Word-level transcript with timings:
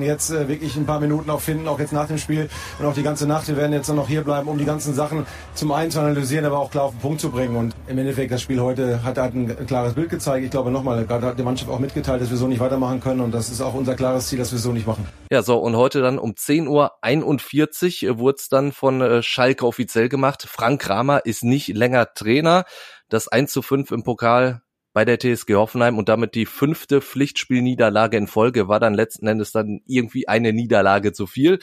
werden 0.00 0.02
jetzt 0.02 0.30
äh, 0.30 0.48
wirklich 0.48 0.76
ein 0.76 0.86
paar 0.86 1.00
Minuten 1.00 1.30
auch 1.30 1.40
finden, 1.40 1.68
auch 1.68 1.78
jetzt 1.78 1.92
nach 1.92 2.06
dem 2.06 2.18
Spiel 2.18 2.48
und 2.78 2.86
auch 2.86 2.94
die 2.94 3.02
ganze 3.02 3.26
Nacht. 3.26 3.48
Wir 3.48 3.56
werden 3.56 3.72
jetzt 3.72 3.88
noch 3.88 4.08
hier 4.08 4.22
bleiben, 4.22 4.48
um 4.48 4.58
die 4.58 4.64
ganzen 4.64 4.94
Sachen 4.94 5.26
zum 5.54 5.72
einen 5.72 5.90
zu 5.90 6.00
analysieren, 6.00 6.44
aber 6.44 6.58
auch 6.58 6.70
klar 6.70 6.84
auf 6.84 6.92
den 6.92 7.00
Punkt 7.00 7.20
zu 7.20 7.30
bringen. 7.30 7.56
Und 7.56 7.74
im 7.86 7.98
Endeffekt, 7.98 8.32
das 8.32 8.42
Spiel 8.42 8.60
heute 8.60 9.02
hat, 9.04 9.18
hat 9.18 9.34
ein 9.34 9.66
klares 9.66 9.94
Bild 9.94 10.10
gezeigt. 10.10 10.44
Ich 10.44 10.50
glaube 10.50 10.70
nochmal, 10.70 11.04
gerade 11.04 11.26
hat 11.26 11.38
die 11.38 11.42
Mannschaft 11.42 11.70
auch 11.70 11.78
mitgeteilt, 11.78 12.22
dass 12.22 12.30
wir 12.30 12.36
so 12.36 12.46
nicht 12.46 12.60
weitermachen 12.60 13.00
können. 13.00 13.20
Und 13.20 13.32
das 13.32 13.50
ist 13.50 13.60
auch 13.60 13.74
unser 13.74 13.94
klares 13.94 14.28
Ziel, 14.28 14.38
dass 14.38 14.52
wir 14.52 14.58
so 14.58 14.72
nicht 14.72 14.86
machen. 14.86 15.06
Ja, 15.30 15.42
so, 15.42 15.58
und 15.58 15.76
heute 15.76 16.00
dann 16.00 16.18
um 16.18 16.32
10.41 16.32 18.08
Uhr 18.08 18.18
wurde 18.18 18.36
es 18.38 18.48
dann 18.48 18.72
von 18.72 19.00
äh, 19.00 19.22
Schalke 19.22 19.66
offiziell 19.66 20.08
gemacht. 20.08 20.46
Frank 20.48 20.80
Kramer 20.80 21.26
ist 21.26 21.44
nicht 21.44 21.68
länger 21.68 22.12
Trainer. 22.14 22.64
Das 23.08 23.28
1 23.28 23.52
zu 23.52 23.62
5 23.62 23.90
im 23.90 24.02
Pokal 24.02 24.62
bei 24.92 25.04
der 25.04 25.18
TSG 25.18 25.54
Hoffenheim 25.54 25.98
und 25.98 26.08
damit 26.08 26.34
die 26.34 26.46
fünfte 26.46 27.00
Pflichtspielniederlage 27.00 28.16
in 28.16 28.26
Folge 28.26 28.68
war 28.68 28.80
dann 28.80 28.94
letzten 28.94 29.26
Endes 29.26 29.52
dann 29.52 29.80
irgendwie 29.86 30.28
eine 30.28 30.52
Niederlage 30.52 31.12
zu 31.12 31.26
viel. 31.26 31.60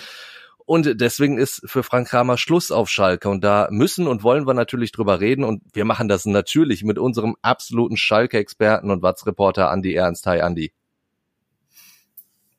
Und 0.65 1.00
deswegen 1.00 1.38
ist 1.38 1.61
für 1.66 1.82
Frank 1.82 2.10
Kramer 2.10 2.38
Schluss 2.38 2.71
auf 2.71 2.89
Schalke. 2.89 3.29
Und 3.29 3.42
da 3.42 3.69
müssen 3.71 4.05
und 4.05 4.21
wollen 4.21 4.46
wir 4.46 4.54
natürlich 4.54 4.92
drüber 4.92 5.21
reden. 5.21 5.46
Und 5.46 5.64
wir 5.71 5.86
machen 5.86 6.10
das 6.10 6.25
natürlich 6.25 6.83
mit 6.83 7.00
unserem 7.00 7.38
absoluten 7.42 7.96
Schalke-Experten 7.96 8.92
und 8.92 9.02
Watz-Reporter 9.02 9.69
Andi 9.69 9.94
Ernst. 9.94 10.25
Hi, 10.28 10.41
Andi. 10.41 10.74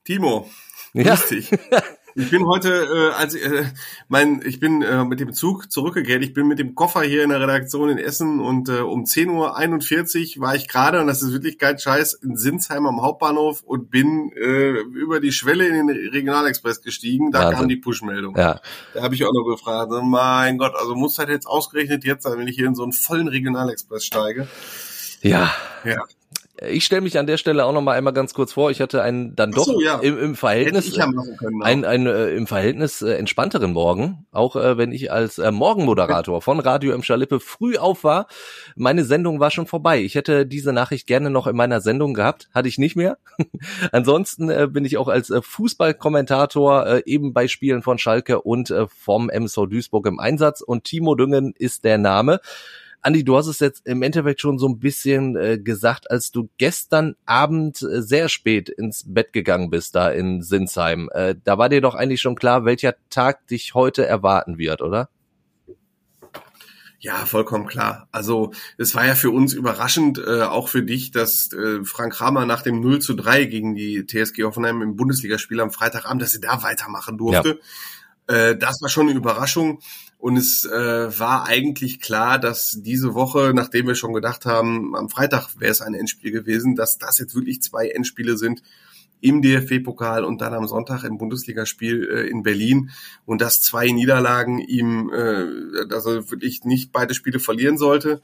Timo, 0.05 0.49
ja. 0.95 1.17
dich. 1.17 1.51
Ich 2.19 2.31
bin 2.31 2.47
heute, 2.47 2.69
äh, 2.69 3.15
als 3.15 3.37
äh, 3.37 3.65
mein, 4.09 4.43
ich 4.45 4.59
bin 4.59 4.83
äh, 4.83 5.05
mit 5.05 5.21
dem 5.21 5.33
Zug 5.33 5.71
zurückgekehrt. 5.71 6.21
Ich 6.25 6.35
bin 6.35 6.49
mit 6.49 6.59
dem 6.59 6.75
Koffer 6.75 7.03
hier 7.03 7.23
in 7.23 7.31
der 7.31 7.41
Redaktion 7.41 7.91
in 7.91 7.99
Essen 7.99 8.41
und 8.41 8.69
äh, 8.69 8.81
um 8.81 9.05
10.41 9.05 10.37
Uhr 10.37 10.43
war 10.43 10.57
ich 10.57 10.67
gerade, 10.67 11.01
und 11.01 11.07
das 11.07 11.23
ist 11.23 11.33
wirklich 11.33 11.59
kein 11.59 11.79
Scheiß, 11.79 12.15
in 12.15 12.37
Sinsheim 12.37 12.87
am 12.87 13.03
Hauptbahnhof 13.03 13.63
und 13.63 13.93
bin 13.93 14.33
äh, 14.33 14.81
über 14.81 15.21
die 15.21 15.31
Schwelle 15.31 15.69
in 15.69 15.87
den 15.87 15.97
Regionalexpress 15.97 16.83
gestiegen. 16.83 17.31
Da 17.31 17.39
Wahnsinn. 17.39 17.57
kam 17.57 17.69
die 17.69 17.77
Push-Meldung. 17.77 18.37
Ja. 18.37 18.61
Da 18.95 19.03
habe 19.03 19.15
ich 19.15 19.25
auch 19.25 19.33
noch 19.33 19.45
gefragt, 19.45 19.93
mein 20.03 20.59
Gott, 20.59 20.75
also 20.75 20.97
muss 20.97 21.19
halt 21.19 21.29
jetzt 21.29 21.47
ausgerechnet 21.47 22.03
jetzt 22.03 22.25
sein, 22.25 22.37
wenn 22.37 22.49
ich 22.49 22.57
hier 22.57 22.67
in 22.67 22.75
so 22.75 22.83
einen 22.83 22.93
vollen 22.93 23.29
Regionalexpress 23.29 24.05
steige. 24.05 24.49
Ja. 25.23 25.53
Ja. 25.85 26.03
Ich 26.67 26.85
stelle 26.85 27.03
mich 27.03 27.19
an 27.19 27.27
der 27.27 27.37
Stelle 27.37 27.65
auch 27.65 27.73
noch 27.73 27.83
mal 27.83 27.93
einmal 27.93 28.13
ganz 28.13 28.35
kurz 28.35 28.53
vor. 28.53 28.71
Ich 28.71 28.81
hatte 28.81 29.03
einen 29.03 29.37
dann 29.37 29.53
doch 29.53 29.65
so, 29.65 29.81
ja. 29.81 29.99
im, 30.01 30.19
im, 30.19 30.35
Verhältnis 30.35 30.93
können, 30.93 31.63
ein, 31.63 31.85
ein 31.85 32.07
äh, 32.07 32.31
im 32.31 32.49
Verhältnis 32.49 33.01
äh, 33.01 33.13
entspannteren 33.13 33.73
Morgen, 33.73 34.27
auch 34.33 34.57
äh, 34.57 34.77
wenn 34.77 34.91
ich 34.91 35.13
als 35.13 35.39
äh, 35.39 35.53
Morgenmoderator 35.53 36.43
von 36.43 36.59
Radio 36.59 36.93
M 36.95 37.05
Schalippe 37.05 37.39
früh 37.39 37.77
auf 37.77 38.03
war. 38.03 38.27
Meine 38.75 39.05
Sendung 39.05 39.39
war 39.39 39.53
schon 39.53 39.67
vorbei. 39.67 40.01
Ich 40.03 40.17
hätte 40.17 40.47
diese 40.47 40.73
Nachricht 40.73 41.07
gerne 41.07 41.31
noch 41.31 41.47
in 41.47 41.55
meiner 41.55 41.81
Sendung 41.81 42.13
gehabt, 42.13 42.49
hatte 42.53 42.69
ich 42.69 42.79
nicht 42.79 42.97
mehr. 42.97 43.19
Ansonsten 43.93 44.51
äh, 44.51 44.67
bin 44.69 44.85
ich 44.85 44.97
auch 44.97 45.09
als 45.09 45.31
äh, 45.31 45.41
Fußballkommentator 45.41 46.87
äh, 46.87 47.03
eben 47.07 47.33
bei 47.33 47.47
Spielen 47.47 47.83
von 47.83 47.99
Schalke 47.99 48.41
und 48.43 48.71
äh, 48.71 48.87
vom 48.89 49.31
MSV 49.31 49.67
Duisburg 49.71 50.07
im 50.07 50.19
Einsatz 50.19 50.61
und 50.61 50.85
Timo 50.85 51.15
Düngen 51.15 51.55
ist 51.57 51.85
der 51.85 51.99
Name. 51.99 52.41
Andi, 53.01 53.25
du 53.25 53.37
hast 53.37 53.47
es 53.47 53.61
jetzt 53.61 53.87
im 53.87 54.03
Endeffekt 54.03 54.41
schon 54.41 54.59
so 54.59 54.69
ein 54.69 54.79
bisschen 54.79 55.37
äh, 55.37 55.59
gesagt, 55.59 56.11
als 56.11 56.33
du 56.33 56.49
gestern 56.59 57.15
Abend 57.27 57.81
äh, 57.83 58.03
sehr 58.03 58.29
spät 58.29 58.69
ins 58.69 59.05
Bett 59.07 59.33
gegangen 59.33 59.71
bist, 59.71 59.95
da 59.95 60.11
in 60.11 60.43
Sinsheim. 60.43 61.09
Äh, 61.13 61.37
da 61.45 61.59
war 61.59 61.69
dir 61.69 61.81
doch 61.81 61.95
eigentlich 61.95 62.21
schon 62.21 62.35
klar, 62.35 62.65
welcher 62.65 62.95
Tag 63.09 63.47
dich 63.47 63.75
heute 63.75 64.05
erwarten 64.05 64.59
wird, 64.59 64.83
oder? 64.83 65.09
Ja, 67.01 67.27
vollkommen 67.27 67.67
klar. 67.67 68.09
Also 68.11 68.53
es 68.77 68.97
war 68.97 69.07
ja 69.07 69.15
für 69.15 69.31
uns 69.31 69.53
überraschend, 69.53 70.19
äh, 70.19 70.43
auch 70.43 70.69
für 70.69 70.83
dich, 70.83 71.13
dass 71.13 71.53
äh, 71.53 71.85
Frank 71.85 72.15
Kramer 72.15 72.45
nach 72.45 72.63
dem 72.63 72.81
0 72.81 72.99
zu 73.01 73.15
3 73.15 73.45
gegen 73.45 73.77
die 73.77 74.05
TSG 74.05 74.43
Hoffenheim 74.43 74.83
im 74.83 74.97
Bundesligaspiel 74.97 75.61
am 75.61 75.71
Freitagabend, 75.71 76.23
dass 76.23 76.35
er 76.35 76.41
da 76.41 76.65
weitermachen 76.65 77.17
durfte. 77.17 77.61
Ja. 78.29 78.35
Äh, 78.35 78.59
das 78.59 78.83
war 78.83 78.89
schon 78.89 79.09
eine 79.09 79.17
Überraschung. 79.17 79.81
Und 80.19 80.37
es 80.37 80.65
äh, 80.65 81.19
war 81.19 81.47
eigentlich 81.47 82.01
klar, 82.01 82.41
dass 82.41 82.79
diese 82.83 83.15
Woche, 83.15 83.53
nachdem 83.55 83.87
wir 83.87 83.95
schon 83.95 84.13
gedacht 84.13 84.47
haben, 84.47 84.97
am 84.97 85.09
Freitag 85.09 85.61
wäre 85.61 85.71
es 85.71 85.81
ein 85.81 85.95
Endspiel 85.95 86.33
gewesen, 86.33 86.75
dass 86.75 86.99
das 86.99 87.19
jetzt 87.19 87.37
wirklich 87.37 87.63
zwei 87.63 87.89
Endspiele 87.89 88.37
sind 88.37 88.63
im 89.21 89.43
DFB-Pokal 89.43 90.25
und 90.25 90.41
dann 90.41 90.55
am 90.55 90.67
Sonntag 90.67 91.05
im 91.05 91.19
Bundesligaspiel 91.19 92.09
äh, 92.09 92.29
in 92.29 92.43
Berlin 92.43 92.91
und 93.27 93.41
dass 93.41 93.63
zwei 93.63 93.91
Niederlagen 93.91 94.59
ihm, 94.59 95.11
äh, 95.11 95.87
dass 95.89 96.07
er 96.07 96.31
wirklich 96.31 96.65
nicht 96.65 96.93
beide 96.93 97.15
Spiele 97.15 97.39
verlieren 97.39 97.79
sollte. 97.79 98.21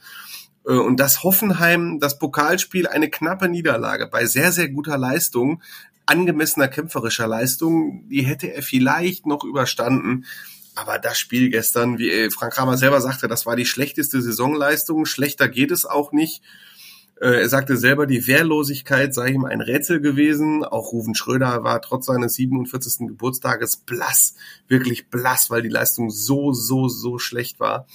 Äh, 0.66 0.72
und 0.72 0.98
dass 0.98 1.22
Hoffenheim 1.22 1.98
das 2.00 2.18
Pokalspiel 2.18 2.86
eine 2.86 3.10
knappe 3.10 3.48
Niederlage 3.48 4.08
bei 4.08 4.26
sehr, 4.26 4.52
sehr 4.52 4.68
guter 4.68 4.98
Leistung, 4.98 5.62
angemessener 6.06 6.68
kämpferischer 6.68 7.26
Leistung, 7.26 8.08
die 8.08 8.22
hätte 8.22 8.52
er 8.52 8.62
vielleicht 8.62 9.26
noch 9.26 9.44
überstanden. 9.44 10.26
Aber 10.74 10.98
das 10.98 11.18
Spiel 11.18 11.50
gestern, 11.50 11.98
wie 11.98 12.10
äh, 12.10 12.30
Frank 12.30 12.54
Kramer 12.54 12.76
selber 12.76 13.00
sagte, 13.00 13.28
das 13.28 13.46
war 13.46 13.56
die 13.56 13.66
schlechteste 13.66 14.20
Saisonleistung. 14.20 15.06
Schlechter 15.06 15.48
geht 15.48 15.70
es 15.70 15.84
auch 15.84 16.12
nicht. 16.12 16.42
Äh, 17.20 17.42
er 17.42 17.48
sagte 17.48 17.76
selber, 17.76 18.06
die 18.06 18.26
Wehrlosigkeit 18.26 19.14
sei 19.14 19.28
ihm 19.28 19.44
ein 19.44 19.60
Rätsel 19.60 20.00
gewesen. 20.00 20.64
Auch 20.64 20.92
Ruven 20.92 21.14
Schröder 21.14 21.62
war 21.62 21.80
trotz 21.80 22.06
seines 22.06 22.34
47. 22.34 23.06
Geburtstages 23.06 23.76
blass, 23.76 24.34
wirklich 24.66 25.08
blass, 25.08 25.48
weil 25.48 25.62
die 25.62 25.68
Leistung 25.68 26.10
so, 26.10 26.52
so, 26.52 26.88
so 26.88 27.18
schlecht 27.18 27.60
war 27.60 27.86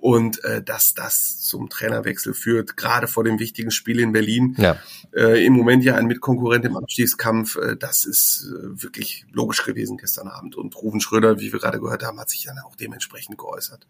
und 0.00 0.42
äh, 0.44 0.62
dass 0.62 0.94
das 0.94 1.40
zum 1.40 1.68
Trainerwechsel 1.68 2.32
führt, 2.34 2.76
gerade 2.76 3.08
vor 3.08 3.24
dem 3.24 3.38
wichtigen 3.38 3.70
Spiel 3.70 3.98
in 4.00 4.12
Berlin. 4.12 4.54
Ja. 4.58 4.76
Äh, 5.14 5.44
Im 5.44 5.54
Moment 5.54 5.84
ja 5.84 5.96
ein 5.96 6.06
Mitkonkurrent 6.06 6.64
im 6.64 6.76
Abstiegskampf, 6.76 7.56
äh, 7.56 7.76
das 7.76 8.04
ist 8.04 8.48
äh, 8.48 8.82
wirklich 8.82 9.26
logisch 9.32 9.64
gewesen 9.64 9.96
gestern 9.96 10.28
Abend. 10.28 10.56
Und 10.56 10.76
Ruven 10.76 11.00
Schröder, 11.00 11.40
wie 11.40 11.52
wir 11.52 11.58
gerade 11.58 11.80
gehört 11.80 12.04
haben, 12.04 12.20
hat 12.20 12.30
sich 12.30 12.44
dann 12.44 12.58
auch 12.64 12.76
dementsprechend 12.76 13.38
geäußert. 13.38 13.86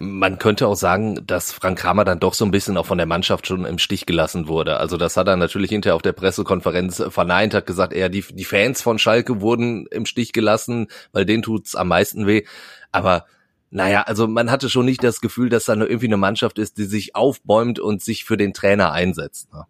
Man 0.00 0.38
könnte 0.38 0.66
auch 0.66 0.76
sagen, 0.76 1.26
dass 1.26 1.52
Frank 1.52 1.78
Kramer 1.78 2.04
dann 2.04 2.20
doch 2.20 2.34
so 2.34 2.44
ein 2.44 2.50
bisschen 2.50 2.76
auch 2.76 2.86
von 2.86 2.98
der 2.98 3.06
Mannschaft 3.06 3.46
schon 3.46 3.66
im 3.66 3.78
Stich 3.78 4.06
gelassen 4.06 4.48
wurde. 4.48 4.78
Also 4.78 4.96
das 4.96 5.16
hat 5.16 5.28
er 5.28 5.36
natürlich 5.36 5.70
hinterher 5.70 5.96
auf 5.96 6.02
der 6.02 6.12
Pressekonferenz 6.12 7.02
verneint, 7.10 7.52
hat 7.52 7.66
gesagt, 7.66 7.92
eher 7.92 8.08
die, 8.08 8.22
die 8.22 8.44
Fans 8.44 8.80
von 8.80 8.98
Schalke 8.98 9.40
wurden 9.40 9.86
im 9.90 10.06
Stich 10.06 10.32
gelassen, 10.32 10.88
weil 11.12 11.26
denen 11.26 11.42
tut's 11.42 11.74
am 11.74 11.88
meisten 11.88 12.26
weh. 12.26 12.44
Aber 12.92 13.26
naja, 13.70 14.02
also 14.02 14.26
man 14.26 14.50
hatte 14.50 14.68
schon 14.68 14.84
nicht 14.84 15.02
das 15.02 15.20
Gefühl, 15.20 15.48
dass 15.48 15.64
da 15.64 15.76
nur 15.76 15.88
irgendwie 15.88 16.06
eine 16.06 16.16
Mannschaft 16.16 16.58
ist, 16.58 16.76
die 16.76 16.84
sich 16.84 17.14
aufbäumt 17.14 17.78
und 17.78 18.02
sich 18.02 18.24
für 18.24 18.36
den 18.36 18.52
Trainer 18.52 18.92
einsetzt. 18.92 19.52
Ne? 19.52 19.64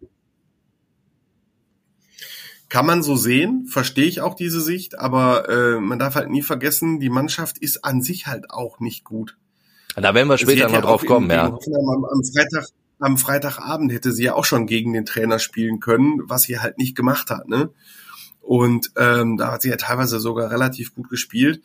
Kann 2.67 2.85
man 2.85 3.03
so 3.03 3.15
sehen, 3.15 3.67
verstehe 3.67 4.05
ich 4.05 4.21
auch 4.21 4.33
diese 4.33 4.61
Sicht, 4.61 4.97
aber 4.97 5.49
äh, 5.49 5.79
man 5.79 5.99
darf 5.99 6.15
halt 6.15 6.29
nie 6.29 6.41
vergessen, 6.41 6.99
die 6.99 7.09
Mannschaft 7.09 7.57
ist 7.57 7.83
an 7.83 8.01
sich 8.01 8.27
halt 8.27 8.49
auch 8.49 8.79
nicht 8.79 9.03
gut. 9.03 9.37
Da 9.95 10.15
werden 10.15 10.29
wir 10.29 10.37
später 10.37 10.69
noch 10.69 10.81
drauf 10.81 11.05
kommen, 11.05 11.29
ja. 11.29 11.47
Am, 11.47 11.57
am, 12.05 12.23
Freitag, 12.23 12.67
am 12.99 13.17
Freitagabend 13.17 13.91
hätte 13.91 14.13
sie 14.13 14.23
ja 14.23 14.35
auch 14.35 14.45
schon 14.45 14.67
gegen 14.67 14.93
den 14.93 15.05
Trainer 15.05 15.37
spielen 15.37 15.79
können, 15.79 16.21
was 16.23 16.43
sie 16.43 16.59
halt 16.59 16.77
nicht 16.77 16.95
gemacht 16.95 17.29
hat, 17.29 17.47
ne? 17.49 17.71
Und 18.39 18.91
ähm, 18.97 19.37
da 19.37 19.51
hat 19.51 19.61
sie 19.61 19.69
ja 19.69 19.75
teilweise 19.75 20.19
sogar 20.19 20.49
relativ 20.49 20.95
gut 20.95 21.09
gespielt. 21.09 21.61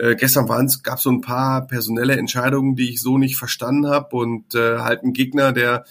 Äh, 0.00 0.16
gestern 0.16 0.46
gab 0.46 0.96
es 0.96 1.02
so 1.02 1.10
ein 1.10 1.20
paar 1.20 1.66
personelle 1.66 2.16
Entscheidungen, 2.16 2.74
die 2.74 2.88
ich 2.88 3.02
so 3.02 3.18
nicht 3.18 3.36
verstanden 3.36 3.86
habe 3.86 4.16
und 4.16 4.54
äh, 4.54 4.78
halt 4.78 5.02
ein 5.02 5.12
Gegner, 5.12 5.52
der 5.52 5.84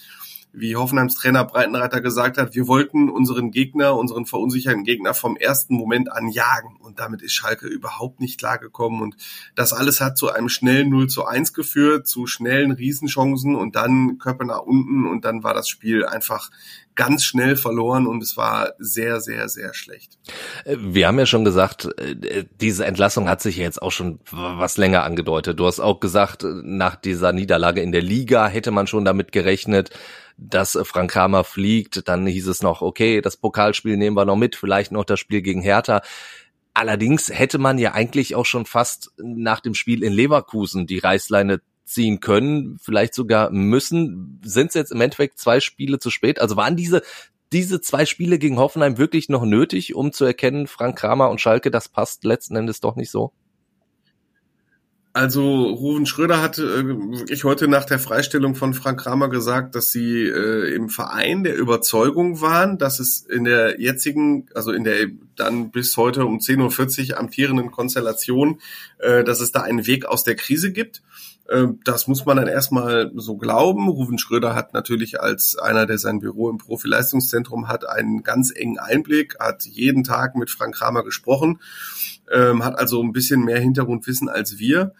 wie 0.51 0.75
Hoffenheims 0.75 1.15
Trainer 1.15 1.45
Breitenreiter 1.45 2.01
gesagt 2.01 2.37
hat, 2.37 2.55
wir 2.55 2.67
wollten 2.67 3.09
unseren 3.09 3.51
Gegner, 3.51 3.95
unseren 3.95 4.25
verunsicherten 4.25 4.83
Gegner 4.83 5.13
vom 5.13 5.37
ersten 5.37 5.75
Moment 5.75 6.11
an 6.11 6.27
jagen. 6.29 6.77
Und 6.79 6.99
damit 6.99 7.21
ist 7.21 7.33
Schalke 7.33 7.67
überhaupt 7.67 8.19
nicht 8.19 8.39
klargekommen. 8.39 9.01
Und 9.01 9.15
das 9.55 9.73
alles 9.73 10.01
hat 10.01 10.17
zu 10.17 10.31
einem 10.31 10.49
schnellen 10.49 10.89
0 10.89 11.07
zu 11.07 11.25
1 11.25 11.53
geführt, 11.53 12.07
zu 12.07 12.25
schnellen 12.25 12.71
Riesenchancen 12.71 13.55
und 13.55 13.75
dann 13.75 14.17
Köpfe 14.17 14.45
nach 14.45 14.61
unten 14.61 15.05
und 15.05 15.23
dann 15.23 15.43
war 15.43 15.53
das 15.53 15.69
Spiel 15.69 16.05
einfach 16.05 16.49
ganz 16.95 17.23
schnell 17.23 17.55
verloren 17.55 18.07
und 18.07 18.21
es 18.21 18.35
war 18.35 18.73
sehr, 18.77 19.21
sehr, 19.21 19.47
sehr 19.47 19.73
schlecht. 19.73 20.17
Äh, 20.65 20.75
wir 20.79 21.07
haben 21.07 21.17
ja 21.17 21.25
schon 21.25 21.45
gesagt, 21.45 21.87
äh, 21.97 22.43
diese 22.59 22.85
Entlassung 22.85 23.29
hat 23.29 23.41
sich 23.41 23.55
jetzt 23.55 23.81
auch 23.81 23.91
schon 23.93 24.19
was 24.31 24.77
länger 24.77 25.03
angedeutet. 25.03 25.59
Du 25.59 25.65
hast 25.65 25.79
auch 25.79 26.01
gesagt, 26.01 26.43
nach 26.43 26.97
dieser 26.97 27.31
Niederlage 27.31 27.81
in 27.81 27.93
der 27.93 28.01
Liga 28.01 28.47
hätte 28.47 28.71
man 28.71 28.85
schon 28.85 29.05
damit 29.05 29.31
gerechnet, 29.31 29.91
dass 30.39 30.77
Frank 30.83 31.11
Kramer 31.11 31.43
fliegt. 31.43 32.07
Dann 32.07 32.25
hieß 32.25 32.47
es 32.47 32.63
noch, 32.63 32.81
okay, 32.81 33.21
das 33.21 33.37
Pokalspiel 33.37 33.97
nehmen 33.97 34.15
wir 34.15 34.25
noch 34.25 34.35
mit, 34.35 34.55
vielleicht 34.55 34.91
noch 34.91 35.05
das 35.05 35.19
Spiel 35.19 35.41
gegen 35.41 35.61
Hertha. 35.61 36.01
Allerdings 36.73 37.29
hätte 37.29 37.57
man 37.57 37.77
ja 37.77 37.93
eigentlich 37.93 38.35
auch 38.35 38.45
schon 38.45 38.65
fast 38.65 39.11
nach 39.17 39.59
dem 39.59 39.73
Spiel 39.73 40.03
in 40.03 40.13
Leverkusen 40.13 40.87
die 40.87 40.99
Reißleine 40.99 41.61
ziehen 41.83 42.19
können, 42.19 42.77
vielleicht 42.79 43.13
sogar 43.13 43.49
müssen. 43.49 44.39
Sind 44.43 44.67
es 44.69 44.75
jetzt 44.75 44.91
im 44.91 45.01
Endeffekt 45.01 45.39
zwei 45.39 45.59
Spiele 45.59 45.99
zu 45.99 46.11
spät? 46.11 46.39
Also 46.39 46.55
waren 46.55 46.75
diese 46.75 47.01
diese 47.51 47.81
zwei 47.81 48.05
Spiele 48.05 48.37
gegen 48.37 48.57
Hoffenheim 48.57 48.97
wirklich 48.97 49.27
noch 49.27 49.43
nötig, 49.43 49.95
um 49.95 50.11
zu 50.11 50.23
erkennen, 50.23 50.67
Frank 50.67 50.97
Kramer 50.99 51.29
und 51.29 51.41
Schalke, 51.41 51.71
das 51.71 51.89
passt 51.89 52.23
letzten 52.23 52.55
Endes 52.55 52.79
doch 52.79 52.95
nicht 52.95 53.09
so? 53.09 53.33
Also 55.11 55.63
Ruven 55.63 56.05
Schröder 56.05 56.39
hat 56.39 56.59
äh, 56.59 56.85
wirklich 56.85 57.43
heute 57.43 57.67
nach 57.67 57.85
der 57.85 57.97
Freistellung 57.97 58.53
von 58.53 58.75
Frank 58.75 58.99
Kramer 58.99 59.29
gesagt, 59.29 59.73
dass 59.73 59.91
sie 59.91 60.21
äh, 60.21 60.73
im 60.75 60.89
Verein 60.89 61.43
der 61.43 61.57
Überzeugung 61.57 62.41
waren, 62.41 62.77
dass 62.77 62.99
es 62.99 63.21
in 63.21 63.43
der 63.43 63.81
jetzigen, 63.81 64.45
also 64.53 64.71
in 64.71 64.83
der 64.83 65.07
dann 65.35 65.71
bis 65.71 65.97
heute 65.97 66.25
um 66.25 66.37
10.40 66.37 67.11
Uhr 67.11 67.17
amtierenden 67.17 67.71
Konstellation, 67.71 68.61
äh, 68.99 69.23
dass 69.23 69.39
es 69.39 69.51
da 69.51 69.61
einen 69.61 69.87
Weg 69.87 70.05
aus 70.05 70.23
der 70.23 70.35
Krise 70.35 70.71
gibt. 70.71 71.01
Äh, 71.47 71.67
das 71.83 72.07
muss 72.07 72.27
man 72.27 72.37
dann 72.37 72.47
erstmal 72.47 73.11
so 73.15 73.35
glauben. 73.35 73.89
Ruven 73.89 74.19
Schröder 74.19 74.53
hat 74.53 74.75
natürlich 74.75 75.21
als 75.21 75.57
einer, 75.57 75.87
der 75.87 75.97
sein 75.97 76.19
Büro 76.19 76.51
im 76.51 76.59
Profileistungszentrum 76.59 77.67
hat, 77.67 77.89
einen 77.89 78.21
ganz 78.21 78.51
engen 78.55 78.77
Einblick, 78.77 79.39
hat 79.39 79.65
jeden 79.65 80.03
Tag 80.03 80.35
mit 80.35 80.51
Frank 80.51 80.75
Kramer 80.75 81.03
gesprochen 81.03 81.59
ähm, 82.31 82.63
hat 82.63 82.77
also 82.77 83.01
ein 83.01 83.13
bisschen 83.13 83.43
mehr 83.43 83.59
Hintergrundwissen 83.59 84.29
als 84.29 84.57
wir. 84.59 84.93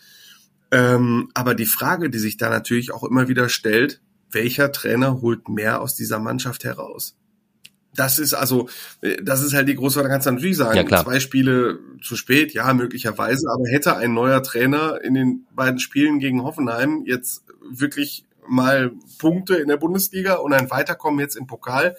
Ähm, 0.71 1.29
aber 1.33 1.55
die 1.55 1.65
Frage, 1.65 2.09
die 2.09 2.19
sich 2.19 2.37
da 2.37 2.49
natürlich 2.49 2.91
auch 2.91 3.03
immer 3.03 3.27
wieder 3.27 3.49
stellt, 3.49 4.01
welcher 4.31 4.71
Trainer 4.71 5.21
holt 5.21 5.49
mehr 5.49 5.81
aus 5.81 5.95
dieser 5.95 6.19
Mannschaft 6.19 6.63
heraus? 6.63 7.15
Das 7.95 8.19
ist 8.19 8.33
also, 8.33 8.69
äh, 9.01 9.17
das 9.21 9.41
ist 9.41 9.53
halt 9.53 9.67
die 9.67 9.75
große, 9.75 10.01
da 10.01 10.07
kannst 10.07 10.27
du 10.27 10.31
natürlich 10.31 10.57
sagen, 10.57 10.87
ja, 10.87 11.03
zwei 11.03 11.19
Spiele 11.19 11.79
zu 12.03 12.15
spät, 12.15 12.53
ja, 12.53 12.71
möglicherweise, 12.73 13.49
aber 13.51 13.67
hätte 13.67 13.97
ein 13.97 14.13
neuer 14.13 14.43
Trainer 14.43 15.01
in 15.03 15.15
den 15.15 15.47
beiden 15.55 15.79
Spielen 15.79 16.19
gegen 16.19 16.43
Hoffenheim 16.43 17.03
jetzt 17.05 17.43
wirklich 17.69 18.25
mal 18.47 18.91
Punkte 19.17 19.55
in 19.55 19.67
der 19.67 19.77
Bundesliga 19.77 20.35
und 20.35 20.53
ein 20.53 20.69
Weiterkommen 20.69 21.19
jetzt 21.19 21.35
im 21.35 21.47
Pokal, 21.47 21.95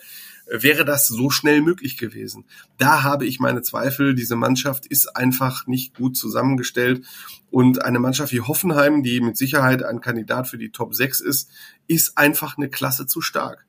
wäre 0.50 0.84
das 0.84 1.06
so 1.06 1.30
schnell 1.30 1.62
möglich 1.62 1.96
gewesen. 1.96 2.44
Da 2.76 3.02
habe 3.02 3.26
ich 3.26 3.38
meine 3.38 3.62
Zweifel. 3.62 4.14
Diese 4.14 4.36
Mannschaft 4.36 4.86
ist 4.86 5.16
einfach 5.16 5.66
nicht 5.66 5.94
gut 5.94 6.16
zusammengestellt. 6.16 7.04
Und 7.50 7.82
eine 7.84 8.00
Mannschaft 8.00 8.32
wie 8.32 8.40
Hoffenheim, 8.40 9.02
die 9.02 9.20
mit 9.20 9.36
Sicherheit 9.36 9.82
ein 9.82 10.00
Kandidat 10.00 10.48
für 10.48 10.58
die 10.58 10.70
Top 10.70 10.94
6 10.94 11.20
ist, 11.20 11.50
ist 11.86 12.18
einfach 12.18 12.56
eine 12.56 12.68
Klasse 12.68 13.06
zu 13.06 13.20
stark. 13.20 13.66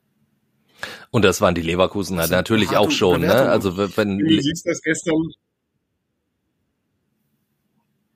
Und 1.12 1.24
das 1.24 1.42
waren 1.42 1.54
die 1.54 1.62
Leverkusen 1.62 2.18
natürlich 2.18 2.76
auch 2.76 2.90
schon. 2.90 3.22
Ne? 3.22 3.34
Also 3.34 3.78
wenn 3.78 4.18
du 4.18 4.42
siehst 4.42 4.66
das 4.66 4.82
gestern 4.82 5.32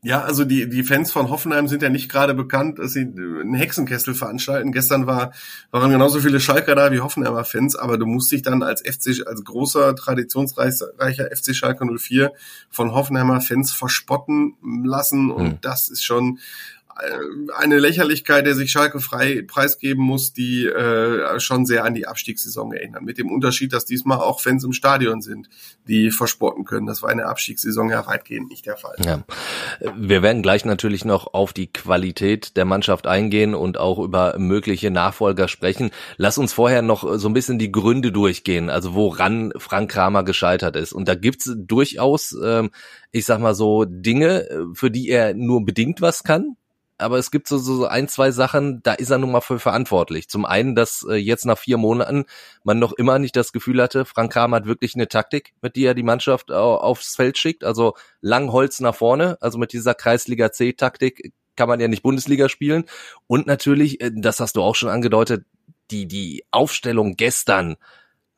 ja, 0.06 0.22
also 0.22 0.46
die, 0.46 0.70
die 0.70 0.84
Fans 0.84 1.12
von 1.12 1.32
Hoffenheim 1.32 1.68
sind 1.68 1.82
ja 1.82 1.90
nicht 1.90 2.10
gerade 2.10 2.36
bekannt, 2.36 2.78
dass 2.78 2.94
sie 2.94 3.02
einen 3.02 3.56
Hexenkessel 3.56 4.14
veranstalten. 4.14 4.72
Gestern 4.72 5.08
war, 5.08 5.34
waren 5.72 5.90
genauso 5.90 6.20
viele 6.20 6.40
Schalker 6.40 6.76
da 6.76 6.92
wie 6.92 7.00
Hoffenheimer 7.00 7.44
Fans, 7.44 7.76
aber 7.76 7.98
du 7.98 8.06
musst 8.06 8.32
dich 8.32 8.44
dann 8.44 8.62
als 8.62 8.82
FC, 8.82 9.26
als 9.26 9.44
großer, 9.44 9.96
traditionsreicher 9.96 11.30
FC 11.36 11.56
Schalke 11.56 11.88
04 11.88 12.34
von 12.70 12.92
Hoffenheimer 12.92 13.42
Fans 13.42 13.72
verspotten 13.72 14.54
lassen. 14.84 15.32
Und 15.32 15.46
hm. 15.46 15.58
das 15.62 15.90
ist 15.90 16.04
schon 16.04 16.38
eine 17.58 17.80
Lächerlichkeit, 17.80 18.46
der 18.46 18.56
sich 18.56 18.72
Schalke 18.72 19.02
frei 19.02 19.44
preisgeben 19.46 20.02
muss, 20.02 20.32
die 20.32 20.66
äh, 20.66 21.40
schon 21.42 21.66
sehr 21.66 21.84
an 21.84 21.94
die 21.94 22.08
Abstiegssaison 22.08 22.72
erinnern. 22.72 23.04
Mit 23.04 23.18
dem 23.18 23.30
Unterschied, 23.30 23.74
dass 23.74 23.84
diesmal 23.84 24.20
auch 24.20 24.40
Fans 24.40 24.64
im 24.64 24.72
Stadion 24.72 25.22
sind, 25.22 25.50
die 25.90 26.10
versporten 26.10 26.64
können. 26.64 26.86
Das 26.86 27.02
war 27.02 27.12
in 27.12 27.18
der 27.18 27.28
Abstiegssaison 27.28 27.90
ja 27.90 28.08
weitgehend 28.08 28.50
nicht 28.50 28.66
der 28.66 28.78
Fall. 28.78 28.96
Ja. 29.04 29.24
Wir 29.98 30.24
werden 30.24 30.42
gleich 30.42 30.64
natürlich 30.64 31.04
noch 31.04 31.34
auf 31.34 31.52
die 31.52 31.68
Qualität 31.68 32.56
der 32.56 32.64
Mannschaft 32.64 33.08
eingehen 33.08 33.56
und 33.56 33.78
auch 33.78 34.00
über 34.00 34.40
mögliche 34.40 34.90
Nachfolger 34.90 35.50
sprechen. 35.50 35.92
Lass 36.16 36.38
uns 36.38 36.54
vorher 36.54 36.82
noch 36.82 37.18
so 37.18 37.28
ein 37.28 37.34
bisschen 37.34 37.60
die 37.60 37.74
Gründe 37.74 38.14
durchgehen, 38.14 38.70
also 38.70 38.94
woran 38.94 39.52
Frank 39.58 39.92
Kramer 39.92 40.24
gescheitert 40.24 40.78
ist. 40.78 40.94
Und 40.94 41.10
da 41.10 41.16
gibt's 41.16 41.54
durchaus, 41.58 42.34
ähm, 42.42 42.72
ich 43.12 43.26
sag 43.26 43.40
mal 43.40 43.54
so, 43.54 43.84
Dinge, 43.84 44.48
für 44.74 44.90
die 44.90 45.10
er 45.10 45.34
nur 45.34 45.66
bedingt 45.66 46.00
was 46.00 46.24
kann 46.24 46.56
aber 46.98 47.18
es 47.18 47.32
gibt 47.32 47.48
so, 47.48 47.58
so 47.58 47.86
ein, 47.86 48.08
zwei 48.08 48.32
Sachen, 48.32 48.82
da 48.84 48.94
ist 48.94 49.10
er 49.10 49.18
nun 49.18 49.32
mal 49.32 49.42
für 49.42 49.60
verantwortlich. 49.60 50.30
Zum 50.30 50.46
einen, 50.46 50.76
dass 50.76 51.06
äh, 51.10 51.16
jetzt 51.16 51.46
nach 51.46 51.58
vier 51.58 51.78
Monaten 51.78 52.26
man 52.64 52.80
noch 52.80 52.94
immer 52.94 53.20
nicht 53.20 53.36
das 53.36 53.52
Gefühl 53.52 53.82
hatte, 53.82 54.06
Frank 54.06 54.32
Kramer 54.32 54.58
hat 54.58 54.66
wirklich 54.66 54.96
eine 54.96 55.08
Taktik, 55.08 55.54
mit 55.62 55.76
der 55.76 55.92
er 55.92 55.94
die 55.94 56.04
Mannschaft 56.04 56.52
aufs 56.52 57.16
Feld 57.16 57.38
schickt. 57.38 57.64
Also 57.64 57.96
Langholz 58.22 58.80
nach 58.80 58.96
vorne, 58.96 59.38
also 59.42 59.58
mit 59.58 59.74
dieser 59.74 59.94
Kreisliga 59.94 60.52
C-Taktik 60.52 61.34
kann 61.56 61.70
man 61.70 61.80
ja 61.80 61.88
nicht 61.88 62.04
Bundesliga 62.04 62.50
spielen. 62.50 62.86
Und 63.28 63.48
natürlich, 63.48 64.02
äh, 64.02 64.12
das 64.14 64.40
hast 64.40 64.56
du 64.56 64.62
auch 64.62 64.76
schon 64.76 64.90
angedeutet, 64.90 65.46
die, 65.92 66.08
die 66.08 66.44
Aufstellung 66.52 67.16
gestern, 67.16 67.76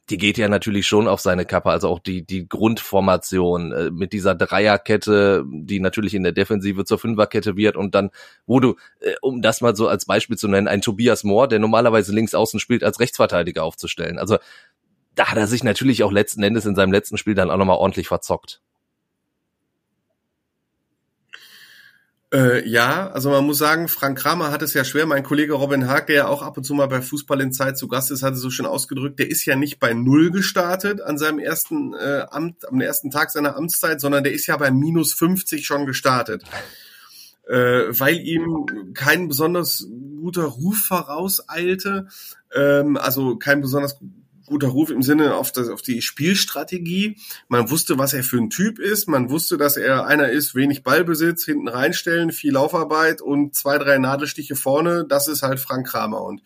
die 0.10 0.18
geht 0.18 0.38
ja 0.38 0.48
natürlich 0.48 0.88
schon 0.88 1.08
auf 1.08 1.20
seine 1.20 1.46
Kappe, 1.46 1.70
also 1.70 1.90
auch 1.90 2.00
die, 2.00 2.26
die 2.26 2.48
Grundformation 2.48 3.72
äh, 3.74 3.92
mit 3.92 4.14
dieser 4.14 4.36
Dreierkette, 4.36 5.44
die 5.48 5.80
natürlich 5.80 6.14
in 6.14 6.24
der 6.24 6.32
Defensive 6.32 6.86
zur 6.86 6.98
Fünferkette 6.98 7.58
wird 7.58 7.76
und 7.76 7.94
dann, 7.94 8.12
wo 8.46 8.60
du, 8.60 8.76
äh, 9.02 9.16
um 9.22 9.42
das 9.42 9.62
mal 9.62 9.76
so 9.76 9.88
als 9.88 10.06
Beispiel 10.06 10.38
zu 10.38 10.48
nennen, 10.48 10.68
ein 10.68 10.82
Tobias 10.82 11.24
Mohr, 11.24 11.48
der 11.48 11.60
normalerweise 11.60 12.14
links 12.14 12.34
außen 12.34 12.60
spielt, 12.60 12.84
als 12.84 13.00
Rechtsverteidiger 13.00 13.64
aufzustellen. 13.64 14.18
Also 14.18 14.38
da 15.16 15.28
hat 15.30 15.38
er 15.38 15.48
sich 15.48 15.64
natürlich 15.64 16.04
auch 16.04 16.12
letzten 16.12 16.44
Endes 16.44 16.66
in 16.66 16.76
seinem 16.76 16.92
letzten 16.92 17.18
Spiel 17.18 17.36
dann 17.36 17.52
auch 17.52 17.58
nochmal 17.58 17.78
ordentlich 17.78 18.08
verzockt. 18.08 18.62
Äh, 22.34 22.68
ja, 22.68 23.10
also 23.12 23.30
man 23.30 23.46
muss 23.46 23.58
sagen, 23.58 23.88
Frank 23.88 24.18
Kramer 24.20 24.52
hat 24.52 24.62
es 24.62 24.74
ja 24.74 24.84
schwer. 24.84 25.06
Mein 25.06 25.24
Kollege 25.24 25.54
Robin 25.54 25.88
Haag, 25.88 26.08
der 26.08 26.16
ja 26.16 26.28
auch 26.28 26.42
ab 26.42 26.58
und 26.58 26.66
zu 26.66 26.74
mal 26.74 26.88
bei 26.88 27.02
Fußball 27.02 27.40
in 27.40 27.54
Zeit 27.54 27.78
zu 27.78 27.88
Gast 27.88 28.12
ist, 28.12 28.22
hatte 28.22 28.36
so 28.36 28.50
schon 28.50 28.66
ausgedrückt, 28.66 29.20
der 29.20 29.30
ist 29.30 29.46
ja 29.46 29.56
nicht 29.56 29.80
bei 29.80 29.94
Null 29.94 30.32
gestartet 30.32 31.00
an 31.00 31.18
seinem 31.18 31.40
ersten 31.40 31.94
äh, 31.94 32.26
Amt, 32.30 32.68
am 32.68 32.82
ersten 32.82 33.12
Tag 33.12 33.32
seiner 33.32 33.56
Amtszeit, 33.56 34.02
sondern 34.02 34.26
der 34.26 34.34
ist 34.34 34.46
ja 34.46 34.58
bei 34.58 34.72
minus 34.72 35.14
50 35.14 35.66
schon 35.66 35.86
gestartet. 35.86 36.44
Äh, 37.48 37.98
weil 37.98 38.18
ihm 38.18 38.94
kein 38.94 39.30
besonders 39.30 39.88
guter 40.20 40.44
Ruf 40.44 40.80
vorauseilte, 40.80 42.08
ähm, 42.54 42.98
also 42.98 43.38
kein 43.38 43.62
besonders 43.62 44.00
guter 44.48 44.70
Ruf 44.70 44.90
im 44.90 45.04
Sinne 45.04 45.36
auf, 45.36 45.52
das, 45.52 45.70
auf 45.70 45.82
die 45.82 46.02
Spielstrategie. 46.02 47.18
Man 47.48 47.70
wusste, 47.70 47.98
was 48.00 48.14
er 48.14 48.24
für 48.24 48.38
ein 48.38 48.50
Typ 48.50 48.80
ist. 48.80 49.08
Man 49.08 49.30
wusste, 49.30 49.58
dass 49.58 49.78
er 49.78 50.08
einer 50.08 50.30
ist, 50.30 50.56
wenig 50.56 50.84
Ballbesitz, 50.84 51.46
hinten 51.46 51.68
reinstellen, 51.68 52.32
viel 52.32 52.54
Laufarbeit 52.54 53.22
und 53.22 53.54
zwei, 53.54 53.78
drei 53.78 54.00
Nadelstiche 54.00 54.56
vorne. 54.56 55.06
Das 55.08 55.28
ist 55.28 55.44
halt 55.44 55.60
Frank 55.60 55.88
Kramer. 55.88 56.22
Und 56.24 56.42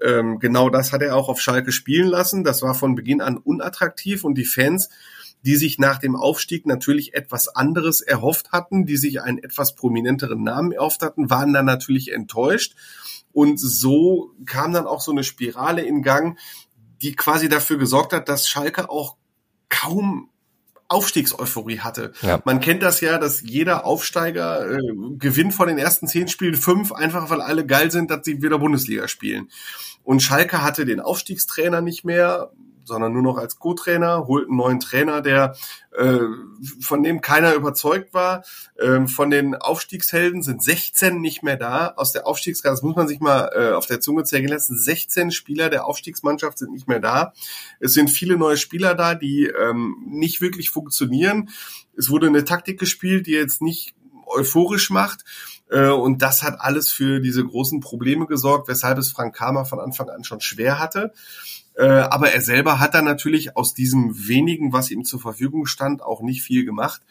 ähm, 0.00 0.38
genau 0.38 0.70
das 0.70 0.92
hat 0.92 1.02
er 1.02 1.16
auch 1.16 1.28
auf 1.28 1.40
Schalke 1.40 1.72
spielen 1.72 2.08
lassen. 2.08 2.44
Das 2.44 2.62
war 2.62 2.74
von 2.74 2.94
Beginn 2.94 3.20
an 3.20 3.36
unattraktiv 3.36 4.24
und 4.24 4.36
die 4.36 4.44
Fans, 4.44 4.88
die 5.42 5.56
sich 5.56 5.78
nach 5.78 5.98
dem 5.98 6.16
Aufstieg 6.16 6.66
natürlich 6.66 7.14
etwas 7.14 7.48
anderes 7.48 8.00
erhofft 8.00 8.52
hatten, 8.52 8.86
die 8.86 8.96
sich 8.96 9.22
einen 9.22 9.38
etwas 9.38 9.74
prominenteren 9.74 10.42
Namen 10.42 10.72
erhofft 10.72 11.02
hatten, 11.02 11.30
waren 11.30 11.52
dann 11.52 11.64
natürlich 11.64 12.12
enttäuscht. 12.12 12.74
Und 13.32 13.60
so 13.60 14.34
kam 14.44 14.72
dann 14.72 14.86
auch 14.86 15.00
so 15.00 15.12
eine 15.12 15.24
Spirale 15.24 15.82
in 15.82 16.02
Gang, 16.02 16.38
die 17.02 17.14
quasi 17.16 17.48
dafür 17.48 17.78
gesorgt 17.78 18.12
hat, 18.12 18.28
dass 18.28 18.48
Schalke 18.48 18.90
auch 18.90 19.16
kaum 19.68 20.30
Aufstiegseuphorie 20.88 21.78
hatte. 21.78 22.12
Ja. 22.20 22.42
Man 22.44 22.60
kennt 22.60 22.82
das 22.82 23.00
ja, 23.00 23.18
dass 23.18 23.42
jeder 23.42 23.86
Aufsteiger 23.86 24.72
äh, 24.72 24.80
gewinnt 25.18 25.54
von 25.54 25.68
den 25.68 25.78
ersten 25.78 26.08
zehn 26.08 26.26
Spielen 26.26 26.56
fünf, 26.56 26.90
einfach 26.90 27.30
weil 27.30 27.40
alle 27.40 27.64
geil 27.64 27.92
sind, 27.92 28.10
dass 28.10 28.24
sie 28.24 28.42
wieder 28.42 28.58
Bundesliga 28.58 29.06
spielen. 29.06 29.48
Und 30.02 30.20
Schalke 30.20 30.62
hatte 30.62 30.84
den 30.84 30.98
Aufstiegstrainer 30.98 31.80
nicht 31.80 32.04
mehr 32.04 32.50
sondern 32.84 33.12
nur 33.12 33.22
noch 33.22 33.36
als 33.36 33.58
Co-Trainer, 33.58 34.26
holt 34.26 34.48
einen 34.48 34.56
neuen 34.56 34.80
Trainer, 34.80 35.20
der 35.20 35.54
äh, 35.96 36.18
von 36.80 37.02
dem 37.02 37.20
keiner 37.20 37.54
überzeugt 37.54 38.14
war. 38.14 38.44
Ähm, 38.80 39.08
von 39.08 39.30
den 39.30 39.54
Aufstiegshelden 39.54 40.42
sind 40.42 40.62
16 40.62 41.20
nicht 41.20 41.42
mehr 41.42 41.56
da. 41.56 41.94
Aus 41.96 42.12
der 42.12 42.26
Aufstiegsklasse, 42.26 42.76
das 42.76 42.82
muss 42.82 42.96
man 42.96 43.08
sich 43.08 43.20
mal 43.20 43.50
äh, 43.54 43.72
auf 43.72 43.86
der 43.86 44.00
Zunge 44.00 44.24
zählen 44.24 44.48
lassen, 44.48 44.78
16 44.78 45.30
Spieler 45.30 45.70
der 45.70 45.86
Aufstiegsmannschaft 45.86 46.58
sind 46.58 46.72
nicht 46.72 46.88
mehr 46.88 47.00
da. 47.00 47.32
Es 47.78 47.94
sind 47.94 48.10
viele 48.10 48.36
neue 48.36 48.56
Spieler 48.56 48.94
da, 48.94 49.14
die 49.14 49.46
ähm, 49.46 49.96
nicht 50.06 50.40
wirklich 50.40 50.70
funktionieren. 50.70 51.50
Es 51.96 52.10
wurde 52.10 52.26
eine 52.28 52.44
Taktik 52.44 52.78
gespielt, 52.78 53.26
die 53.26 53.32
jetzt 53.32 53.62
nicht 53.62 53.94
euphorisch 54.26 54.90
macht. 54.90 55.24
Äh, 55.70 55.88
und 55.88 56.22
das 56.22 56.42
hat 56.42 56.60
alles 56.60 56.90
für 56.90 57.20
diese 57.20 57.44
großen 57.44 57.80
Probleme 57.80 58.26
gesorgt, 58.26 58.68
weshalb 58.68 58.98
es 58.98 59.10
Frank 59.10 59.34
Kramer 59.34 59.64
von 59.64 59.80
Anfang 59.80 60.08
an 60.08 60.24
schon 60.24 60.40
schwer 60.40 60.78
hatte. 60.78 61.12
Äh, 61.74 61.84
aber 61.84 62.32
er 62.32 62.40
selber 62.40 62.80
hat 62.80 62.94
dann 62.94 63.04
natürlich 63.04 63.56
aus 63.56 63.74
diesem 63.74 64.28
wenigen, 64.28 64.72
was 64.72 64.90
ihm 64.90 65.04
zur 65.04 65.20
Verfügung 65.20 65.66
stand, 65.66 66.02
auch 66.02 66.22
nicht 66.22 66.42
viel 66.42 66.64
gemacht 66.64 67.02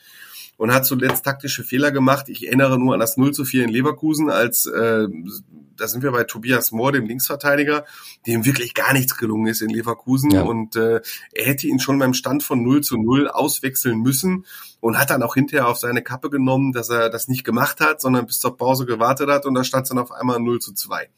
und 0.59 0.73
hat 0.73 0.85
zuletzt 0.85 1.23
taktische 1.23 1.63
Fehler 1.63 1.91
gemacht. 1.91 2.27
Ich 2.27 2.45
erinnere 2.45 2.77
nur 2.77 2.93
an 2.93 2.99
das 2.99 3.15
0 3.15 3.31
zu 3.31 3.45
4 3.45 3.63
in 3.63 3.69
Leverkusen, 3.69 4.29
als 4.29 4.65
äh, 4.65 5.07
da 5.77 5.87
sind 5.87 6.03
wir 6.03 6.11
bei 6.11 6.25
Tobias 6.25 6.73
Mohr, 6.73 6.91
dem 6.91 7.05
Linksverteidiger, 7.05 7.85
dem 8.27 8.43
wirklich 8.43 8.73
gar 8.73 8.91
nichts 8.91 9.15
gelungen 9.15 9.47
ist 9.47 9.61
in 9.61 9.69
Leverkusen. 9.69 10.31
Ja. 10.31 10.41
Und 10.41 10.75
äh, 10.75 10.99
er 11.31 11.45
hätte 11.45 11.67
ihn 11.67 11.79
schon 11.79 11.97
beim 11.97 12.13
Stand 12.13 12.43
von 12.43 12.61
0 12.61 12.81
zu 12.81 12.97
0 12.97 13.29
auswechseln 13.29 13.99
müssen 13.99 14.45
und 14.81 14.99
hat 14.99 15.11
dann 15.11 15.23
auch 15.23 15.35
hinterher 15.35 15.69
auf 15.69 15.77
seine 15.77 16.03
Kappe 16.03 16.29
genommen, 16.29 16.73
dass 16.73 16.89
er 16.89 17.09
das 17.09 17.29
nicht 17.29 17.45
gemacht 17.45 17.79
hat, 17.79 18.01
sondern 18.01 18.25
bis 18.25 18.39
zur 18.39 18.57
Pause 18.57 18.85
gewartet 18.85 19.29
hat 19.29 19.45
und 19.45 19.53
da 19.53 19.63
stand 19.63 19.83
es 19.83 19.89
dann 19.89 19.97
auf 19.97 20.11
einmal 20.11 20.41
0 20.41 20.59
zu 20.59 20.73
2. 20.73 21.09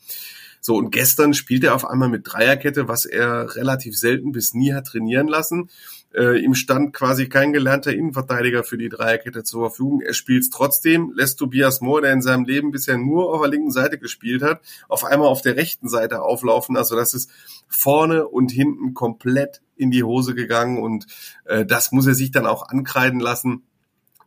So, 0.64 0.76
und 0.78 0.92
gestern 0.92 1.34
spielt 1.34 1.64
er 1.64 1.74
auf 1.74 1.86
einmal 1.86 2.08
mit 2.08 2.32
Dreierkette, 2.32 2.88
was 2.88 3.06
er 3.06 3.56
relativ 3.56 3.98
selten 3.98 4.32
bis 4.32 4.54
nie 4.54 4.74
hat 4.74 4.86
trainieren 4.86 5.28
lassen. 5.28 5.72
Äh, 6.14 6.40
ihm 6.40 6.54
stand 6.54 6.94
quasi 6.94 7.30
kein 7.30 7.52
gelernter 7.52 7.92
Innenverteidiger 7.94 8.64
für 8.64 8.78
die 8.78 8.90
Dreierkette 8.90 9.44
zur 9.44 9.62
Verfügung. 9.70 10.02
Er 10.02 10.14
spielt 10.14 10.44
es 10.44 10.50
trotzdem, 10.52 11.14
lässt 11.16 11.40
Tobias 11.40 11.82
Mohr, 11.82 12.02
der 12.02 12.14
in 12.14 12.22
seinem 12.22 12.46
Leben 12.46 12.70
bisher 12.72 12.98
nur 12.98 13.34
auf 13.34 13.42
der 13.42 13.50
linken 13.50 13.72
Seite 13.72 13.98
gespielt 13.98 14.44
hat, 14.44 14.62
auf 14.88 15.04
einmal 15.04 15.30
auf 15.30 15.42
der 15.42 15.56
rechten 15.56 15.90
Seite 15.90 16.22
auflaufen. 16.22 16.78
Also 16.78 16.96
das 16.96 17.16
ist 17.16 17.32
vorne 17.68 18.28
und 18.28 18.52
hinten 18.52 18.94
komplett 18.94 19.62
in 19.76 19.90
die 19.90 20.04
Hose 20.04 20.36
gegangen 20.36 20.78
und 20.78 21.08
äh, 21.46 21.66
das 21.66 21.92
muss 21.92 22.06
er 22.06 22.14
sich 22.14 22.30
dann 22.30 22.46
auch 22.46 22.70
ankreiden 22.70 23.20
lassen. 23.20 23.64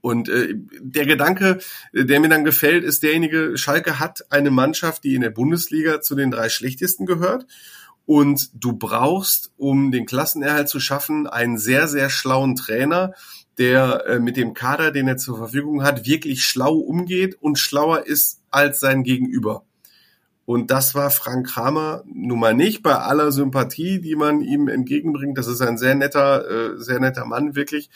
Und 0.04 0.28
äh, 0.28 0.48
der 0.82 1.06
Gedanke, 1.06 1.60
der 1.94 2.20
mir 2.20 2.28
dann 2.28 2.44
gefällt, 2.44 2.84
ist 2.84 3.02
derjenige, 3.02 3.56
Schalke 3.56 3.98
hat 3.98 4.30
eine 4.30 4.50
Mannschaft, 4.50 5.02
die 5.02 5.14
in 5.14 5.22
der 5.22 5.30
Bundesliga 5.30 6.02
zu 6.02 6.14
den 6.14 6.30
drei 6.30 6.50
schlechtesten 6.50 7.06
gehört. 7.06 7.46
Und 8.04 8.50
du 8.52 8.74
brauchst, 8.74 9.54
um 9.56 9.92
den 9.92 10.04
Klassenerhalt 10.04 10.68
zu 10.68 10.78
schaffen, 10.78 11.26
einen 11.26 11.56
sehr, 11.56 11.88
sehr 11.88 12.10
schlauen 12.10 12.54
Trainer, 12.54 13.14
der 13.56 14.04
äh, 14.06 14.18
mit 14.18 14.36
dem 14.36 14.52
Kader, 14.52 14.90
den 14.90 15.08
er 15.08 15.16
zur 15.16 15.38
Verfügung 15.38 15.82
hat, 15.82 16.04
wirklich 16.04 16.44
schlau 16.44 16.74
umgeht 16.74 17.38
und 17.40 17.58
schlauer 17.58 18.06
ist 18.06 18.42
als 18.50 18.80
sein 18.80 19.04
Gegenüber. 19.04 19.64
Und 20.44 20.70
das 20.70 20.94
war 20.94 21.08
Frank 21.08 21.46
Kramer 21.46 22.04
nun 22.04 22.40
mal 22.40 22.52
nicht 22.52 22.82
bei 22.82 22.94
aller 22.94 23.32
Sympathie, 23.32 24.02
die 24.02 24.16
man 24.16 24.42
ihm 24.42 24.68
entgegenbringt. 24.68 25.38
Das 25.38 25.46
ist 25.46 25.62
ein 25.62 25.78
sehr 25.78 25.94
netter, 25.94 26.74
äh, 26.74 26.78
sehr 26.78 27.00
netter 27.00 27.24
Mann 27.24 27.54
wirklich. 27.54 27.88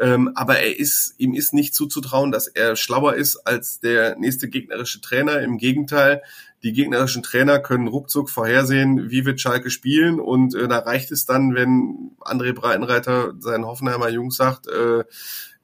Ähm, 0.00 0.32
aber 0.34 0.58
er 0.58 0.78
ist, 0.78 1.14
ihm 1.18 1.34
ist 1.34 1.52
nicht 1.52 1.74
zuzutrauen, 1.74 2.32
dass 2.32 2.46
er 2.46 2.76
schlauer 2.76 3.14
ist 3.14 3.36
als 3.36 3.80
der 3.80 4.16
nächste 4.16 4.48
gegnerische 4.48 5.00
Trainer. 5.00 5.40
Im 5.40 5.58
Gegenteil, 5.58 6.22
die 6.62 6.72
gegnerischen 6.72 7.22
Trainer 7.22 7.58
können 7.58 7.88
ruckzuck 7.88 8.30
vorhersehen, 8.30 9.10
wie 9.10 9.24
wird 9.24 9.40
Schalke 9.40 9.70
spielen 9.70 10.20
und 10.20 10.54
äh, 10.54 10.68
da 10.68 10.78
reicht 10.78 11.10
es 11.10 11.26
dann, 11.26 11.54
wenn 11.54 12.12
André 12.20 12.52
Breitenreiter 12.52 13.34
seinen 13.40 13.66
Hoffenheimer 13.66 14.08
Jungs 14.08 14.36
sagt, 14.36 14.68
äh, 14.68 15.04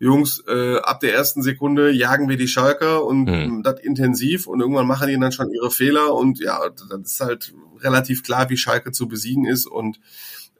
Jungs, 0.00 0.44
äh, 0.46 0.76
ab 0.78 1.00
der 1.00 1.14
ersten 1.14 1.42
Sekunde 1.42 1.90
jagen 1.90 2.28
wir 2.28 2.36
die 2.36 2.48
Schalker 2.48 3.04
und 3.04 3.24
mhm. 3.24 3.62
das 3.62 3.80
intensiv 3.80 4.46
und 4.46 4.60
irgendwann 4.60 4.86
machen 4.86 5.08
die 5.08 5.18
dann 5.18 5.32
schon 5.32 5.50
ihre 5.52 5.70
Fehler 5.70 6.14
und 6.14 6.38
ja, 6.38 6.60
das 6.68 7.12
ist 7.12 7.20
halt 7.20 7.54
relativ 7.80 8.22
klar, 8.22 8.50
wie 8.50 8.56
Schalke 8.56 8.92
zu 8.92 9.08
besiegen 9.08 9.46
ist 9.46 9.66
und 9.66 10.00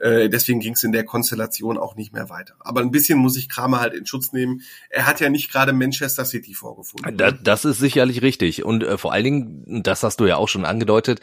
äh, 0.00 0.28
deswegen 0.28 0.61
ging 0.61 0.75
es 0.75 0.85
in 0.85 0.93
der 0.93 1.05
Konstellation 1.05 1.78
auch 1.78 1.97
nicht 1.97 2.12
mehr 2.12 2.31
weiter. 2.31 2.55
Aber 2.61 2.81
ein 2.81 2.90
bisschen 2.90 3.19
muss 3.19 3.37
ich 3.37 3.49
Kramer 3.49 3.81
halt 3.81 3.95
in 3.95 4.07
Schutz 4.07 4.33
nehmen. 4.33 4.62
Er 4.90 5.07
hat 5.07 5.21
ja 5.21 5.28
nicht 5.28 5.50
gerade 5.50 5.73
Manchester 5.73 6.25
City 6.25 6.55
vorgefunden. 6.55 7.17
Da, 7.17 7.33
das 7.33 7.64
ist 7.64 7.78
sicherlich 7.78 8.23
richtig. 8.23 8.64
Und 8.64 8.85
äh, 8.85 8.99
vor 8.99 9.12
allen 9.12 9.25
Dingen, 9.25 9.83
das 9.83 10.02
hast 10.02 10.21
du 10.21 10.26
ja 10.26 10.37
auch 10.37 10.49
schon 10.49 10.64
angedeutet, 10.64 11.21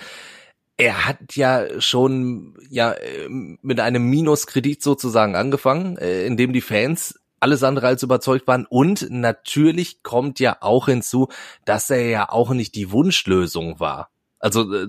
er 0.78 1.06
hat 1.06 1.36
ja 1.36 1.80
schon 1.80 2.58
ja 2.70 2.92
äh, 2.92 3.30
mit 3.30 3.80
einem 3.80 4.10
Minuskredit 4.10 4.84
sozusagen 4.84 5.36
angefangen, 5.36 5.98
äh, 5.98 6.26
in 6.26 6.36
dem 6.36 6.52
die 6.52 6.62
Fans 6.62 7.20
alles 7.40 7.64
andere 7.64 7.88
als 7.88 8.04
überzeugt 8.04 8.48
waren. 8.48 8.66
Und 8.66 9.08
natürlich 9.10 10.04
kommt 10.04 10.40
ja 10.40 10.58
auch 10.62 10.88
hinzu, 10.88 11.30
dass 11.64 11.90
er 11.90 12.08
ja 12.10 12.30
auch 12.30 12.52
nicht 12.52 12.76
die 12.76 12.92
Wunschlösung 12.92 13.80
war. 13.80 14.10
Also 14.40 14.74
äh, 14.74 14.88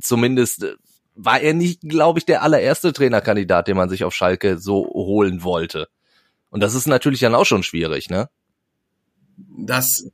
zumindest 0.00 0.66
war 1.18 1.40
er 1.40 1.52
nicht, 1.52 1.80
glaube 1.82 2.20
ich, 2.20 2.26
der 2.26 2.42
allererste 2.42 2.92
Trainerkandidat, 2.92 3.66
den 3.66 3.76
man 3.76 3.88
sich 3.88 4.04
auf 4.04 4.14
Schalke 4.14 4.58
so 4.58 4.86
holen 4.86 5.42
wollte. 5.42 5.88
Und 6.48 6.62
das 6.62 6.74
ist 6.74 6.86
natürlich 6.86 7.20
dann 7.20 7.34
auch 7.34 7.44
schon 7.44 7.64
schwierig, 7.64 8.08
ne? 8.08 8.30
Das 9.36 10.06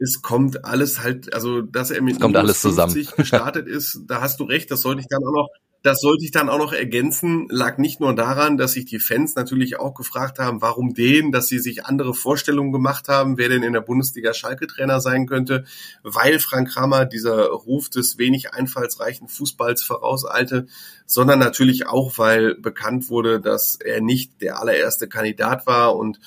es 0.00 0.22
kommt 0.22 0.64
alles 0.64 1.00
halt, 1.00 1.34
also 1.34 1.60
dass 1.60 1.90
er 1.90 2.02
mit 2.02 2.14
es 2.14 2.20
kommt 2.20 2.36
alles 2.36 2.60
zusammen. 2.60 2.94
gestartet 3.16 3.66
ist, 3.66 4.00
da 4.06 4.20
hast 4.20 4.40
du 4.40 4.44
recht, 4.44 4.70
das 4.70 4.82
sollte 4.82 5.00
ich 5.00 5.08
dann 5.08 5.22
auch 5.24 5.32
noch 5.32 5.48
das 5.82 6.00
sollte 6.00 6.24
ich 6.24 6.32
dann 6.32 6.48
auch 6.48 6.58
noch 6.58 6.72
ergänzen, 6.72 7.46
lag 7.50 7.78
nicht 7.78 8.00
nur 8.00 8.14
daran, 8.14 8.56
dass 8.56 8.72
sich 8.72 8.84
die 8.84 8.98
Fans 8.98 9.36
natürlich 9.36 9.78
auch 9.78 9.94
gefragt 9.94 10.40
haben, 10.40 10.60
warum 10.60 10.92
den, 10.92 11.30
dass 11.30 11.46
sie 11.46 11.60
sich 11.60 11.86
andere 11.86 12.14
Vorstellungen 12.14 12.72
gemacht 12.72 13.08
haben, 13.08 13.38
wer 13.38 13.48
denn 13.48 13.62
in 13.62 13.72
der 13.72 13.80
Bundesliga 13.80 14.34
Schalke-Trainer 14.34 15.00
sein 15.00 15.26
könnte, 15.26 15.64
weil 16.02 16.40
Frank 16.40 16.70
Kramer 16.70 17.04
dieser 17.06 17.46
Ruf 17.46 17.88
des 17.90 18.18
wenig 18.18 18.52
einfallsreichen 18.54 19.28
Fußballs 19.28 19.82
vorauseilte, 19.82 20.66
sondern 21.06 21.38
natürlich 21.38 21.86
auch, 21.86 22.18
weil 22.18 22.56
bekannt 22.56 23.08
wurde, 23.08 23.40
dass 23.40 23.76
er 23.76 24.00
nicht 24.00 24.40
der 24.40 24.60
allererste 24.60 25.08
Kandidat 25.08 25.66
war 25.66 25.94
und 25.94 26.18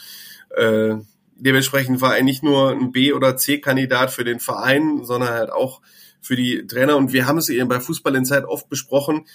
äh, 0.55 0.95
dementsprechend 1.35 1.99
war 1.99 2.15
er 2.15 2.23
nicht 2.23 2.41
nur 2.41 2.71
ein 2.71 2.91
B- 2.91 3.13
oder 3.13 3.35
C-Kandidat 3.35 4.11
für 4.11 4.23
den 4.23 4.39
Verein, 4.39 5.03
sondern 5.03 5.29
halt 5.29 5.51
auch 5.51 5.81
für 6.21 6.35
die 6.35 6.65
Trainer. 6.67 6.97
Und 6.97 7.13
wir 7.13 7.27
haben 7.27 7.37
es 7.37 7.49
eben 7.49 7.67
bei 7.67 7.79
Fußball 7.79 8.15
in 8.15 8.25
Zeit 8.25 8.45
oft 8.45 8.69
besprochen. 8.69 9.25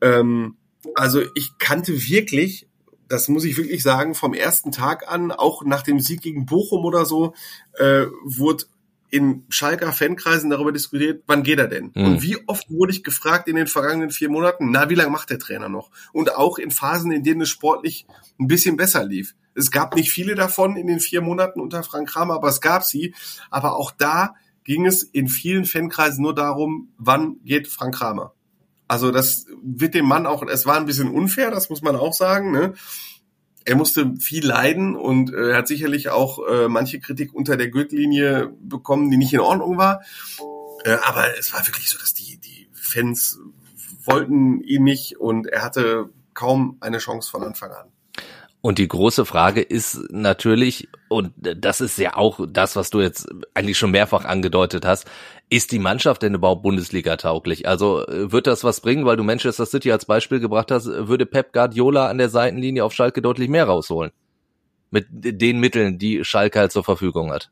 Ähm, 0.00 0.56
also 0.94 1.22
ich 1.34 1.58
kannte 1.58 1.92
wirklich, 2.08 2.68
das 3.08 3.28
muss 3.28 3.44
ich 3.44 3.56
wirklich 3.56 3.82
sagen, 3.82 4.14
vom 4.14 4.34
ersten 4.34 4.72
Tag 4.72 5.10
an, 5.10 5.32
auch 5.32 5.64
nach 5.64 5.82
dem 5.82 6.00
Sieg 6.00 6.22
gegen 6.22 6.46
Bochum 6.46 6.84
oder 6.84 7.04
so, 7.04 7.34
äh, 7.74 8.06
wurde 8.24 8.64
in 9.10 9.44
Schalker 9.48 9.92
Fankreisen 9.92 10.50
darüber 10.50 10.70
diskutiert, 10.70 11.22
wann 11.26 11.42
geht 11.42 11.58
er 11.58 11.68
denn? 11.68 11.92
Mhm. 11.94 12.04
Und 12.04 12.22
wie 12.22 12.36
oft 12.46 12.70
wurde 12.70 12.92
ich 12.92 13.02
gefragt 13.02 13.48
in 13.48 13.56
den 13.56 13.66
vergangenen 13.66 14.10
vier 14.10 14.28
Monaten, 14.28 14.70
na, 14.70 14.90
wie 14.90 14.94
lange 14.94 15.10
macht 15.10 15.30
der 15.30 15.38
Trainer 15.38 15.68
noch? 15.68 15.90
Und 16.12 16.34
auch 16.34 16.58
in 16.58 16.70
Phasen, 16.70 17.10
in 17.10 17.24
denen 17.24 17.40
es 17.40 17.48
sportlich 17.48 18.06
ein 18.38 18.48
bisschen 18.48 18.76
besser 18.76 19.04
lief. 19.04 19.34
Es 19.54 19.70
gab 19.70 19.96
nicht 19.96 20.10
viele 20.10 20.34
davon 20.34 20.76
in 20.76 20.86
den 20.86 21.00
vier 21.00 21.22
Monaten 21.22 21.60
unter 21.60 21.82
Frank 21.82 22.08
Kramer, 22.08 22.34
aber 22.34 22.48
es 22.48 22.60
gab 22.60 22.84
sie. 22.84 23.14
Aber 23.50 23.76
auch 23.76 23.90
da 23.90 24.34
ging 24.68 24.84
es 24.84 25.02
in 25.02 25.28
vielen 25.28 25.64
Fankreisen 25.64 26.22
nur 26.22 26.34
darum, 26.34 26.92
wann 26.98 27.42
geht 27.42 27.68
Frank 27.68 27.94
Kramer. 27.94 28.34
Also 28.86 29.10
das 29.10 29.46
wird 29.62 29.94
dem 29.94 30.04
Mann 30.04 30.26
auch, 30.26 30.42
es 30.42 30.66
war 30.66 30.76
ein 30.76 30.84
bisschen 30.84 31.08
unfair, 31.08 31.50
das 31.50 31.70
muss 31.70 31.80
man 31.80 31.96
auch 31.96 32.12
sagen. 32.12 32.52
Ne? 32.52 32.74
Er 33.64 33.76
musste 33.76 34.14
viel 34.20 34.46
leiden 34.46 34.94
und 34.94 35.32
äh, 35.32 35.54
hat 35.54 35.68
sicherlich 35.68 36.10
auch 36.10 36.46
äh, 36.46 36.68
manche 36.68 37.00
Kritik 37.00 37.32
unter 37.32 37.56
der 37.56 37.68
Gürtellinie 37.68 38.52
bekommen, 38.60 39.10
die 39.10 39.16
nicht 39.16 39.32
in 39.32 39.40
Ordnung 39.40 39.78
war. 39.78 40.02
Äh, 40.84 40.98
aber 41.02 41.38
es 41.38 41.54
war 41.54 41.66
wirklich 41.66 41.88
so, 41.88 41.98
dass 41.98 42.12
die, 42.12 42.36
die 42.36 42.68
Fans 42.74 43.38
wollten 44.04 44.60
ihn 44.60 44.84
nicht 44.84 45.18
und 45.18 45.46
er 45.46 45.62
hatte 45.62 46.10
kaum 46.34 46.76
eine 46.80 46.98
Chance 46.98 47.30
von 47.30 47.42
Anfang 47.42 47.70
an. 47.70 47.88
Und 48.60 48.78
die 48.78 48.88
große 48.88 49.24
Frage 49.24 49.60
ist 49.60 50.10
natürlich, 50.10 50.88
und 51.08 51.32
das 51.36 51.80
ist 51.80 51.96
ja 51.96 52.16
auch 52.16 52.40
das, 52.48 52.74
was 52.74 52.90
du 52.90 53.00
jetzt 53.00 53.28
eigentlich 53.54 53.78
schon 53.78 53.92
mehrfach 53.92 54.24
angedeutet 54.24 54.84
hast, 54.84 55.06
ist 55.48 55.70
die 55.70 55.78
Mannschaft 55.78 56.22
denn 56.22 56.34
überhaupt 56.34 56.64
Bundesliga 56.64 57.16
tauglich? 57.16 57.68
Also 57.68 58.04
äh, 58.06 58.32
wird 58.32 58.48
das 58.48 58.64
was 58.64 58.80
bringen, 58.80 59.06
weil 59.06 59.16
du 59.16 59.22
Manchester 59.22 59.64
City 59.64 59.92
als 59.92 60.06
Beispiel 60.06 60.40
gebracht 60.40 60.72
hast, 60.72 60.86
würde 60.86 61.24
Pep 61.24 61.52
Guardiola 61.52 62.08
an 62.08 62.18
der 62.18 62.28
Seitenlinie 62.30 62.84
auf 62.84 62.92
Schalke 62.92 63.22
deutlich 63.22 63.48
mehr 63.48 63.64
rausholen? 63.64 64.10
Mit 64.90 65.06
den 65.10 65.60
Mitteln, 65.60 65.98
die 65.98 66.24
Schalke 66.24 66.58
halt 66.58 66.72
zur 66.72 66.82
Verfügung 66.82 67.30
hat. 67.30 67.50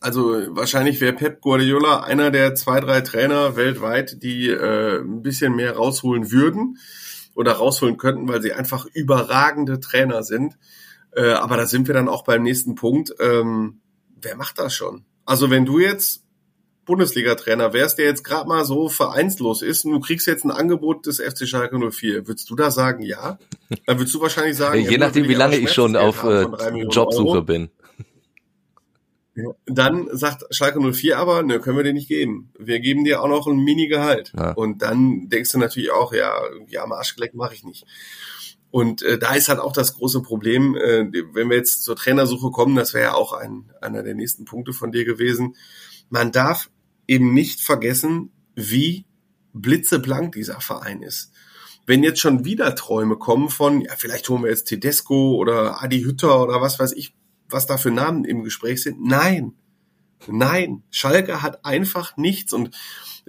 Also 0.00 0.34
wahrscheinlich 0.50 1.00
wäre 1.00 1.14
Pep 1.14 1.40
Guardiola 1.40 2.00
einer 2.00 2.30
der 2.30 2.54
zwei, 2.54 2.80
drei 2.80 3.00
Trainer 3.00 3.56
weltweit, 3.56 4.22
die 4.22 4.50
äh, 4.50 5.00
ein 5.00 5.22
bisschen 5.22 5.56
mehr 5.56 5.76
rausholen 5.76 6.30
würden 6.30 6.76
oder 7.36 7.52
rausholen 7.52 7.98
könnten, 7.98 8.26
weil 8.28 8.42
sie 8.42 8.52
einfach 8.52 8.86
überragende 8.86 9.78
Trainer 9.78 10.22
sind. 10.22 10.56
Äh, 11.12 11.32
aber 11.32 11.56
da 11.56 11.66
sind 11.66 11.86
wir 11.86 11.94
dann 11.94 12.08
auch 12.08 12.24
beim 12.24 12.42
nächsten 12.42 12.74
Punkt. 12.74 13.14
Ähm, 13.20 13.80
wer 14.20 14.36
macht 14.36 14.58
das 14.58 14.74
schon? 14.74 15.04
Also 15.24 15.50
wenn 15.50 15.64
du 15.64 15.78
jetzt 15.78 16.24
Bundesliga-Trainer 16.86 17.72
wärst, 17.72 17.98
der 17.98 18.06
jetzt 18.06 18.22
gerade 18.22 18.48
mal 18.48 18.64
so 18.64 18.88
vereinslos 18.88 19.60
ist 19.60 19.84
und 19.84 19.92
du 19.92 20.00
kriegst 20.00 20.26
jetzt 20.26 20.44
ein 20.44 20.50
Angebot 20.50 21.06
des 21.06 21.20
FC 21.20 21.46
Schalke 21.46 21.78
04, 21.78 22.26
würdest 22.26 22.48
du 22.48 22.54
da 22.54 22.70
sagen, 22.70 23.02
ja? 23.02 23.38
Dann 23.86 23.98
würdest 23.98 24.14
du 24.14 24.20
wahrscheinlich 24.20 24.56
sagen, 24.56 24.80
je 24.80 24.96
nachdem, 24.96 25.28
wie 25.28 25.34
lange 25.34 25.56
ich 25.56 25.72
schon 25.72 25.96
auf 25.96 26.22
äh, 26.22 26.46
Jobsuche 26.88 27.28
Euro. 27.28 27.42
bin. 27.42 27.70
Dann 29.66 30.08
sagt 30.12 30.44
Schalke 30.54 30.80
04 30.80 31.18
aber, 31.18 31.42
ne, 31.42 31.60
können 31.60 31.76
wir 31.76 31.84
dir 31.84 31.92
nicht 31.92 32.08
geben. 32.08 32.50
Wir 32.58 32.80
geben 32.80 33.04
dir 33.04 33.22
auch 33.22 33.28
noch 33.28 33.46
ein 33.46 33.58
Mini-Gehalt. 33.58 34.32
Ja. 34.36 34.52
Und 34.52 34.82
dann 34.82 35.28
denkst 35.28 35.52
du 35.52 35.58
natürlich 35.58 35.90
auch, 35.90 36.12
ja, 36.12 36.32
ja, 36.68 36.82
am 36.82 36.92
Arschgeleck 36.92 37.34
mache 37.34 37.54
ich 37.54 37.64
nicht. 37.64 37.86
Und 38.70 39.02
äh, 39.02 39.18
da 39.18 39.34
ist 39.34 39.48
halt 39.48 39.60
auch 39.60 39.72
das 39.72 39.94
große 39.94 40.22
Problem, 40.22 40.74
äh, 40.76 41.06
wenn 41.32 41.50
wir 41.50 41.56
jetzt 41.56 41.82
zur 41.82 41.96
Trainersuche 41.96 42.50
kommen, 42.50 42.76
das 42.76 42.94
wäre 42.94 43.04
ja 43.04 43.14
auch 43.14 43.32
ein, 43.32 43.70
einer 43.80 44.02
der 44.02 44.14
nächsten 44.14 44.44
Punkte 44.44 44.72
von 44.72 44.92
dir 44.92 45.04
gewesen. 45.04 45.56
Man 46.08 46.32
darf 46.32 46.70
eben 47.06 47.32
nicht 47.32 47.60
vergessen, 47.60 48.32
wie 48.54 49.06
blitzeblank 49.52 50.32
dieser 50.32 50.60
Verein 50.60 51.02
ist. 51.02 51.32
Wenn 51.86 52.02
jetzt 52.02 52.20
schon 52.20 52.44
wieder 52.44 52.74
Träume 52.74 53.16
kommen 53.16 53.48
von, 53.48 53.80
ja, 53.80 53.92
vielleicht 53.96 54.28
holen 54.28 54.42
wir 54.42 54.50
jetzt 54.50 54.64
Tedesco 54.64 55.36
oder 55.36 55.82
Adi 55.82 56.02
Hütter 56.02 56.42
oder 56.42 56.60
was 56.60 56.78
weiß 56.78 56.92
ich, 56.92 57.14
was 57.48 57.66
da 57.66 57.76
für 57.76 57.90
Namen 57.90 58.24
im 58.24 58.42
Gespräch 58.42 58.82
sind. 58.82 59.04
Nein, 59.04 59.52
nein, 60.26 60.82
Schalke 60.90 61.42
hat 61.42 61.64
einfach 61.64 62.16
nichts 62.16 62.52
und 62.52 62.70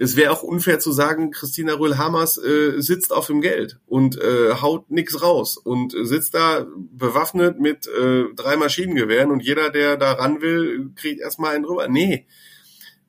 es 0.00 0.14
wäre 0.14 0.30
auch 0.30 0.44
unfair 0.44 0.78
zu 0.78 0.92
sagen, 0.92 1.32
Christina 1.32 1.74
Röhl-Hamers 1.74 2.38
äh, 2.38 2.80
sitzt 2.80 3.12
auf 3.12 3.26
dem 3.26 3.40
Geld 3.40 3.80
und 3.86 4.16
äh, 4.20 4.54
haut 4.54 4.88
nix 4.90 5.20
raus 5.20 5.56
und 5.56 5.92
sitzt 6.02 6.34
da 6.34 6.66
bewaffnet 6.92 7.58
mit 7.58 7.88
äh, 7.88 8.26
drei 8.36 8.56
Maschinengewehren 8.56 9.32
und 9.32 9.40
jeder, 9.40 9.70
der 9.70 9.96
da 9.96 10.12
ran 10.12 10.40
will, 10.40 10.92
kriegt 10.94 11.20
erstmal 11.20 11.56
einen 11.56 11.64
drüber. 11.64 11.88
Nee, 11.88 12.26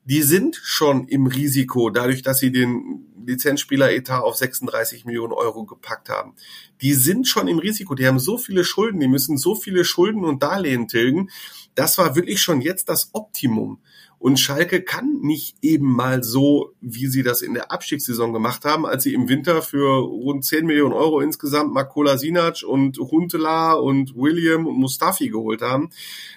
die 0.04 0.22
sind 0.22 0.56
schon 0.62 1.06
im 1.08 1.26
Risiko, 1.26 1.90
dadurch, 1.90 2.22
dass 2.22 2.38
sie 2.38 2.50
den 2.50 3.06
Lizenzspieler-Etat 3.26 4.20
auf 4.20 4.36
36 4.36 5.04
Millionen 5.04 5.32
Euro 5.32 5.64
gepackt 5.64 6.08
haben. 6.08 6.34
Die 6.80 6.94
sind 6.94 7.28
schon 7.28 7.48
im 7.48 7.58
Risiko, 7.58 7.94
die 7.94 8.06
haben 8.06 8.18
so 8.18 8.38
viele 8.38 8.64
Schulden, 8.64 9.00
die 9.00 9.08
müssen 9.08 9.36
so 9.36 9.54
viele 9.54 9.84
Schulden 9.84 10.24
und 10.24 10.42
Darlehen 10.42 10.88
tilgen. 10.88 11.30
Das 11.74 11.98
war 11.98 12.16
wirklich 12.16 12.40
schon 12.42 12.60
jetzt 12.60 12.88
das 12.88 13.10
Optimum. 13.12 13.78
Und 14.20 14.38
Schalke 14.38 14.82
kann 14.82 15.20
nicht 15.22 15.56
eben 15.62 15.90
mal 15.90 16.22
so, 16.22 16.74
wie 16.82 17.06
sie 17.06 17.22
das 17.22 17.40
in 17.40 17.54
der 17.54 17.72
Abstiegssaison 17.72 18.34
gemacht 18.34 18.66
haben, 18.66 18.84
als 18.84 19.04
sie 19.04 19.14
im 19.14 19.30
Winter 19.30 19.62
für 19.62 20.04
rund 20.04 20.44
10 20.44 20.66
Millionen 20.66 20.92
Euro 20.92 21.20
insgesamt 21.20 21.72
Makola 21.72 22.18
Sinac 22.18 22.62
und 22.62 22.98
Huntela 22.98 23.72
und 23.72 24.14
William 24.14 24.66
und 24.66 24.76
Mustafi 24.76 25.30
geholt 25.30 25.62
haben, 25.62 25.88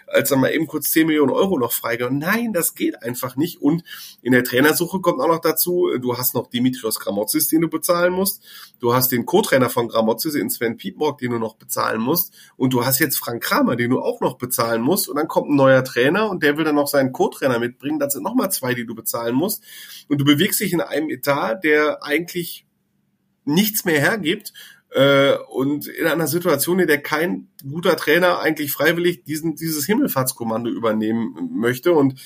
als 0.07 0.29
dann 0.29 0.39
mal 0.39 0.53
eben 0.53 0.65
kurz 0.65 0.91
10 0.91 1.07
Millionen 1.07 1.31
Euro 1.31 1.59
noch 1.59 1.73
freigegeben. 1.73 2.19
Nein, 2.19 2.53
das 2.53 2.73
geht 2.73 3.03
einfach 3.03 3.35
nicht. 3.35 3.61
Und 3.61 3.83
in 4.21 4.31
der 4.31 4.45
Trainersuche 4.45 5.01
kommt 5.01 5.19
auch 5.19 5.27
noch 5.27 5.41
dazu, 5.41 5.89
du 5.99 6.17
hast 6.17 6.35
noch 6.35 6.47
Dimitrios 6.47 7.01
Gramotzis, 7.01 7.49
den 7.49 7.59
du 7.59 7.67
bezahlen 7.67 8.13
musst. 8.13 8.41
Du 8.79 8.93
hast 8.93 9.11
den 9.11 9.25
Co-Trainer 9.25 9.69
von 9.69 9.89
Gramotzis, 9.89 10.35
den 10.35 10.49
Sven 10.49 10.77
Pietmorg, 10.77 11.17
den 11.17 11.31
du 11.31 11.37
noch 11.37 11.55
bezahlen 11.55 11.99
musst. 11.99 12.33
Und 12.55 12.71
du 12.71 12.85
hast 12.85 12.99
jetzt 12.99 13.17
Frank 13.17 13.43
Kramer, 13.43 13.75
den 13.75 13.89
du 13.89 13.99
auch 13.99 14.21
noch 14.21 14.37
bezahlen 14.37 14.81
musst. 14.81 15.09
Und 15.09 15.17
dann 15.17 15.27
kommt 15.27 15.49
ein 15.49 15.57
neuer 15.57 15.83
Trainer 15.83 16.29
und 16.29 16.43
der 16.43 16.57
will 16.57 16.63
dann 16.63 16.75
noch 16.75 16.87
seinen 16.87 17.11
Co-Trainer 17.11 17.59
mitbringen. 17.73 17.99
Das 17.99 18.13
sind 18.13 18.23
nochmal 18.23 18.51
zwei, 18.51 18.73
die 18.73 18.85
du 18.85 18.95
bezahlen 18.95 19.35
musst. 19.35 19.63
Und 20.07 20.19
du 20.19 20.25
bewegst 20.25 20.59
dich 20.59 20.73
in 20.73 20.81
einem 20.81 21.09
Etat, 21.09 21.59
der 21.63 22.03
eigentlich 22.03 22.65
nichts 23.45 23.85
mehr 23.85 23.99
hergibt 23.99 24.53
äh, 24.91 25.35
und 25.49 25.87
in 25.87 26.07
einer 26.07 26.27
Situation, 26.27 26.79
in 26.79 26.87
der 26.87 27.01
kein 27.01 27.49
guter 27.69 27.95
Trainer 27.97 28.39
eigentlich 28.39 28.71
freiwillig 28.71 29.23
diesen, 29.23 29.55
dieses 29.55 29.85
Himmelfahrtskommando 29.85 30.69
übernehmen 30.69 31.49
möchte. 31.53 31.93
Und 31.93 32.21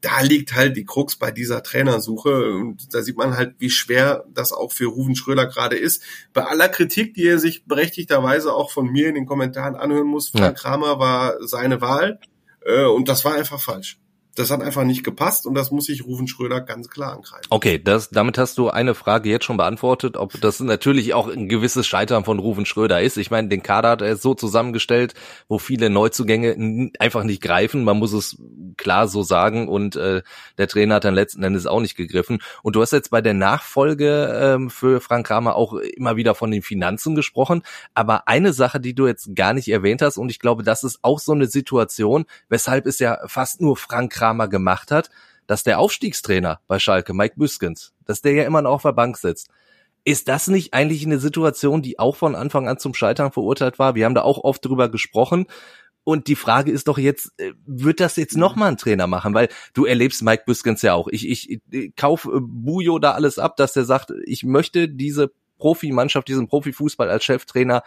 da 0.00 0.20
liegt 0.20 0.54
halt 0.54 0.76
die 0.76 0.84
Krux 0.84 1.16
bei 1.16 1.30
dieser 1.30 1.62
Trainersuche. 1.62 2.54
Und 2.54 2.94
da 2.94 3.02
sieht 3.02 3.16
man 3.16 3.36
halt, 3.36 3.56
wie 3.58 3.70
schwer 3.70 4.24
das 4.32 4.52
auch 4.52 4.72
für 4.72 4.86
Ruven 4.86 5.16
Schröder 5.16 5.46
gerade 5.46 5.76
ist. 5.76 6.02
Bei 6.32 6.44
aller 6.44 6.68
Kritik, 6.68 7.14
die 7.14 7.26
er 7.26 7.38
sich 7.38 7.64
berechtigterweise 7.64 8.52
auch 8.52 8.70
von 8.70 8.90
mir 8.90 9.08
in 9.08 9.14
den 9.14 9.26
Kommentaren 9.26 9.74
anhören 9.74 10.06
muss, 10.06 10.28
Frank 10.28 10.44
ja. 10.44 10.52
Kramer 10.52 10.98
war 10.98 11.36
seine 11.46 11.80
Wahl. 11.80 12.20
Äh, 12.64 12.84
und 12.84 13.08
das 13.08 13.24
war 13.24 13.34
einfach 13.34 13.60
falsch. 13.60 13.98
Das 14.36 14.50
hat 14.50 14.62
einfach 14.62 14.84
nicht 14.84 15.02
gepasst 15.02 15.46
und 15.46 15.54
das 15.54 15.70
muss 15.70 15.86
sich 15.86 16.04
Rufen 16.04 16.28
Schröder 16.28 16.60
ganz 16.60 16.90
klar 16.90 17.14
angreifen. 17.14 17.46
Okay, 17.48 17.82
das, 17.82 18.10
damit 18.10 18.36
hast 18.36 18.58
du 18.58 18.68
eine 18.68 18.94
Frage 18.94 19.30
jetzt 19.30 19.46
schon 19.46 19.56
beantwortet, 19.56 20.18
ob 20.18 20.38
das 20.42 20.60
natürlich 20.60 21.14
auch 21.14 21.28
ein 21.28 21.48
gewisses 21.48 21.86
Scheitern 21.86 22.24
von 22.24 22.38
Rufen 22.38 22.66
Schröder 22.66 23.00
ist. 23.00 23.16
Ich 23.16 23.30
meine, 23.30 23.48
den 23.48 23.62
Kader 23.62 23.88
hat 23.90 24.02
er 24.02 24.16
so 24.16 24.34
zusammengestellt, 24.34 25.14
wo 25.48 25.58
viele 25.58 25.88
Neuzugänge 25.88 26.90
einfach 26.98 27.24
nicht 27.24 27.40
greifen. 27.40 27.82
Man 27.82 27.98
muss 27.98 28.12
es 28.12 28.36
klar 28.76 29.08
so 29.08 29.22
sagen 29.22 29.68
und 29.68 29.96
äh, 29.96 30.20
der 30.58 30.68
Trainer 30.68 30.96
hat 30.96 31.04
dann 31.04 31.14
letzten 31.14 31.42
Endes 31.42 31.66
auch 31.66 31.80
nicht 31.80 31.96
gegriffen. 31.96 32.42
Und 32.62 32.76
du 32.76 32.82
hast 32.82 32.92
jetzt 32.92 33.10
bei 33.10 33.22
der 33.22 33.34
Nachfolge 33.34 34.38
ähm, 34.38 34.68
für 34.68 35.00
Frank 35.00 35.26
Kramer 35.26 35.56
auch 35.56 35.72
immer 35.72 36.16
wieder 36.16 36.34
von 36.34 36.50
den 36.50 36.60
Finanzen 36.60 37.14
gesprochen. 37.14 37.62
Aber 37.94 38.28
eine 38.28 38.52
Sache, 38.52 38.80
die 38.80 38.94
du 38.94 39.06
jetzt 39.06 39.34
gar 39.34 39.54
nicht 39.54 39.68
erwähnt 39.68 40.02
hast 40.02 40.18
und 40.18 40.28
ich 40.28 40.40
glaube, 40.40 40.62
das 40.62 40.84
ist 40.84 40.98
auch 41.00 41.20
so 41.20 41.32
eine 41.32 41.46
Situation, 41.46 42.26
weshalb 42.50 42.84
es 42.84 42.98
ja 42.98 43.18
fast 43.26 43.62
nur 43.62 43.78
Frank 43.78 44.12
Kramer 44.12 44.25
Kramer 44.26 44.48
gemacht 44.48 44.90
hat, 44.90 45.10
dass 45.46 45.62
der 45.62 45.78
Aufstiegstrainer 45.78 46.60
bei 46.66 46.80
Schalke, 46.80 47.14
Mike 47.14 47.36
Büskens, 47.36 47.92
dass 48.04 48.22
der 48.22 48.32
ja 48.32 48.44
immer 48.44 48.62
noch 48.62 48.72
auf 48.72 48.82
der 48.82 48.92
Bank 48.92 49.16
sitzt. 49.16 49.48
Ist 50.04 50.26
das 50.26 50.48
nicht 50.48 50.74
eigentlich 50.74 51.04
eine 51.06 51.18
Situation, 51.18 51.80
die 51.80 52.00
auch 52.00 52.16
von 52.16 52.34
Anfang 52.34 52.68
an 52.68 52.78
zum 52.78 52.92
Scheitern 52.94 53.30
verurteilt 53.30 53.78
war? 53.78 53.94
Wir 53.94 54.04
haben 54.04 54.14
da 54.16 54.22
auch 54.22 54.42
oft 54.42 54.64
drüber 54.64 54.88
gesprochen. 54.88 55.46
Und 56.02 56.28
die 56.28 56.36
Frage 56.36 56.70
ist 56.70 56.86
doch 56.88 56.98
jetzt, 56.98 57.32
äh, 57.38 57.52
wird 57.66 57.98
das 57.98 58.16
jetzt 58.16 58.36
nochmal 58.36 58.70
ein 58.70 58.76
Trainer 58.76 59.08
machen? 59.08 59.34
Weil 59.34 59.48
du 59.74 59.84
erlebst 59.84 60.22
Mike 60.22 60.44
Büskens 60.46 60.82
ja 60.82 60.94
auch. 60.94 61.08
Ich, 61.08 61.28
ich, 61.28 61.60
ich 61.70 61.96
kauf 61.96 62.26
äh, 62.26 62.38
Bujo 62.40 62.98
da 62.98 63.12
alles 63.12 63.38
ab, 63.38 63.56
dass 63.56 63.72
der 63.72 63.84
sagt, 63.84 64.12
ich 64.24 64.44
möchte 64.44 64.88
diese 64.88 65.32
Profimannschaft, 65.58 66.28
diesen 66.28 66.48
Profifußball 66.48 67.10
als 67.10 67.24
Cheftrainer 67.24 67.82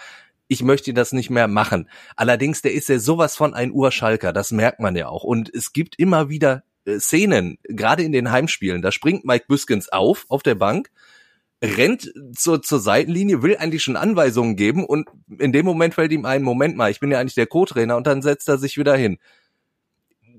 ich 0.50 0.64
möchte 0.64 0.94
das 0.94 1.14
nicht 1.14 1.30
mehr 1.30 1.48
machen. 1.48 1.88
Allerdings, 2.18 2.62
der 2.62 2.74
ist 2.74 2.90
ja 2.90 3.00
sowas 3.00 3.38
von 3.38 3.54
ein 3.54 3.72
Urschalker, 3.72 4.34
das 4.34 4.52
merkt 4.52 4.80
man 4.80 4.96
ja 4.96 5.08
auch. 5.08 5.24
Und 5.24 5.54
es 5.54 5.72
gibt 5.72 5.98
immer 5.98 6.28
wieder 6.28 6.64
äh, 6.86 7.00
Szenen, 7.00 7.60
gerade 7.64 8.04
in 8.04 8.12
den 8.12 8.32
Heimspielen, 8.32 8.82
da 8.82 8.92
springt 8.92 9.24
Mike 9.24 9.46
Büskens 9.48 9.90
auf, 9.90 10.26
auf 10.28 10.44
der 10.44 10.56
Bank, 10.56 10.90
rennt 11.64 12.12
zur, 12.36 12.64
zur 12.64 12.80
Seitenlinie, 12.80 13.44
will 13.44 13.58
eigentlich 13.58 13.84
schon 13.84 13.96
Anweisungen 13.96 14.56
geben 14.56 14.86
und 14.86 15.08
in 15.38 15.54
dem 15.54 15.66
Moment 15.66 15.94
fällt 15.94 16.12
ihm 16.12 16.26
ein, 16.26 16.42
Moment 16.42 16.76
mal, 16.76 16.90
ich 16.90 17.00
bin 17.00 17.12
ja 17.12 17.20
eigentlich 17.20 17.36
der 17.36 17.48
Co-Trainer 17.48 17.96
und 17.96 18.08
dann 18.08 18.24
setzt 18.24 18.50
er 18.50 18.58
sich 18.58 18.78
wieder 18.78 18.96
hin. 18.96 19.20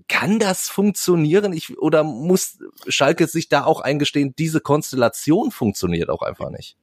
Kann 0.09 0.41
das 0.41 0.69
funktionieren? 0.69 1.53
Ich, 1.53 1.79
oder 1.79 2.03
muss 2.03 2.59
Schalke 2.89 3.29
sich 3.29 3.49
da 3.49 3.65
auch 3.65 3.81
eingestehen, 3.81 4.35
diese 4.37 4.61
Konstellation 4.61 5.53
funktioniert 5.53 6.09
auch 6.09 6.23
einfach 6.23 6.51
nicht? 6.51 6.77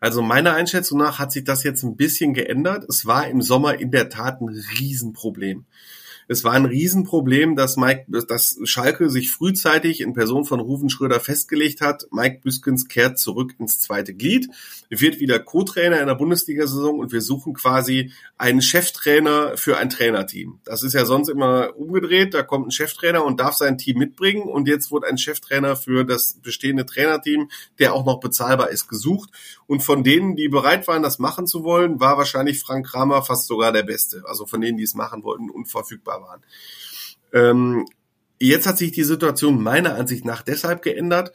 Also 0.00 0.22
meiner 0.22 0.54
Einschätzung 0.54 0.98
nach 0.98 1.18
hat 1.18 1.32
sich 1.32 1.44
das 1.44 1.64
jetzt 1.64 1.82
ein 1.82 1.96
bisschen 1.96 2.34
geändert. 2.34 2.84
Es 2.88 3.06
war 3.06 3.26
im 3.26 3.42
Sommer 3.42 3.78
in 3.78 3.90
der 3.90 4.08
Tat 4.08 4.40
ein 4.40 4.48
Riesenproblem. 4.48 5.66
Es 6.30 6.44
war 6.44 6.52
ein 6.52 6.66
Riesenproblem, 6.66 7.56
dass 7.56 7.78
Mike, 7.78 8.04
dass 8.06 8.58
Schalke 8.64 9.08
sich 9.08 9.30
frühzeitig 9.30 10.02
in 10.02 10.12
Person 10.12 10.44
von 10.44 10.60
Ruven 10.60 10.90
Schröder 10.90 11.20
festgelegt 11.20 11.80
hat. 11.80 12.06
Mike 12.10 12.40
Büskens 12.42 12.86
kehrt 12.86 13.18
zurück 13.18 13.54
ins 13.58 13.80
zweite 13.80 14.12
Glied, 14.12 14.46
wird 14.90 15.20
wieder 15.20 15.38
Co-Trainer 15.38 15.98
in 16.00 16.06
der 16.06 16.16
Bundesliga-Saison 16.16 16.98
und 16.98 17.12
wir 17.12 17.22
suchen 17.22 17.54
quasi 17.54 18.12
einen 18.36 18.60
Cheftrainer 18.60 19.56
für 19.56 19.78
ein 19.78 19.88
Trainerteam. 19.88 20.60
Das 20.64 20.82
ist 20.82 20.92
ja 20.92 21.06
sonst 21.06 21.30
immer 21.30 21.74
umgedreht. 21.78 22.34
Da 22.34 22.42
kommt 22.42 22.66
ein 22.66 22.72
Cheftrainer 22.72 23.24
und 23.24 23.40
darf 23.40 23.54
sein 23.54 23.78
Team 23.78 23.96
mitbringen 23.96 24.42
und 24.42 24.68
jetzt 24.68 24.90
wurde 24.90 25.06
ein 25.06 25.16
Cheftrainer 25.16 25.76
für 25.76 26.04
das 26.04 26.34
bestehende 26.42 26.84
Trainerteam, 26.84 27.48
der 27.78 27.94
auch 27.94 28.04
noch 28.04 28.20
bezahlbar 28.20 28.68
ist, 28.68 28.86
gesucht. 28.86 29.30
Und 29.66 29.82
von 29.82 30.04
denen, 30.04 30.36
die 30.36 30.48
bereit 30.48 30.88
waren, 30.88 31.02
das 31.02 31.18
machen 31.18 31.46
zu 31.46 31.64
wollen, 31.64 32.00
war 32.00 32.18
wahrscheinlich 32.18 32.60
Frank 32.60 32.86
Kramer 32.86 33.22
fast 33.22 33.46
sogar 33.46 33.72
der 33.72 33.82
Beste. 33.82 34.24
Also 34.26 34.44
von 34.44 34.60
denen, 34.60 34.76
die 34.76 34.84
es 34.84 34.94
machen 34.94 35.22
wollten, 35.24 35.48
unverfügbar 35.48 36.17
waren. 36.20 36.42
Ähm, 37.32 37.86
jetzt 38.38 38.66
hat 38.66 38.78
sich 38.78 38.92
die 38.92 39.04
Situation 39.04 39.62
meiner 39.62 39.94
Ansicht 39.94 40.24
nach 40.24 40.42
deshalb 40.42 40.82
geändert, 40.82 41.32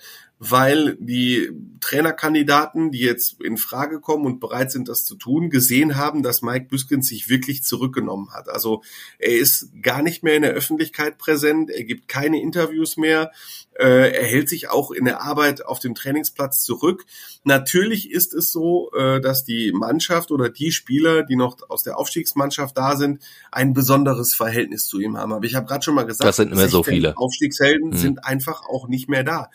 weil 0.50 0.98
die 1.00 1.52
Trainerkandidaten, 1.80 2.92
die 2.92 3.00
jetzt 3.00 3.42
in 3.42 3.58
Frage 3.58 4.02
kommen 4.02 4.26
und 4.26 4.40
bereit 4.42 4.72
sind, 4.72 4.90
das 4.90 5.06
zu 5.06 5.16
tun, 5.16 5.50
gesehen 5.50 5.96
haben, 5.96 6.22
dass 6.22 6.42
Mike 6.42 6.68
Büskens 6.70 7.08
sich 7.08 7.30
wirklich 7.30 7.64
zurückgenommen 7.64 8.34
hat. 8.34 8.50
Also 8.50 8.84
er 9.20 9.38
ist 9.38 9.70
gar 9.82 10.02
nicht 10.02 10.22
mehr 10.22 10.36
in 10.36 10.42
der 10.42 10.52
Öffentlichkeit 10.52 11.18
präsent, 11.18 11.70
er 11.70 11.86
gibt 11.86 12.08
keine 12.10 12.42
Interviews 12.42 12.98
mehr, 12.98 13.32
äh, 13.74 14.12
er 14.12 14.26
hält 14.26 14.50
sich 14.50 14.70
auch 14.70 14.92
in 14.92 15.06
der 15.06 15.22
Arbeit 15.22 15.66
auf 15.66 15.80
dem 15.80 15.96
Trainingsplatz 15.96 16.64
zurück. 16.64 17.06
Natürlich 17.44 18.12
ist 18.12 18.34
es 18.34 18.52
so, 18.52 18.92
äh, 18.94 19.22
dass 19.22 19.46
die 19.46 19.72
Mannschaft 19.72 20.32
oder 20.32 20.50
die 20.50 20.72
Spieler, 20.72 21.24
die 21.24 21.38
noch 21.38 21.58
aus 21.70 21.84
der 21.84 21.98
Aufstiegsmannschaft 21.98 22.78
da 22.78 22.98
sind, 22.98 23.22
ein 23.52 23.74
besonderes 23.74 24.34
Verhältnis 24.34 24.88
zu 24.88 25.00
ihm 25.00 25.18
haben. 25.18 25.32
Aber 25.32 25.46
ich 25.46 25.56
habe 25.56 25.68
gerade 25.68 25.84
schon 25.84 25.96
mal 25.96 26.04
gesagt, 26.04 26.28
das 26.28 26.36
sind 26.36 26.52
immer 26.52 26.68
so 26.68 26.84
viele. 26.84 27.18
Aufstiegshelden 27.18 27.92
mhm. 27.92 27.98
sind 27.98 28.26
einfach 28.26 28.64
auch 28.66 28.88
nicht 28.88 29.10
mehr 29.10 29.24
da. 29.24 29.50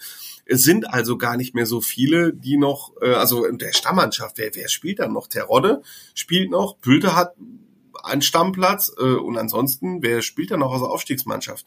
Es 0.48 0.64
sind 0.64 0.92
also 0.92 1.18
gar 1.18 1.36
nicht 1.36 1.54
mehr 1.54 1.66
so 1.66 1.80
viele, 1.80 2.32
die 2.32 2.56
noch, 2.56 2.92
äh, 3.02 3.12
also 3.12 3.44
in 3.44 3.58
der 3.58 3.72
Stammmannschaft, 3.72 4.38
wer, 4.38 4.50
wer 4.54 4.68
spielt 4.68 4.98
dann 4.98 5.12
noch? 5.12 5.28
Terodde 5.28 5.82
spielt 6.14 6.50
noch, 6.50 6.80
Pülte 6.80 7.14
hat 7.14 7.34
einen 8.02 8.22
Stammplatz 8.22 8.90
äh, 8.98 9.02
und 9.02 9.36
ansonsten, 9.36 10.02
wer 10.02 10.22
spielt 10.22 10.50
dann 10.50 10.60
noch 10.60 10.72
aus 10.72 10.80
der 10.80 10.90
Aufstiegsmannschaft? 10.90 11.66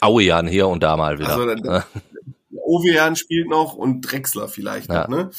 Auejan 0.00 0.46
hier 0.46 0.68
und 0.68 0.82
da 0.82 0.96
mal 0.96 1.18
wieder. 1.18 1.36
Also, 1.36 1.68
ja. 1.68 1.86
Ovejan 2.50 3.16
spielt 3.16 3.48
noch 3.48 3.74
und 3.74 4.00
Drexler 4.00 4.48
vielleicht 4.48 4.88
ja. 4.88 5.02
noch, 5.02 5.08
ne? 5.08 5.30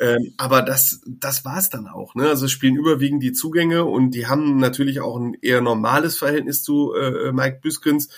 Ähm, 0.00 0.32
aber 0.38 0.62
das, 0.62 1.02
das 1.06 1.44
war's 1.44 1.68
dann 1.68 1.86
auch. 1.86 2.14
Ne? 2.14 2.28
Also 2.28 2.48
spielen 2.48 2.76
überwiegend 2.76 3.22
die 3.22 3.32
Zugänge 3.32 3.84
und 3.84 4.12
die 4.12 4.26
haben 4.26 4.56
natürlich 4.56 5.00
auch 5.00 5.16
ein 5.16 5.36
eher 5.42 5.60
normales 5.60 6.16
Verhältnis 6.16 6.62
zu 6.62 6.94
äh, 6.94 7.30
Mike 7.30 7.60
Büskens. 7.62 8.08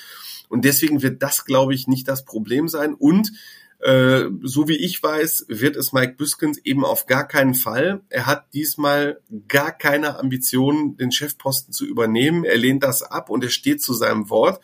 Und 0.48 0.64
deswegen 0.64 1.02
wird 1.02 1.22
das, 1.22 1.44
glaube 1.44 1.74
ich, 1.74 1.88
nicht 1.88 2.06
das 2.06 2.24
Problem 2.24 2.68
sein. 2.68 2.94
Und 2.94 3.32
äh, 3.84 4.30
so 4.42 4.66
wie 4.66 4.76
ich 4.76 5.02
weiß, 5.02 5.44
wird 5.48 5.76
es 5.76 5.92
Mike 5.92 6.14
Büskens 6.14 6.56
eben 6.64 6.86
auf 6.86 7.04
gar 7.04 7.28
keinen 7.28 7.54
Fall. 7.54 8.00
Er 8.08 8.24
hat 8.24 8.46
diesmal 8.54 9.20
gar 9.46 9.72
keine 9.72 10.18
Ambitionen, 10.18 10.96
den 10.96 11.12
Chefposten 11.12 11.74
zu 11.74 11.84
übernehmen. 11.84 12.44
Er 12.44 12.56
lehnt 12.56 12.82
das 12.82 13.02
ab 13.02 13.28
und 13.28 13.44
er 13.44 13.50
steht 13.50 13.82
zu 13.82 13.92
seinem 13.92 14.30
Wort. 14.30 14.62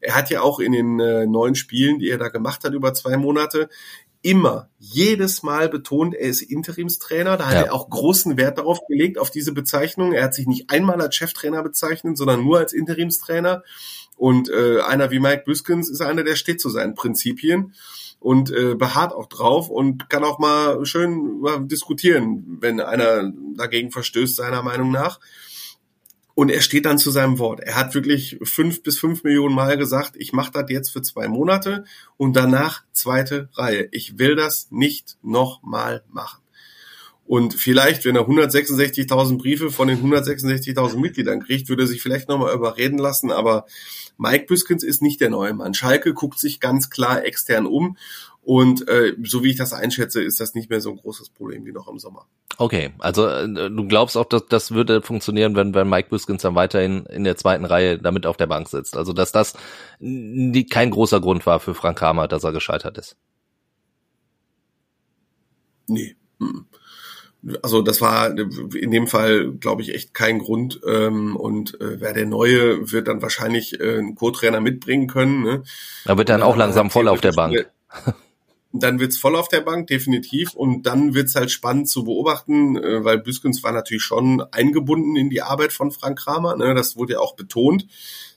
Er 0.00 0.16
hat 0.16 0.30
ja 0.30 0.42
auch 0.42 0.58
in 0.58 0.72
den 0.72 0.98
äh, 0.98 1.26
neuen 1.26 1.54
Spielen, 1.54 2.00
die 2.00 2.10
er 2.10 2.18
da 2.18 2.30
gemacht 2.30 2.64
hat 2.64 2.74
über 2.74 2.92
zwei 2.94 3.16
Monate, 3.16 3.68
immer, 4.22 4.68
jedes 4.78 5.42
Mal 5.42 5.68
betont, 5.68 6.14
er 6.14 6.28
ist 6.28 6.42
Interimstrainer. 6.42 7.36
Da 7.36 7.46
hat 7.46 7.54
ja. 7.54 7.62
er 7.62 7.74
auch 7.74 7.88
großen 7.88 8.36
Wert 8.36 8.58
darauf 8.58 8.80
gelegt, 8.86 9.18
auf 9.18 9.30
diese 9.30 9.52
Bezeichnung. 9.52 10.12
Er 10.12 10.24
hat 10.24 10.34
sich 10.34 10.46
nicht 10.46 10.70
einmal 10.70 11.00
als 11.00 11.16
Cheftrainer 11.16 11.62
bezeichnet, 11.62 12.16
sondern 12.16 12.42
nur 12.42 12.58
als 12.58 12.72
Interimstrainer. 12.72 13.62
Und 14.16 14.50
äh, 14.50 14.80
einer 14.80 15.10
wie 15.10 15.20
Mike 15.20 15.44
Büskens 15.46 15.88
ist 15.88 16.00
einer, 16.00 16.24
der 16.24 16.34
steht 16.34 16.60
zu 16.60 16.70
seinen 16.70 16.94
Prinzipien 16.94 17.74
und 18.20 18.50
äh, 18.50 18.74
beharrt 18.74 19.12
auch 19.12 19.26
drauf 19.26 19.70
und 19.70 20.10
kann 20.10 20.24
auch 20.24 20.40
mal 20.40 20.84
schön 20.84 21.40
mal 21.40 21.60
diskutieren, 21.60 22.58
wenn 22.60 22.80
einer 22.80 23.32
dagegen 23.54 23.92
verstößt, 23.92 24.34
seiner 24.34 24.62
Meinung 24.62 24.90
nach. 24.90 25.20
Und 26.38 26.50
er 26.50 26.60
steht 26.60 26.86
dann 26.86 26.98
zu 26.98 27.10
seinem 27.10 27.40
Wort. 27.40 27.58
Er 27.58 27.74
hat 27.74 27.96
wirklich 27.96 28.38
fünf 28.44 28.84
bis 28.84 28.96
fünf 28.96 29.24
Millionen 29.24 29.56
Mal 29.56 29.76
gesagt, 29.76 30.12
ich 30.16 30.32
mache 30.32 30.52
das 30.52 30.66
jetzt 30.70 30.90
für 30.90 31.02
zwei 31.02 31.26
Monate 31.26 31.82
und 32.16 32.36
danach 32.36 32.84
zweite 32.92 33.48
Reihe. 33.54 33.88
Ich 33.90 34.20
will 34.20 34.36
das 34.36 34.68
nicht 34.70 35.18
nochmal 35.20 36.04
machen. 36.08 36.40
Und 37.26 37.54
vielleicht, 37.54 38.04
wenn 38.04 38.14
er 38.14 38.28
166.000 38.28 39.36
Briefe 39.36 39.72
von 39.72 39.88
den 39.88 39.98
166.000 40.00 40.98
Mitgliedern 40.98 41.42
kriegt, 41.42 41.68
würde 41.68 41.82
er 41.82 41.88
sich 41.88 42.00
vielleicht 42.00 42.28
nochmal 42.28 42.54
überreden 42.54 42.98
lassen. 42.98 43.32
Aber 43.32 43.66
Mike 44.16 44.46
Büskens 44.46 44.84
ist 44.84 45.02
nicht 45.02 45.20
der 45.20 45.30
neue 45.30 45.54
Mann. 45.54 45.74
Schalke 45.74 46.14
guckt 46.14 46.38
sich 46.38 46.60
ganz 46.60 46.88
klar 46.88 47.24
extern 47.24 47.66
um. 47.66 47.96
Und 48.48 48.88
äh, 48.88 49.14
so 49.24 49.44
wie 49.44 49.50
ich 49.50 49.56
das 49.56 49.74
einschätze, 49.74 50.22
ist 50.22 50.40
das 50.40 50.54
nicht 50.54 50.70
mehr 50.70 50.80
so 50.80 50.90
ein 50.90 50.96
großes 50.96 51.28
Problem 51.28 51.66
wie 51.66 51.72
noch 51.72 51.86
im 51.86 51.98
Sommer. 51.98 52.24
Okay, 52.56 52.94
also 52.98 53.26
äh, 53.26 53.46
du 53.46 53.86
glaubst 53.86 54.16
auch, 54.16 54.24
dass 54.24 54.46
das 54.46 54.70
würde 54.70 55.02
funktionieren, 55.02 55.54
wenn, 55.54 55.74
wenn 55.74 55.86
Mike 55.86 56.08
Büskens 56.08 56.40
dann 56.40 56.54
weiterhin 56.54 57.04
in 57.04 57.24
der 57.24 57.36
zweiten 57.36 57.66
Reihe 57.66 57.98
damit 57.98 58.24
auf 58.24 58.38
der 58.38 58.46
Bank 58.46 58.70
sitzt. 58.70 58.96
Also 58.96 59.12
dass 59.12 59.32
das 59.32 59.52
nie, 59.98 60.64
kein 60.64 60.88
großer 60.88 61.20
Grund 61.20 61.44
war 61.44 61.60
für 61.60 61.74
Frank 61.74 61.98
Kramer, 61.98 62.26
dass 62.26 62.42
er 62.42 62.52
gescheitert 62.52 62.96
ist. 62.96 63.18
Nee. 65.86 66.16
Hm 66.40 66.64
also 67.62 67.82
das 67.82 68.00
war 68.00 68.36
in 68.36 68.90
dem 68.90 69.06
Fall, 69.06 69.52
glaube 69.52 69.80
ich, 69.80 69.94
echt 69.94 70.12
kein 70.12 70.40
Grund. 70.40 70.80
Ähm, 70.84 71.36
und 71.36 71.80
äh, 71.80 72.00
wer 72.00 72.12
der 72.12 72.26
Neue 72.26 72.90
wird 72.90 73.06
dann 73.06 73.22
wahrscheinlich 73.22 73.78
äh, 73.78 73.98
einen 73.98 74.16
Co-Trainer 74.16 74.60
mitbringen 74.60 75.06
können. 75.06 75.44
Ne? 75.44 75.62
Da 76.04 76.18
wird 76.18 76.28
dann, 76.28 76.40
dann 76.40 76.48
auch 76.48 76.56
langsam 76.56 76.90
voll 76.90 77.06
auf 77.06 77.20
der 77.20 77.32
Bank. 77.32 77.70
Dann 78.72 79.00
wird's 79.00 79.16
voll 79.16 79.34
auf 79.34 79.48
der 79.48 79.62
Bank, 79.62 79.86
definitiv. 79.86 80.54
Und 80.54 80.82
dann 80.84 81.14
wird's 81.14 81.34
halt 81.34 81.50
spannend 81.50 81.88
zu 81.88 82.04
beobachten, 82.04 82.76
äh, 82.76 83.04
weil 83.04 83.18
Büskens 83.18 83.62
war 83.62 83.72
natürlich 83.72 84.02
schon 84.02 84.42
eingebunden 84.52 85.16
in 85.16 85.30
die 85.30 85.42
Arbeit 85.42 85.72
von 85.72 85.90
Frank 85.90 86.18
Kramer. 86.18 86.56
Ne? 86.56 86.74
Das 86.74 86.96
wurde 86.96 87.14
ja 87.14 87.20
auch 87.20 87.34
betont 87.34 87.86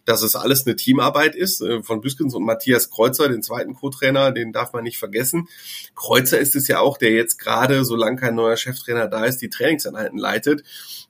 dass 0.06 0.22
es 0.22 0.36
alles 0.36 0.66
eine 0.66 0.76
Teamarbeit 0.76 1.36
ist 1.36 1.62
äh, 1.62 1.84
von 1.84 2.02
Büskens 2.02 2.34
und 2.34 2.44
Matthias 2.44 2.90
Kreuzer, 2.90 3.30
den 3.30 3.44
zweiten 3.44 3.74
Co-Trainer, 3.74 4.32
den 4.32 4.52
darf 4.52 4.74
man 4.74 4.84
nicht 4.84 4.98
vergessen. 4.98 5.48
Kreuzer 5.96 6.40
ist 6.40 6.56
es 6.56 6.68
ja 6.68 6.80
auch, 6.80 6.98
der 6.98 7.12
jetzt 7.12 7.38
gerade, 7.38 7.86
solange 7.86 8.18
kein 8.18 8.36
neuer 8.36 8.58
Cheftrainer 8.58 9.08
da 9.08 9.26
ist, 9.26 9.38
die 9.38 9.50
Trainingseinheiten 9.50 10.18
leitet. 10.18 10.64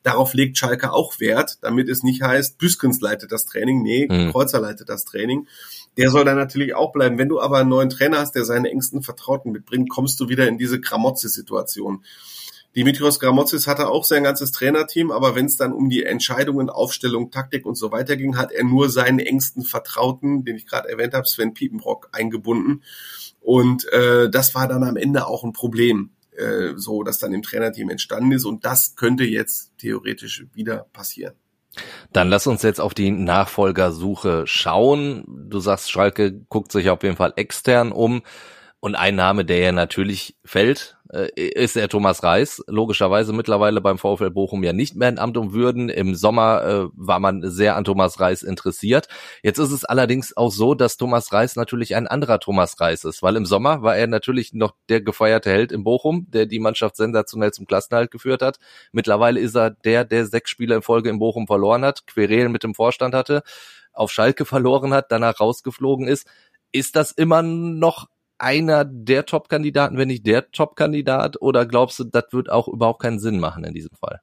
Darauf 0.03 0.33
legt 0.33 0.57
Schalke 0.57 0.91
auch 0.91 1.19
Wert, 1.19 1.57
damit 1.61 1.87
es 1.87 2.03
nicht 2.03 2.21
heißt, 2.21 2.57
Büskens 2.57 3.01
leitet 3.01 3.31
das 3.31 3.45
Training. 3.45 3.81
Nee, 3.81 4.07
mhm. 4.09 4.31
Kreuzer 4.31 4.59
leitet 4.59 4.89
das 4.89 5.05
Training. 5.05 5.47
Der 5.97 6.09
soll 6.09 6.25
dann 6.25 6.37
natürlich 6.37 6.73
auch 6.73 6.91
bleiben. 6.91 7.17
Wenn 7.17 7.29
du 7.29 7.41
aber 7.41 7.59
einen 7.59 7.69
neuen 7.69 7.89
Trainer 7.89 8.19
hast, 8.19 8.33
der 8.33 8.45
seine 8.45 8.69
engsten 8.69 9.03
Vertrauten 9.03 9.51
mitbringt, 9.51 9.89
kommst 9.89 10.19
du 10.19 10.29
wieder 10.29 10.47
in 10.47 10.57
diese 10.57 10.79
Gramozzi-Situation. 10.79 12.03
Dimitrios 12.75 13.19
Gramotzis 13.19 13.67
hatte 13.67 13.89
auch 13.89 14.05
sein 14.05 14.23
ganzes 14.23 14.53
Trainerteam, 14.53 15.11
aber 15.11 15.35
wenn 15.35 15.45
es 15.45 15.57
dann 15.57 15.73
um 15.73 15.89
die 15.89 16.03
Entscheidungen, 16.03 16.69
Aufstellung, 16.69 17.29
Taktik 17.29 17.65
und 17.65 17.75
so 17.75 17.91
weiter 17.91 18.15
ging, 18.15 18.37
hat 18.37 18.53
er 18.53 18.63
nur 18.63 18.89
seinen 18.89 19.19
engsten 19.19 19.63
Vertrauten, 19.63 20.45
den 20.45 20.55
ich 20.55 20.65
gerade 20.65 20.87
erwähnt 20.87 21.13
habe, 21.13 21.27
Sven 21.27 21.53
Piepenbrock, 21.53 22.09
eingebunden. 22.13 22.83
Und 23.41 23.91
äh, 23.91 24.29
das 24.29 24.55
war 24.55 24.69
dann 24.69 24.83
am 24.83 24.95
Ende 24.95 25.27
auch 25.27 25.43
ein 25.43 25.51
Problem, 25.51 26.11
äh, 26.37 26.73
so 26.77 27.03
dass 27.03 27.19
dann 27.19 27.33
im 27.33 27.41
Trainerteam 27.41 27.89
entstanden 27.89 28.31
ist. 28.31 28.45
Und 28.45 28.63
das 28.63 28.95
könnte 28.95 29.25
jetzt 29.25 29.73
theoretisch 29.77 30.45
wieder 30.53 30.87
passieren. 30.93 31.33
Dann 32.11 32.29
lass 32.29 32.47
uns 32.47 32.63
jetzt 32.63 32.81
auf 32.81 32.93
die 32.93 33.11
Nachfolgersuche 33.11 34.45
schauen. 34.45 35.23
Du 35.27 35.59
sagst, 35.59 35.91
Schalke 35.91 36.33
guckt 36.49 36.71
sich 36.71 36.89
auf 36.89 37.03
jeden 37.03 37.15
Fall 37.15 37.33
extern 37.35 37.91
um. 37.91 38.21
Und 38.83 38.95
ein 38.95 39.15
Name, 39.15 39.45
der 39.45 39.59
ja 39.59 39.71
natürlich 39.71 40.35
fällt, 40.43 40.97
äh, 41.13 41.29
ist 41.35 41.75
der 41.75 41.87
Thomas 41.87 42.23
Reis. 42.23 42.63
Logischerweise 42.65 43.31
mittlerweile 43.31 43.79
beim 43.79 43.99
VfL 43.99 44.31
Bochum 44.31 44.63
ja 44.63 44.73
nicht 44.73 44.95
mehr 44.95 45.07
in 45.07 45.19
Amt 45.19 45.37
und 45.37 45.53
Würden. 45.53 45.89
Im 45.89 46.15
Sommer 46.15 46.63
äh, 46.63 46.89
war 46.95 47.19
man 47.19 47.47
sehr 47.47 47.75
an 47.75 47.83
Thomas 47.83 48.19
Reis 48.19 48.41
interessiert. 48.41 49.07
Jetzt 49.43 49.59
ist 49.59 49.71
es 49.71 49.85
allerdings 49.85 50.35
auch 50.35 50.51
so, 50.51 50.73
dass 50.73 50.97
Thomas 50.97 51.31
Reis 51.31 51.55
natürlich 51.55 51.95
ein 51.95 52.07
anderer 52.07 52.39
Thomas 52.39 52.79
Reis 52.81 53.03
ist, 53.03 53.21
weil 53.21 53.35
im 53.35 53.45
Sommer 53.45 53.83
war 53.83 53.95
er 53.95 54.07
natürlich 54.07 54.51
noch 54.53 54.73
der 54.89 55.01
gefeierte 55.01 55.51
Held 55.51 55.71
in 55.71 55.83
Bochum, 55.83 56.25
der 56.31 56.47
die 56.47 56.59
Mannschaft 56.59 56.95
sensationell 56.95 57.51
zum 57.51 57.67
Klassenhalt 57.67 58.09
geführt 58.09 58.41
hat. 58.41 58.57
Mittlerweile 58.91 59.39
ist 59.39 59.55
er 59.55 59.69
der, 59.69 60.05
der 60.05 60.25
sechs 60.25 60.49
Spiele 60.49 60.73
in 60.73 60.81
Folge 60.81 61.11
in 61.11 61.19
Bochum 61.19 61.45
verloren 61.45 61.85
hat, 61.85 62.07
Querelen 62.07 62.51
mit 62.51 62.63
dem 62.63 62.73
Vorstand 62.73 63.13
hatte, 63.13 63.43
auf 63.93 64.11
Schalke 64.11 64.43
verloren 64.43 64.91
hat, 64.91 65.11
danach 65.11 65.39
rausgeflogen 65.39 66.07
ist. 66.07 66.25
Ist 66.71 66.95
das 66.95 67.11
immer 67.11 67.43
noch 67.43 68.07
einer 68.41 68.85
der 68.85 69.25
Top-Kandidaten, 69.25 69.97
wenn 69.97 70.07
nicht 70.07 70.25
der 70.25 70.51
Top-Kandidat? 70.51 71.41
Oder 71.41 71.65
glaubst 71.65 71.99
du, 71.99 72.03
das 72.03 72.25
wird 72.31 72.49
auch 72.49 72.67
überhaupt 72.67 73.01
keinen 73.01 73.19
Sinn 73.19 73.39
machen 73.39 73.63
in 73.63 73.73
diesem 73.73 73.95
Fall? 73.97 74.21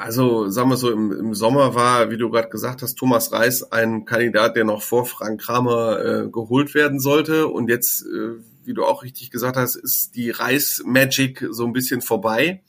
Also 0.00 0.48
sagen 0.48 0.70
wir 0.70 0.76
so, 0.76 0.90
im, 0.90 1.12
im 1.12 1.34
Sommer 1.34 1.74
war, 1.74 2.10
wie 2.10 2.16
du 2.16 2.30
gerade 2.30 2.48
gesagt 2.48 2.82
hast, 2.82 2.96
Thomas 2.96 3.32
Reis 3.32 3.70
ein 3.70 4.04
Kandidat, 4.04 4.56
der 4.56 4.64
noch 4.64 4.82
vor 4.82 5.06
Frank 5.06 5.40
Kramer 5.40 5.98
äh, 6.04 6.28
geholt 6.28 6.74
werden 6.74 7.00
sollte. 7.00 7.48
Und 7.48 7.68
jetzt, 7.68 8.02
äh, 8.02 8.40
wie 8.64 8.74
du 8.74 8.84
auch 8.84 9.02
richtig 9.02 9.30
gesagt 9.30 9.56
hast, 9.56 9.76
ist 9.76 10.16
die 10.16 10.30
Reis-Magic 10.30 11.46
so 11.50 11.64
ein 11.64 11.72
bisschen 11.72 12.00
vorbei. 12.00 12.62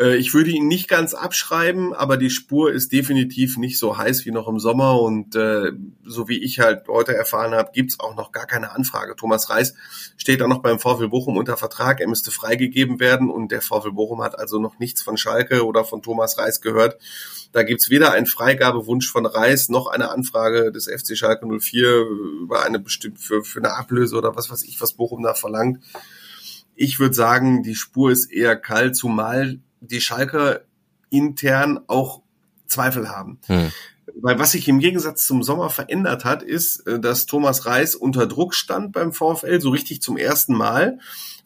Äh, 0.00 0.16
ich 0.16 0.32
würde 0.34 0.50
ihn 0.50 0.66
nicht 0.66 0.88
ganz 0.88 1.14
abschreiben, 1.14 1.94
aber 1.94 2.16
die 2.16 2.30
Spur 2.30 2.72
ist 2.72 2.92
definitiv 2.92 3.58
nicht 3.58 3.78
so 3.78 3.98
heiß 3.98 4.24
wie 4.24 4.30
noch 4.30 4.48
im 4.48 4.58
Sommer 4.58 5.00
und 5.00 5.36
äh, 5.36 5.72
so 6.04 6.28
wie 6.28 6.42
ich 6.42 6.58
halt 6.58 6.88
heute 6.88 7.14
erfahren 7.14 7.54
habe, 7.54 7.70
gibt's 7.72 8.00
auch 8.00 8.16
noch 8.16 8.32
gar 8.32 8.46
keine 8.46 8.72
Anfrage. 8.72 9.14
Thomas 9.14 9.50
Reis 9.50 9.74
steht 10.16 10.42
auch 10.42 10.48
noch 10.48 10.62
beim 10.62 10.78
VfL 10.78 11.08
Bochum 11.08 11.36
unter 11.36 11.56
Vertrag, 11.56 12.00
er 12.00 12.08
müsste 12.08 12.30
freigegeben 12.30 12.98
werden 12.98 13.30
und 13.30 13.52
der 13.52 13.60
VfL 13.60 13.92
Bochum 13.92 14.22
hat 14.22 14.38
also 14.38 14.58
noch 14.58 14.78
nichts 14.78 15.02
von 15.02 15.16
Schalke 15.16 15.66
oder 15.66 15.84
von 15.84 16.02
Thomas 16.02 16.38
Reis 16.38 16.60
gehört. 16.60 16.98
Da 17.52 17.64
gibt's 17.64 17.90
weder 17.90 18.12
einen 18.12 18.26
Freigabewunsch 18.26 19.10
von 19.10 19.26
Reis 19.26 19.68
noch 19.68 19.88
eine 19.88 20.10
Anfrage 20.10 20.72
des 20.72 20.86
FC 20.86 21.16
Schalke 21.16 21.46
04 21.46 22.06
über 22.42 22.64
eine 22.64 22.78
bestimmte 22.78 23.20
für, 23.20 23.44
für 23.44 23.58
eine 23.58 23.74
Ablöse 23.74 24.16
oder 24.16 24.36
was 24.36 24.50
weiß 24.50 24.62
ich, 24.64 24.80
was 24.80 24.92
Bochum 24.92 25.22
da 25.22 25.34
verlangt. 25.34 25.82
Ich 26.76 27.00
würde 27.00 27.14
sagen, 27.14 27.62
die 27.62 27.74
Spur 27.74 28.10
ist 28.10 28.32
eher 28.32 28.56
kalt, 28.56 28.96
zumal 28.96 29.58
die 29.80 30.00
Schalker 30.00 30.60
intern 31.10 31.80
auch 31.86 32.22
Zweifel 32.66 33.08
haben. 33.10 33.38
Hm. 33.46 33.72
Weil 34.22 34.38
was 34.38 34.52
sich 34.52 34.68
im 34.68 34.80
Gegensatz 34.80 35.26
zum 35.26 35.42
Sommer 35.42 35.70
verändert 35.70 36.24
hat, 36.24 36.42
ist, 36.42 36.86
äh, 36.86 37.00
dass 37.00 37.26
Thomas 37.26 37.66
Reis 37.66 37.94
unter 37.94 38.26
Druck 38.26 38.54
stand 38.54 38.92
beim 38.92 39.12
VfL, 39.12 39.60
so 39.60 39.70
richtig 39.70 40.02
zum 40.02 40.16
ersten 40.16 40.54
Mal. 40.54 40.98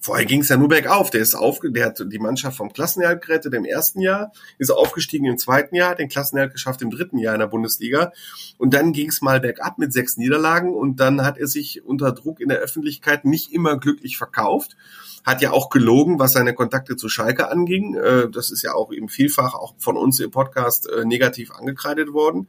Vorher 0.05 0.27
ging 0.27 0.43
es 0.43 0.51
ja 0.51 0.59
nur 0.59 0.69
bergauf. 0.69 1.09
Der 1.09 1.23
ist 1.23 1.35
auf, 1.35 1.61
der 1.65 1.87
hat 1.87 2.05
die 2.13 2.19
Mannschaft 2.19 2.59
vom 2.59 2.71
Klassenerhalt 2.71 3.23
gerettet 3.23 3.55
im 3.55 3.65
ersten 3.65 4.03
Jahr, 4.03 4.33
ist 4.59 4.69
aufgestiegen 4.69 5.25
im 5.25 5.39
zweiten 5.39 5.75
Jahr, 5.75 5.95
den 5.95 6.11
Klassenerhalt 6.11 6.53
geschafft 6.53 6.83
im 6.83 6.91
dritten 6.91 7.17
Jahr 7.17 7.33
in 7.33 7.41
der 7.41 7.47
Bundesliga. 7.47 8.13
Und 8.59 8.75
dann 8.75 8.93
ging 8.93 9.09
es 9.09 9.23
mal 9.23 9.41
bergab 9.41 9.79
mit 9.79 9.95
sechs 9.95 10.19
Niederlagen 10.19 10.75
und 10.75 11.01
dann 11.01 11.23
hat 11.23 11.39
er 11.39 11.47
sich 11.47 11.87
unter 11.87 12.13
Druck 12.13 12.41
in 12.41 12.51
der 12.51 12.59
Öffentlichkeit 12.59 13.25
nicht 13.25 13.51
immer 13.51 13.79
glücklich 13.79 14.19
verkauft 14.19 14.77
hat 15.25 15.41
ja 15.41 15.53
auch 15.53 15.71
gelogen, 15.71 16.19
was 16.19 16.35
seine 16.35 16.53
Kontakte 16.53 16.97
zu 16.97 17.09
Schalke 17.09 17.49
anging. 17.49 17.95
Äh, 17.95 18.29
das 18.29 18.51
ist 18.51 18.61
ja 18.61 18.75
auch 18.75 18.93
eben 18.93 19.09
vielfach 19.09 19.55
auch 19.55 19.75
von 19.79 19.97
uns 19.97 20.21
im 20.21 20.31
Podcast 20.31 20.87
äh, 20.87 21.07
negativ 21.07 21.51
angekreidet 21.51 22.13
worden. 22.13 22.49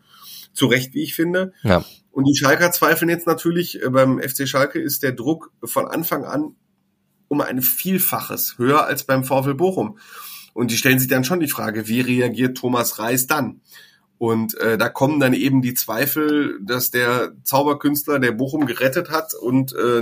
Zu 0.51 0.65
Recht, 0.65 0.93
wie 0.93 1.03
ich 1.03 1.15
finde. 1.15 1.53
Ja. 1.63 1.85
Und 2.11 2.25
die 2.25 2.35
Schalker 2.35 2.71
zweifeln 2.71 3.07
jetzt 3.07 3.27
natürlich, 3.27 3.81
äh, 3.81 3.89
beim 3.89 4.19
FC 4.19 4.45
Schalke 4.45 4.81
ist 4.81 5.03
der 5.03 5.13
Druck 5.13 5.53
von 5.63 5.87
Anfang 5.87 6.25
an 6.25 6.57
um 7.27 7.41
ein 7.41 7.61
Vielfaches 7.61 8.57
höher 8.57 8.85
als 8.85 9.03
beim 9.03 9.23
VfL 9.23 9.53
Bochum. 9.53 9.97
Und 10.53 10.71
die 10.71 10.77
stellen 10.77 10.99
sich 10.99 11.09
dann 11.09 11.23
schon 11.23 11.39
die 11.39 11.49
Frage, 11.49 11.87
wie 11.87 12.01
reagiert 12.01 12.57
Thomas 12.57 12.99
Reis 12.99 13.27
dann? 13.27 13.61
Und 14.17 14.55
äh, 14.55 14.77
da 14.77 14.87
kommen 14.87 15.19
dann 15.19 15.33
eben 15.33 15.61
die 15.61 15.73
Zweifel, 15.73 16.57
dass 16.61 16.89
der 16.89 17.33
Zauberkünstler, 17.43 18.19
der 18.19 18.31
Bochum 18.31 18.65
gerettet 18.65 19.09
hat 19.09 19.33
und 19.33 19.73
äh, 19.73 20.01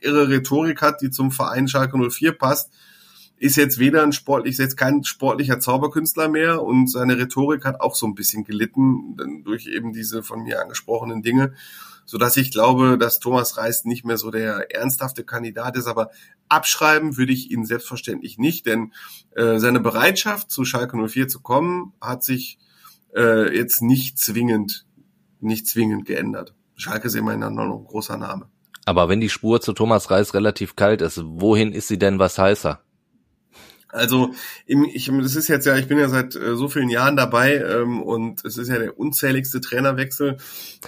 irre 0.00 0.28
Rhetorik 0.28 0.80
hat, 0.80 1.02
die 1.02 1.10
zum 1.10 1.30
Verein 1.30 1.68
Schalke 1.68 1.98
04 1.98 2.32
passt, 2.32 2.70
ist 3.38 3.56
jetzt 3.56 3.78
weder 3.78 4.02
ein 4.02 4.12
sportlich, 4.12 4.52
ist 4.52 4.58
jetzt 4.58 4.76
kein 4.76 5.04
sportlicher 5.04 5.60
Zauberkünstler 5.60 6.28
mehr 6.28 6.62
und 6.62 6.90
seine 6.90 7.18
Rhetorik 7.18 7.66
hat 7.66 7.80
auch 7.80 7.94
so 7.94 8.06
ein 8.06 8.14
bisschen 8.14 8.44
gelitten 8.44 9.42
durch 9.44 9.66
eben 9.66 9.92
diese 9.92 10.22
von 10.22 10.42
mir 10.42 10.62
angesprochenen 10.62 11.22
Dinge, 11.22 11.52
so 12.06 12.16
dass 12.18 12.36
ich 12.36 12.50
glaube, 12.50 12.96
dass 12.96 13.18
Thomas 13.18 13.58
Reis 13.58 13.84
nicht 13.84 14.04
mehr 14.04 14.16
so 14.16 14.30
der 14.30 14.74
ernsthafte 14.74 15.24
Kandidat 15.24 15.76
ist, 15.76 15.86
aber 15.86 16.10
abschreiben 16.48 17.16
würde 17.16 17.32
ich 17.32 17.50
ihn 17.50 17.66
selbstverständlich 17.66 18.38
nicht, 18.38 18.64
denn 18.64 18.92
äh, 19.34 19.58
seine 19.58 19.80
Bereitschaft 19.80 20.50
zu 20.50 20.64
Schalke 20.64 20.96
04 20.96 21.28
zu 21.28 21.40
kommen 21.40 21.92
hat 22.00 22.22
sich 22.24 22.58
äh, 23.14 23.54
jetzt 23.54 23.82
nicht 23.82 24.18
zwingend, 24.18 24.86
nicht 25.40 25.66
zwingend 25.66 26.06
geändert. 26.06 26.54
Schalke 26.76 27.08
ist 27.08 27.14
immerhin 27.14 27.40
noch 27.40 27.48
ein 27.50 27.84
großer 27.84 28.16
Name. 28.16 28.48
Aber 28.84 29.08
wenn 29.08 29.20
die 29.20 29.28
Spur 29.28 29.60
zu 29.60 29.72
Thomas 29.72 30.10
Reis 30.10 30.32
relativ 30.32 30.76
kalt 30.76 31.02
ist, 31.02 31.20
wohin 31.24 31.72
ist 31.72 31.88
sie 31.88 31.98
denn 31.98 32.20
was 32.20 32.38
heißer? 32.38 32.80
Also 33.96 34.32
ich, 34.66 35.10
das 35.10 35.34
ist 35.34 35.48
jetzt 35.48 35.66
ja, 35.66 35.76
ich 35.76 35.88
bin 35.88 35.98
ja 35.98 36.08
seit 36.08 36.36
äh, 36.36 36.56
so 36.56 36.68
vielen 36.68 36.88
Jahren 36.88 37.16
dabei 37.16 37.56
ähm, 37.56 38.02
und 38.02 38.44
es 38.44 38.58
ist 38.58 38.68
ja 38.68 38.78
der 38.78 38.98
unzähligste 38.98 39.60
Trainerwechsel. 39.60 40.36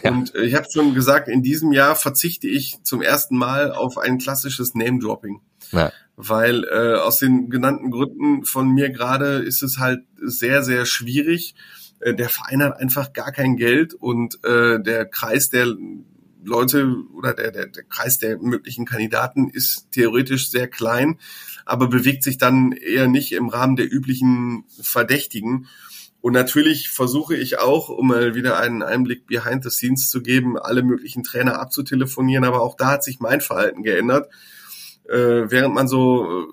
Ja. 0.02 0.10
Und 0.10 0.34
äh, 0.34 0.42
ich 0.42 0.54
habe 0.54 0.66
schon 0.72 0.94
gesagt, 0.94 1.28
in 1.28 1.42
diesem 1.42 1.72
Jahr 1.72 1.96
verzichte 1.96 2.46
ich 2.48 2.78
zum 2.82 3.02
ersten 3.02 3.36
Mal 3.36 3.72
auf 3.72 3.98
ein 3.98 4.18
klassisches 4.18 4.74
Name-Dropping. 4.74 5.40
Ja. 5.70 5.92
weil 6.16 6.64
äh, 6.64 6.94
aus 6.94 7.18
den 7.18 7.50
genannten 7.50 7.90
Gründen 7.90 8.44
von 8.44 8.70
mir 8.70 8.88
gerade 8.90 9.36
ist 9.36 9.62
es 9.62 9.78
halt 9.78 10.00
sehr, 10.16 10.62
sehr 10.62 10.86
schwierig. 10.86 11.54
Äh, 12.00 12.14
der 12.14 12.28
Verein 12.28 12.62
hat 12.62 12.80
einfach 12.80 13.12
gar 13.12 13.32
kein 13.32 13.56
Geld 13.56 13.92
und 13.92 14.42
äh, 14.44 14.80
der 14.80 15.04
Kreis 15.04 15.50
der 15.50 15.66
Leute 16.48 16.96
oder 17.14 17.34
der, 17.34 17.52
der, 17.52 17.66
der 17.66 17.84
Kreis 17.84 18.18
der 18.18 18.38
möglichen 18.38 18.84
Kandidaten 18.84 19.48
ist 19.48 19.92
theoretisch 19.92 20.50
sehr 20.50 20.66
klein, 20.66 21.18
aber 21.64 21.88
bewegt 21.88 22.24
sich 22.24 22.38
dann 22.38 22.72
eher 22.72 23.06
nicht 23.06 23.32
im 23.32 23.48
Rahmen 23.48 23.76
der 23.76 23.92
üblichen 23.92 24.64
Verdächtigen. 24.80 25.68
Und 26.20 26.32
natürlich 26.32 26.88
versuche 26.88 27.36
ich 27.36 27.60
auch, 27.60 27.88
um 27.90 28.08
mal 28.08 28.34
wieder 28.34 28.58
einen 28.58 28.82
Einblick 28.82 29.26
behind 29.26 29.62
the 29.62 29.70
scenes 29.70 30.10
zu 30.10 30.20
geben, 30.20 30.58
alle 30.58 30.82
möglichen 30.82 31.22
Trainer 31.22 31.60
abzutelefonieren, 31.60 32.44
aber 32.44 32.62
auch 32.62 32.76
da 32.76 32.92
hat 32.92 33.04
sich 33.04 33.20
mein 33.20 33.40
Verhalten 33.40 33.82
geändert. 33.82 34.28
Äh, 35.08 35.50
während 35.50 35.74
man 35.74 35.86
so 35.86 36.24
äh, 36.24 36.46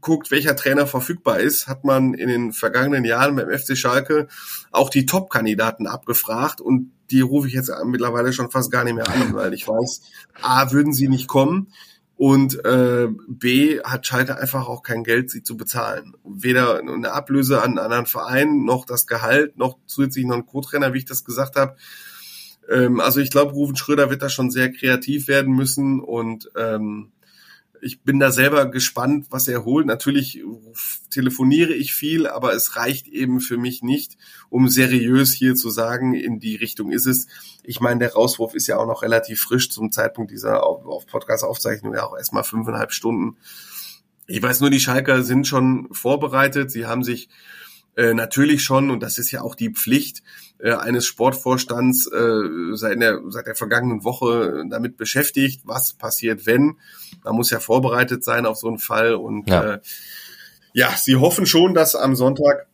guckt, 0.00 0.30
welcher 0.30 0.54
Trainer 0.54 0.86
verfügbar 0.86 1.40
ist, 1.40 1.66
hat 1.66 1.84
man 1.84 2.14
in 2.14 2.28
den 2.28 2.52
vergangenen 2.52 3.04
Jahren 3.04 3.34
beim 3.36 3.50
FC 3.50 3.76
Schalke 3.76 4.28
auch 4.70 4.90
die 4.90 5.06
Top-Kandidaten 5.06 5.86
abgefragt 5.86 6.60
und 6.60 6.92
die 7.10 7.20
rufe 7.20 7.48
ich 7.48 7.54
jetzt 7.54 7.70
mittlerweile 7.84 8.32
schon 8.32 8.50
fast 8.50 8.70
gar 8.70 8.84
nicht 8.84 8.94
mehr 8.94 9.08
an, 9.08 9.34
weil 9.34 9.54
ich 9.54 9.66
weiß, 9.66 10.02
A, 10.42 10.70
würden 10.72 10.92
sie 10.92 11.08
nicht 11.08 11.28
kommen 11.28 11.68
und 12.18 12.64
äh, 12.64 13.08
B, 13.28 13.80
hat 13.80 14.06
Schalke 14.06 14.36
einfach 14.36 14.68
auch 14.68 14.82
kein 14.82 15.04
Geld, 15.04 15.30
sie 15.30 15.44
zu 15.44 15.56
bezahlen. 15.56 16.14
Weder 16.24 16.80
eine 16.80 17.12
Ablöse 17.12 17.62
an 17.62 17.70
einen 17.70 17.78
anderen 17.78 18.06
Verein, 18.06 18.64
noch 18.64 18.84
das 18.84 19.06
Gehalt, 19.06 19.56
noch 19.56 19.78
zusätzlich 19.86 20.26
noch 20.26 20.34
ein 20.34 20.46
Co-Trainer, 20.46 20.92
wie 20.92 20.98
ich 20.98 21.04
das 21.04 21.24
gesagt 21.24 21.54
habe. 21.54 21.76
Ähm, 22.68 22.98
also 22.98 23.20
ich 23.20 23.30
glaube, 23.30 23.52
Rufen 23.52 23.76
Schröder 23.76 24.10
wird 24.10 24.22
da 24.22 24.28
schon 24.28 24.50
sehr 24.50 24.72
kreativ 24.72 25.28
werden 25.28 25.54
müssen 25.54 26.00
und 26.00 26.50
ähm, 26.56 27.12
ich 27.80 28.02
bin 28.02 28.18
da 28.18 28.30
selber 28.30 28.70
gespannt, 28.70 29.26
was 29.30 29.48
er 29.48 29.64
holt. 29.64 29.86
Natürlich 29.86 30.42
telefoniere 31.10 31.72
ich 31.72 31.94
viel, 31.94 32.26
aber 32.26 32.54
es 32.54 32.76
reicht 32.76 33.08
eben 33.08 33.40
für 33.40 33.58
mich 33.58 33.82
nicht, 33.82 34.16
um 34.48 34.68
seriös 34.68 35.32
hier 35.32 35.54
zu 35.54 35.70
sagen, 35.70 36.14
in 36.14 36.40
die 36.40 36.56
Richtung 36.56 36.92
ist 36.92 37.06
es. 37.06 37.26
Ich 37.62 37.80
meine, 37.80 38.00
der 38.00 38.14
Rauswurf 38.14 38.54
ist 38.54 38.66
ja 38.66 38.78
auch 38.78 38.86
noch 38.86 39.02
relativ 39.02 39.40
frisch 39.40 39.70
zum 39.70 39.92
Zeitpunkt 39.92 40.30
dieser 40.30 40.64
auf, 40.64 40.84
auf 40.86 41.06
Podcast-Aufzeichnung, 41.06 41.94
ja 41.94 42.04
auch 42.04 42.16
erstmal 42.16 42.44
fünfeinhalb 42.44 42.92
Stunden. 42.92 43.36
Ich 44.26 44.42
weiß 44.42 44.60
nur, 44.60 44.70
die 44.70 44.80
Schalker 44.80 45.22
sind 45.22 45.46
schon 45.46 45.88
vorbereitet. 45.90 46.70
Sie 46.70 46.86
haben 46.86 47.02
sich 47.02 47.28
äh, 47.98 48.14
natürlich 48.14 48.62
schon, 48.62 48.90
und 48.90 49.02
das 49.02 49.18
ist 49.18 49.32
ja 49.32 49.42
auch 49.42 49.56
die 49.56 49.70
Pflicht 49.70 50.22
äh, 50.58 50.72
eines 50.72 51.04
Sportvorstands 51.04 52.06
äh, 52.06 52.74
seit, 52.74 53.00
der, 53.00 53.20
seit 53.28 53.48
der 53.48 53.56
vergangenen 53.56 54.04
Woche 54.04 54.64
damit 54.70 54.96
beschäftigt, 54.96 55.62
was 55.64 55.94
passiert, 55.94 56.46
wenn. 56.46 56.76
Man 57.24 57.34
muss 57.34 57.50
ja 57.50 57.58
vorbereitet 57.58 58.22
sein 58.22 58.46
auf 58.46 58.56
so 58.56 58.68
einen 58.68 58.78
Fall. 58.78 59.14
Und 59.14 59.48
ja, 59.48 59.74
äh, 59.74 59.80
ja 60.74 60.94
sie 60.96 61.16
hoffen 61.16 61.44
schon, 61.44 61.74
dass 61.74 61.96
am 61.96 62.14
Sonntag, 62.14 62.68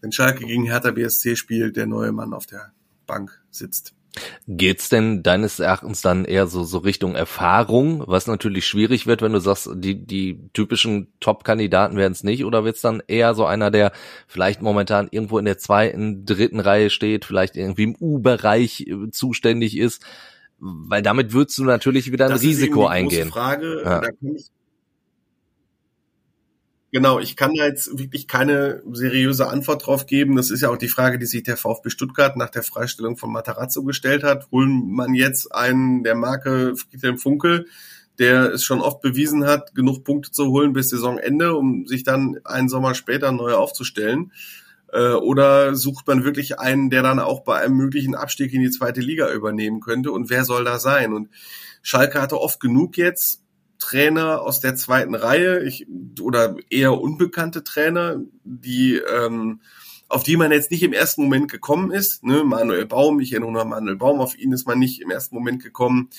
wenn 0.00 0.10
Schalke 0.10 0.44
gegen 0.44 0.64
Hertha 0.64 0.90
BSC 0.90 1.36
spielt, 1.36 1.76
der 1.76 1.86
neue 1.86 2.10
Mann 2.10 2.34
auf 2.34 2.46
der 2.46 2.72
Bank 3.06 3.40
sitzt. 3.52 3.94
Geht's 4.48 4.88
denn 4.88 5.22
deines 5.22 5.60
Erachtens 5.60 6.00
dann 6.00 6.24
eher 6.24 6.46
so, 6.46 6.64
so 6.64 6.78
Richtung 6.78 7.14
Erfahrung, 7.14 8.02
was 8.06 8.26
natürlich 8.26 8.66
schwierig 8.66 9.06
wird, 9.06 9.22
wenn 9.22 9.32
du 9.32 9.40
sagst, 9.40 9.68
die, 9.74 10.06
die 10.06 10.50
typischen 10.52 11.08
Top-Kandidaten 11.20 11.96
werden 11.96 12.12
es 12.12 12.24
nicht, 12.24 12.44
oder 12.44 12.64
wird's 12.64 12.80
dann 12.80 13.02
eher 13.06 13.34
so 13.34 13.44
einer, 13.44 13.70
der 13.70 13.92
vielleicht 14.26 14.62
momentan 14.62 15.08
irgendwo 15.10 15.38
in 15.38 15.44
der 15.44 15.58
zweiten, 15.58 16.24
dritten 16.24 16.60
Reihe 16.60 16.90
steht, 16.90 17.24
vielleicht 17.24 17.56
irgendwie 17.56 17.84
im 17.84 17.96
U-Bereich 18.00 18.86
äh, 18.86 19.10
zuständig 19.10 19.76
ist? 19.76 20.02
Weil 20.58 21.02
damit 21.02 21.32
würdest 21.32 21.58
du 21.58 21.64
natürlich 21.64 22.10
wieder 22.12 22.26
ein 22.26 22.30
das 22.30 22.42
Risiko 22.42 22.88
ist 22.88 22.96
eben 22.96 23.08
die 23.08 23.16
eingehen. 23.16 23.28
Frage, 23.30 23.82
ja. 23.84 24.00
da 24.00 24.08
kann 24.08 24.34
ich 24.34 24.50
Genau, 26.92 27.18
ich 27.18 27.36
kann 27.36 27.52
da 27.54 27.64
jetzt 27.66 27.98
wirklich 27.98 28.28
keine 28.28 28.82
seriöse 28.92 29.48
Antwort 29.48 29.86
drauf 29.86 30.06
geben. 30.06 30.36
Das 30.36 30.50
ist 30.50 30.60
ja 30.60 30.70
auch 30.70 30.76
die 30.76 30.88
Frage, 30.88 31.18
die 31.18 31.26
sich 31.26 31.42
der 31.42 31.56
VfB 31.56 31.90
Stuttgart 31.90 32.36
nach 32.36 32.48
der 32.48 32.62
Freistellung 32.62 33.16
von 33.16 33.32
Matarazzo 33.32 33.82
gestellt 33.82 34.22
hat. 34.22 34.48
Holen 34.52 34.92
man 34.92 35.14
jetzt 35.14 35.52
einen 35.52 36.04
der 36.04 36.14
Marke 36.14 36.76
Friedhelm 36.76 37.18
Funkel, 37.18 37.66
der 38.18 38.52
es 38.52 38.64
schon 38.64 38.80
oft 38.80 39.00
bewiesen 39.00 39.46
hat, 39.46 39.74
genug 39.74 40.04
Punkte 40.04 40.30
zu 40.30 40.46
holen 40.46 40.72
bis 40.72 40.90
Saisonende, 40.90 41.56
um 41.56 41.86
sich 41.86 42.04
dann 42.04 42.38
einen 42.44 42.68
Sommer 42.68 42.94
später 42.94 43.32
neu 43.32 43.54
aufzustellen? 43.54 44.32
Äh, 44.92 45.10
oder 45.10 45.74
sucht 45.74 46.06
man 46.06 46.24
wirklich 46.24 46.60
einen, 46.60 46.88
der 46.88 47.02
dann 47.02 47.18
auch 47.18 47.40
bei 47.40 47.58
einem 47.58 47.76
möglichen 47.76 48.14
Abstieg 48.14 48.52
in 48.54 48.62
die 48.62 48.70
zweite 48.70 49.00
Liga 49.00 49.30
übernehmen 49.32 49.80
könnte? 49.80 50.12
Und 50.12 50.30
wer 50.30 50.44
soll 50.44 50.64
da 50.64 50.78
sein? 50.78 51.12
Und 51.12 51.30
Schalke 51.82 52.22
hatte 52.22 52.40
oft 52.40 52.60
genug 52.60 52.96
jetzt 52.96 53.42
Trainer 53.78 54.42
aus 54.42 54.60
der 54.60 54.76
zweiten 54.76 55.14
Reihe 55.14 55.62
ich, 55.64 55.86
oder 56.20 56.56
eher 56.70 57.00
unbekannte 57.00 57.64
Trainer, 57.64 58.20
die 58.44 58.96
ähm, 58.96 59.60
auf 60.08 60.22
die 60.22 60.36
man 60.36 60.52
jetzt 60.52 60.70
nicht 60.70 60.82
im 60.82 60.92
ersten 60.92 61.22
Moment 61.22 61.50
gekommen 61.50 61.90
ist. 61.90 62.22
Ne? 62.22 62.44
Manuel 62.44 62.86
Baum, 62.86 63.20
ich 63.20 63.32
erinnere 63.32 63.62
an 63.62 63.68
Manuel 63.68 63.96
Baum, 63.96 64.20
auf 64.20 64.38
ihn 64.38 64.52
ist 64.52 64.66
man 64.66 64.78
nicht 64.78 65.00
im 65.00 65.10
ersten 65.10 65.34
Moment 65.34 65.62
gekommen. 65.62 66.10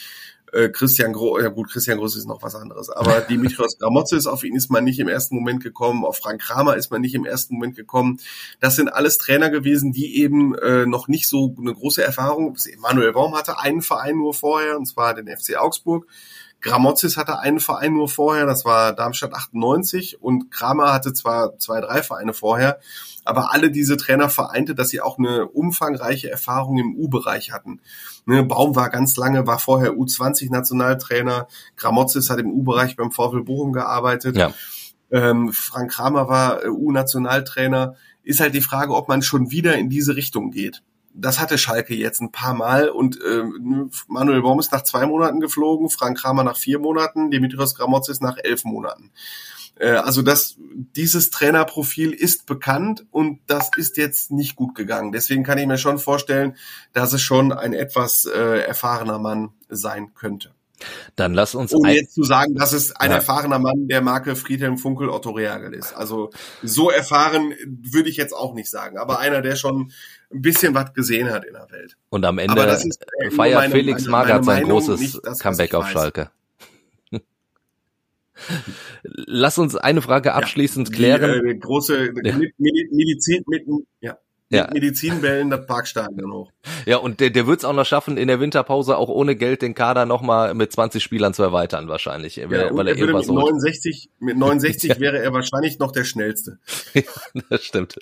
Äh, 0.53 0.69
Christian 0.69 1.11
Groß, 1.11 1.43
ja 1.43 1.49
gut, 1.49 1.69
Christian 1.69 1.97
Groß 1.97 2.15
ist 2.15 2.25
noch 2.25 2.41
was 2.41 2.55
anderes, 2.55 2.89
aber 2.89 3.21
Dimitrios 3.29 3.77
Gramotzes, 3.77 4.27
auf 4.27 4.43
ihn 4.43 4.55
ist 4.55 4.71
man 4.71 4.85
nicht 4.85 4.99
im 4.99 5.09
ersten 5.09 5.35
Moment 5.35 5.61
gekommen, 5.61 6.05
auf 6.05 6.17
Frank 6.17 6.41
Kramer 6.41 6.77
ist 6.77 6.89
man 6.89 7.01
nicht 7.01 7.15
im 7.15 7.25
ersten 7.25 7.55
Moment 7.55 7.75
gekommen. 7.75 8.19
Das 8.61 8.77
sind 8.77 8.87
alles 8.87 9.17
Trainer 9.17 9.49
gewesen, 9.49 9.91
die 9.91 10.21
eben 10.21 10.55
äh, 10.55 10.85
noch 10.85 11.09
nicht 11.09 11.27
so 11.27 11.53
eine 11.59 11.73
große 11.73 12.01
Erfahrung, 12.01 12.55
Manuel 12.79 13.11
Baum 13.11 13.35
hatte 13.35 13.59
einen 13.59 13.81
Verein 13.81 14.17
nur 14.17 14.33
vorher, 14.33 14.77
und 14.77 14.85
zwar 14.85 15.13
den 15.13 15.27
FC 15.27 15.57
Augsburg. 15.57 16.07
Gramozis 16.61 17.17
hatte 17.17 17.39
einen 17.39 17.59
Verein 17.59 17.93
nur 17.93 18.09
vorher, 18.09 18.45
das 18.45 18.65
war 18.65 18.93
Darmstadt 18.93 19.33
98 19.33 20.21
und 20.21 20.51
Kramer 20.51 20.91
hatte 20.91 21.13
zwar 21.13 21.57
zwei, 21.59 21.81
drei 21.81 22.01
Vereine 22.01 22.33
vorher, 22.33 22.79
aber 23.25 23.53
alle 23.53 23.71
diese 23.71 23.97
Trainer 23.97 24.29
vereinte, 24.29 24.73
dass 24.73 24.89
sie 24.89 25.01
auch 25.01 25.19
eine 25.19 25.45
umfangreiche 25.45 26.31
Erfahrung 26.31 26.77
im 26.79 26.95
U-Bereich 26.95 27.51
hatten. 27.51 27.79
Ne, 28.25 28.43
Baum 28.43 28.75
war 28.75 28.89
ganz 28.89 29.15
lange, 29.17 29.45
war 29.45 29.59
vorher 29.59 29.91
U20-Nationaltrainer, 29.91 31.47
Gramozis 31.75 32.29
hat 32.29 32.39
im 32.39 32.51
U-Bereich 32.51 32.95
beim 32.95 33.11
VfL 33.11 33.43
Bochum 33.43 33.71
gearbeitet. 33.71 34.35
Ja. 34.35 34.53
Ähm, 35.11 35.53
Frank 35.53 35.91
Kramer 35.91 36.27
war 36.27 36.63
äh, 36.63 36.69
U-Nationaltrainer. 36.69 37.95
Ist 38.23 38.39
halt 38.41 38.55
die 38.55 38.61
Frage, 38.61 38.93
ob 38.93 39.07
man 39.07 39.21
schon 39.21 39.51
wieder 39.51 39.77
in 39.77 39.89
diese 39.89 40.15
Richtung 40.15 40.51
geht 40.51 40.81
das 41.19 41.39
hatte 41.39 41.57
Schalke 41.57 41.95
jetzt 41.95 42.21
ein 42.21 42.31
paar 42.31 42.53
Mal 42.53 42.89
und 42.89 43.19
äh, 43.21 43.43
Manuel 44.07 44.41
Baum 44.41 44.59
ist 44.59 44.71
nach 44.71 44.83
zwei 44.83 45.05
Monaten 45.05 45.39
geflogen, 45.39 45.89
Frank 45.89 46.17
Kramer 46.17 46.43
nach 46.43 46.57
vier 46.57 46.79
Monaten, 46.79 47.31
Dimitrios 47.31 47.75
Gramotzis 47.75 48.21
nach 48.21 48.37
elf 48.43 48.63
Monaten. 48.63 49.11
Äh, 49.79 49.91
also 49.91 50.21
das, 50.21 50.55
dieses 50.95 51.29
Trainerprofil 51.29 52.11
ist 52.11 52.45
bekannt 52.45 53.05
und 53.11 53.39
das 53.47 53.71
ist 53.75 53.97
jetzt 53.97 54.31
nicht 54.31 54.55
gut 54.55 54.75
gegangen. 54.75 55.11
Deswegen 55.11 55.43
kann 55.43 55.57
ich 55.57 55.67
mir 55.67 55.77
schon 55.77 55.99
vorstellen, 55.99 56.55
dass 56.93 57.13
es 57.13 57.21
schon 57.21 57.51
ein 57.51 57.73
etwas 57.73 58.25
äh, 58.25 58.61
erfahrener 58.61 59.19
Mann 59.19 59.49
sein 59.69 60.13
könnte. 60.13 60.53
Dann 61.15 61.33
lass 61.33 61.55
uns 61.55 61.73
ohne 61.73 61.95
jetzt 61.95 62.13
zu 62.13 62.23
sagen, 62.23 62.53
dass 62.53 62.71
es 62.71 62.95
ein 62.95 63.09
ja. 63.09 63.17
erfahrener 63.17 63.57
Mann 63.57 63.87
der 63.87 64.01
Marke 64.01 64.35
Friedhelm 64.35 64.77
Funkel 64.77 65.09
Otto 65.09 65.31
Reagel 65.31 65.73
ist. 65.73 65.93
Also 65.93 66.29
so 66.61 66.91
erfahren 66.91 67.55
würde 67.65 68.09
ich 68.09 68.17
jetzt 68.17 68.33
auch 68.33 68.53
nicht 68.53 68.69
sagen, 68.69 68.99
aber 68.99 69.17
einer, 69.17 69.41
der 69.41 69.55
schon 69.55 69.91
ein 70.33 70.41
bisschen 70.41 70.75
was 70.75 70.93
gesehen 70.93 71.29
hat 71.29 71.45
in 71.45 71.53
der 71.53 71.69
Welt. 71.71 71.97
Und 72.09 72.25
am 72.25 72.37
Ende 72.37 72.61
ist, 72.63 73.05
äh, 73.19 73.31
feiert 73.31 73.61
meine, 73.61 73.73
Felix 73.73 74.05
Magath 74.05 74.45
sein 74.45 74.63
großes 74.63 74.99
nicht 74.99 75.19
das, 75.23 75.39
Comeback 75.39 75.73
auf 75.73 75.87
Schalke. 75.89 76.29
Lass 79.03 79.57
uns 79.57 79.75
eine 79.75 80.01
Frage 80.01 80.33
abschließend 80.33 80.89
ja, 80.89 80.91
die, 80.91 80.97
klären. 80.97 81.47
Äh, 81.47 81.55
große 81.55 82.13
ja. 82.23 82.37
Medizin 82.57 83.43
mit, 83.47 83.65
ja 84.01 84.17
ja. 84.49 84.69
Medizinbällen 84.71 85.49
das 85.49 85.65
Parkstadion 85.65 86.31
hoch. 86.31 86.51
Ja, 86.85 86.97
und 86.97 87.19
der, 87.19 87.29
der 87.31 87.47
wird 87.47 87.59
es 87.59 87.65
auch 87.65 87.73
noch 87.73 87.85
schaffen, 87.85 88.17
in 88.17 88.27
der 88.29 88.39
Winterpause 88.39 88.97
auch 88.97 89.09
ohne 89.09 89.35
Geld 89.35 89.61
den 89.61 89.73
Kader 89.73 90.05
nochmal 90.05 90.53
mit 90.53 90.71
20 90.71 91.03
Spielern 91.03 91.33
zu 91.33 91.43
erweitern, 91.43 91.89
wahrscheinlich. 91.89 92.37
Ja, 92.37 92.49
weil 92.49 92.87
er, 92.87 92.97
er 92.97 93.13
mit 93.13 93.27
69, 93.27 94.09
mit 94.19 94.37
69 94.37 94.89
ja. 94.95 94.99
wäre 94.99 95.19
er 95.19 95.33
wahrscheinlich 95.33 95.79
noch 95.79 95.91
der 95.91 96.05
schnellste. 96.05 96.59
ja, 96.93 97.01
das 97.49 97.63
stimmt. 97.63 97.95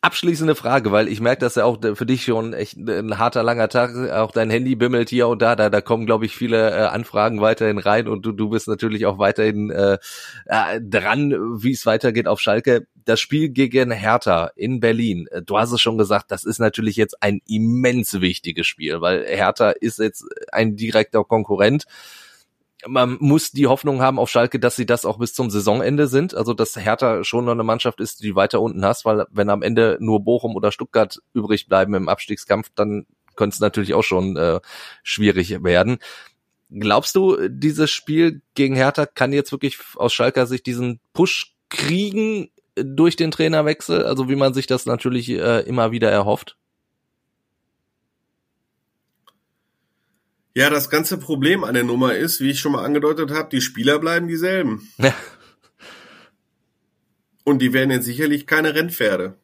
Abschließende 0.00 0.54
Frage, 0.54 0.92
weil 0.92 1.08
ich 1.08 1.20
merke, 1.20 1.40
dass 1.40 1.56
ja 1.56 1.64
auch 1.64 1.78
für 1.94 2.06
dich 2.06 2.24
schon 2.24 2.52
echt 2.52 2.76
ein 2.76 3.18
harter, 3.18 3.42
langer 3.42 3.68
Tag, 3.68 3.96
auch 4.10 4.30
dein 4.30 4.50
Handy 4.50 4.76
bimmelt 4.76 5.08
hier 5.08 5.26
und 5.26 5.42
da, 5.42 5.56
da, 5.56 5.68
da 5.68 5.80
kommen, 5.80 6.06
glaube 6.06 6.26
ich, 6.26 6.36
viele 6.36 6.70
äh, 6.70 6.82
Anfragen 6.86 7.40
weiterhin 7.40 7.78
rein 7.78 8.06
und 8.06 8.24
du, 8.24 8.32
du 8.32 8.50
bist 8.50 8.68
natürlich 8.68 9.06
auch 9.06 9.18
weiterhin 9.18 9.70
äh, 9.70 9.98
äh 10.46 10.80
dran, 10.80 11.32
wie 11.60 11.72
es 11.72 11.86
weitergeht 11.86 12.28
auf 12.28 12.40
Schalke 12.40 12.86
das 13.04 13.20
Spiel 13.20 13.50
gegen 13.50 13.90
Hertha 13.90 14.50
in 14.56 14.80
Berlin, 14.80 15.26
äh, 15.30 15.42
du 15.42 15.58
hast 15.58 15.72
es 15.72 15.80
schon 15.80 15.98
gesagt, 15.98 16.30
das 16.30 16.44
ist 16.44 16.58
natürlich 16.58 16.96
jetzt 16.96 17.22
ein 17.22 17.40
immens 17.46 18.20
wichtiges 18.20 18.66
Spiel, 18.66 19.00
weil 19.00 19.24
Hertha 19.26 19.70
ist 19.70 19.98
jetzt 19.98 20.24
ein 20.52 20.76
direkter 20.76 21.24
Konkurrent. 21.24 21.84
Man 22.86 23.18
muss 23.20 23.52
die 23.52 23.66
Hoffnung 23.66 24.00
haben 24.00 24.18
auf 24.18 24.30
Schalke, 24.30 24.58
dass 24.58 24.76
sie 24.76 24.86
das 24.86 25.04
auch 25.04 25.18
bis 25.18 25.34
zum 25.34 25.50
Saisonende 25.50 26.06
sind. 26.06 26.34
Also, 26.34 26.54
dass 26.54 26.76
Hertha 26.76 27.24
schon 27.24 27.44
noch 27.44 27.52
eine 27.52 27.62
Mannschaft 27.62 28.00
ist, 28.00 28.22
die 28.22 28.34
weiter 28.34 28.62
unten 28.62 28.84
hast, 28.84 29.04
weil 29.04 29.26
wenn 29.30 29.50
am 29.50 29.62
Ende 29.62 29.98
nur 30.00 30.24
Bochum 30.24 30.56
oder 30.56 30.72
Stuttgart 30.72 31.18
übrig 31.34 31.68
bleiben 31.68 31.92
im 31.92 32.08
Abstiegskampf, 32.08 32.70
dann 32.74 33.06
könnte 33.36 33.54
es 33.54 33.60
natürlich 33.60 33.92
auch 33.92 34.02
schon 34.02 34.36
äh, 34.36 34.60
schwierig 35.02 35.62
werden 35.62 35.98
glaubst 36.70 37.14
du, 37.16 37.48
dieses 37.48 37.90
Spiel 37.90 38.42
gegen 38.54 38.76
Hertha 38.76 39.06
kann 39.06 39.32
jetzt 39.32 39.52
wirklich 39.52 39.78
aus 39.96 40.12
Schalker 40.12 40.46
Sicht 40.46 40.66
diesen 40.66 41.00
Push 41.12 41.56
kriegen 41.68 42.50
durch 42.84 43.16
den 43.16 43.30
Trainerwechsel? 43.30 44.04
Also 44.04 44.28
wie 44.28 44.36
man 44.36 44.54
sich 44.54 44.66
das 44.66 44.86
natürlich 44.86 45.28
äh, 45.30 45.60
immer 45.60 45.92
wieder 45.92 46.10
erhofft? 46.10 46.56
Ja, 50.54 50.68
das 50.68 50.90
ganze 50.90 51.18
Problem 51.18 51.62
an 51.62 51.74
der 51.74 51.84
Nummer 51.84 52.14
ist, 52.14 52.40
wie 52.40 52.50
ich 52.50 52.60
schon 52.60 52.72
mal 52.72 52.84
angedeutet 52.84 53.30
habe, 53.30 53.48
die 53.50 53.60
Spieler 53.60 53.98
bleiben 53.98 54.26
dieselben. 54.28 54.88
Ja. 54.98 55.14
Und 57.44 57.60
die 57.62 57.72
werden 57.72 57.90
jetzt 57.90 58.04
sicherlich 58.04 58.46
keine 58.46 58.74
Rennpferde. 58.74 59.38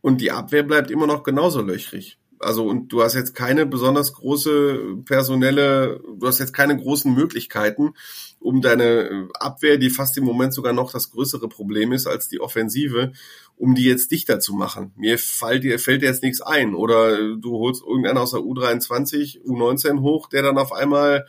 Und 0.00 0.20
die 0.20 0.32
Abwehr 0.32 0.64
bleibt 0.64 0.90
immer 0.90 1.06
noch 1.06 1.22
genauso 1.22 1.62
löchrig. 1.62 2.18
Also, 2.42 2.64
und 2.64 2.88
du 2.88 3.02
hast 3.02 3.14
jetzt 3.14 3.34
keine 3.34 3.66
besonders 3.66 4.12
große 4.12 4.98
personelle, 5.04 6.00
du 6.18 6.26
hast 6.26 6.38
jetzt 6.38 6.52
keine 6.52 6.76
großen 6.76 7.12
Möglichkeiten, 7.12 7.94
um 8.40 8.60
deine 8.60 9.28
Abwehr, 9.34 9.78
die 9.78 9.90
fast 9.90 10.16
im 10.18 10.24
Moment 10.24 10.52
sogar 10.52 10.72
noch 10.72 10.92
das 10.92 11.10
größere 11.10 11.48
Problem 11.48 11.92
ist 11.92 12.06
als 12.06 12.28
die 12.28 12.40
Offensive, 12.40 13.12
um 13.56 13.74
die 13.74 13.84
jetzt 13.84 14.10
dichter 14.10 14.40
zu 14.40 14.54
machen. 14.54 14.92
Mir 14.96 15.18
fällt 15.18 15.64
dir, 15.64 15.78
fällt 15.78 16.02
dir 16.02 16.06
jetzt 16.06 16.22
nichts 16.22 16.40
ein. 16.40 16.74
Oder 16.74 17.36
du 17.36 17.58
holst 17.58 17.82
irgendeinen 17.82 18.18
aus 18.18 18.32
der 18.32 18.40
U23, 18.40 19.44
U19 19.44 20.00
hoch, 20.00 20.28
der 20.28 20.42
dann 20.42 20.58
auf 20.58 20.72
einmal 20.72 21.26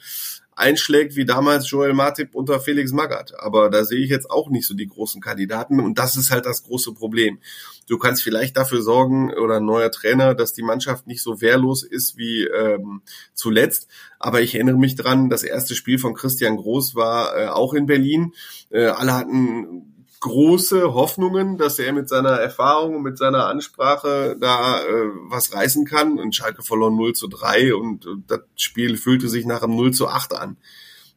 einschlägt 0.56 1.16
wie 1.16 1.26
damals 1.26 1.70
Joel 1.70 1.94
Matip 1.94 2.36
unter 2.36 2.60
Felix 2.60 2.92
Magath. 2.92 3.34
Aber 3.40 3.70
da 3.70 3.84
sehe 3.84 4.00
ich 4.00 4.10
jetzt 4.10 4.30
auch 4.30 4.50
nicht 4.50 4.68
so 4.68 4.74
die 4.74 4.88
großen 4.88 5.22
Kandidaten 5.22 5.80
und 5.80 6.00
das 6.00 6.16
ist 6.16 6.32
halt 6.32 6.46
das 6.46 6.64
große 6.64 6.94
Problem. 6.94 7.40
Du 7.88 7.98
kannst 7.98 8.24
vielleicht 8.24 8.56
dafür 8.56 8.82
sorgen 8.82 9.34
oder 9.34 9.58
ein 9.58 9.66
neuer 9.66 9.92
Trainer, 9.92 10.36
dass 10.36 10.54
die 10.54 10.64
Mannschaft 10.64 11.06
nicht 11.08 11.22
so 11.22 11.42
wehrlos 11.42 11.84
ist 11.84 12.18
wie 12.18 12.44
ähm, 12.44 13.02
zuletzt. 13.34 13.88
Aber 14.20 14.42
ich 14.42 14.56
erinnere 14.56 14.78
mich 14.78 14.96
dran, 14.96 15.30
das 15.30 15.44
erste 15.44 15.76
Spiel 15.76 16.00
von 16.00 16.14
Christian 16.14 16.56
Groß 16.58 16.96
war 16.96 17.38
äh, 17.38 17.48
auch 17.48 17.74
in 17.74 17.86
Berlin. 17.86 18.34
Äh, 18.70 18.86
alle 18.86 19.14
hatten 19.14 19.93
große 20.24 20.94
Hoffnungen, 20.94 21.58
dass 21.58 21.80
er 21.80 21.92
mit 21.92 22.08
seiner 22.08 22.32
Erfahrung 22.32 22.96
und 22.96 23.04
mit 23.04 23.18
seiner 23.18 23.48
Ansprache 23.48 24.38
da 24.40 24.82
äh, 24.82 25.10
was 25.28 25.54
reißen 25.54 25.86
kann. 25.86 26.18
Und 26.18 26.34
Schalke 26.34 26.64
verlor 26.64 26.92
0 26.92 27.14
zu 27.14 27.28
3 27.28 27.76
und 27.76 28.06
äh, 28.06 28.10
das 28.26 28.40
Spiel 28.56 28.96
fühlte 28.96 29.28
sich 29.28 29.46
nach 29.46 29.62
einem 29.62 29.76
0 29.76 29.92
zu 29.92 30.08
8 30.08 30.34
an. 30.34 30.58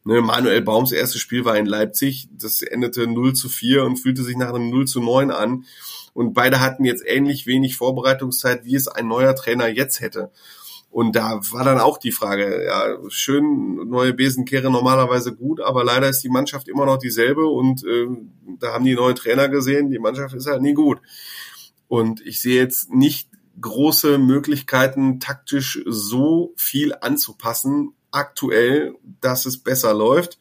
Ne, 0.03 0.21
Manuel 0.21 0.61
Baums 0.61 0.91
erstes 0.91 1.21
Spiel 1.21 1.45
war 1.45 1.57
in 1.57 1.65
Leipzig, 1.65 2.27
das 2.31 2.61
endete 2.61 3.07
0 3.07 3.33
zu 3.33 3.47
4 3.47 3.85
und 3.85 3.95
fühlte 3.95 4.23
sich 4.23 4.35
nach 4.35 4.53
einem 4.53 4.69
0 4.69 4.85
zu 4.87 4.99
9 4.99 5.31
an. 5.31 5.63
Und 6.13 6.33
beide 6.33 6.59
hatten 6.59 6.83
jetzt 6.83 7.03
ähnlich 7.05 7.47
wenig 7.47 7.77
Vorbereitungszeit, 7.77 8.65
wie 8.65 8.75
es 8.75 8.89
ein 8.89 9.07
neuer 9.07 9.35
Trainer 9.35 9.67
jetzt 9.67 10.01
hätte. 10.01 10.31
Und 10.97 11.15
da 11.15 11.39
war 11.51 11.63
dann 11.63 11.79
auch 11.79 11.99
die 11.99 12.11
Frage, 12.11 12.65
ja, 12.65 12.97
schön, 13.09 13.87
neue 13.87 14.15
Besenkehre 14.15 14.71
normalerweise 14.71 15.31
gut, 15.31 15.61
aber 15.61 15.83
leider 15.83 16.09
ist 16.09 16.23
die 16.23 16.29
Mannschaft 16.29 16.67
immer 16.67 16.87
noch 16.87 16.97
dieselbe 16.97 17.45
und 17.45 17.83
äh, 17.83 18.07
da 18.59 18.73
haben 18.73 18.83
die 18.83 18.95
neuen 18.95 19.15
Trainer 19.15 19.47
gesehen, 19.47 19.91
die 19.91 19.99
Mannschaft 19.99 20.33
ist 20.33 20.47
halt 20.47 20.63
nie 20.63 20.73
gut. 20.73 20.99
Und 21.87 22.25
ich 22.25 22.41
sehe 22.41 22.59
jetzt 22.59 22.91
nicht 22.91 23.29
große 23.61 24.17
Möglichkeiten, 24.17 25.19
taktisch 25.19 25.83
so 25.85 26.55
viel 26.57 26.95
anzupassen, 26.99 27.93
aktuell, 28.09 28.95
dass 29.21 29.45
es 29.45 29.59
besser 29.59 29.93
läuft 29.93 30.39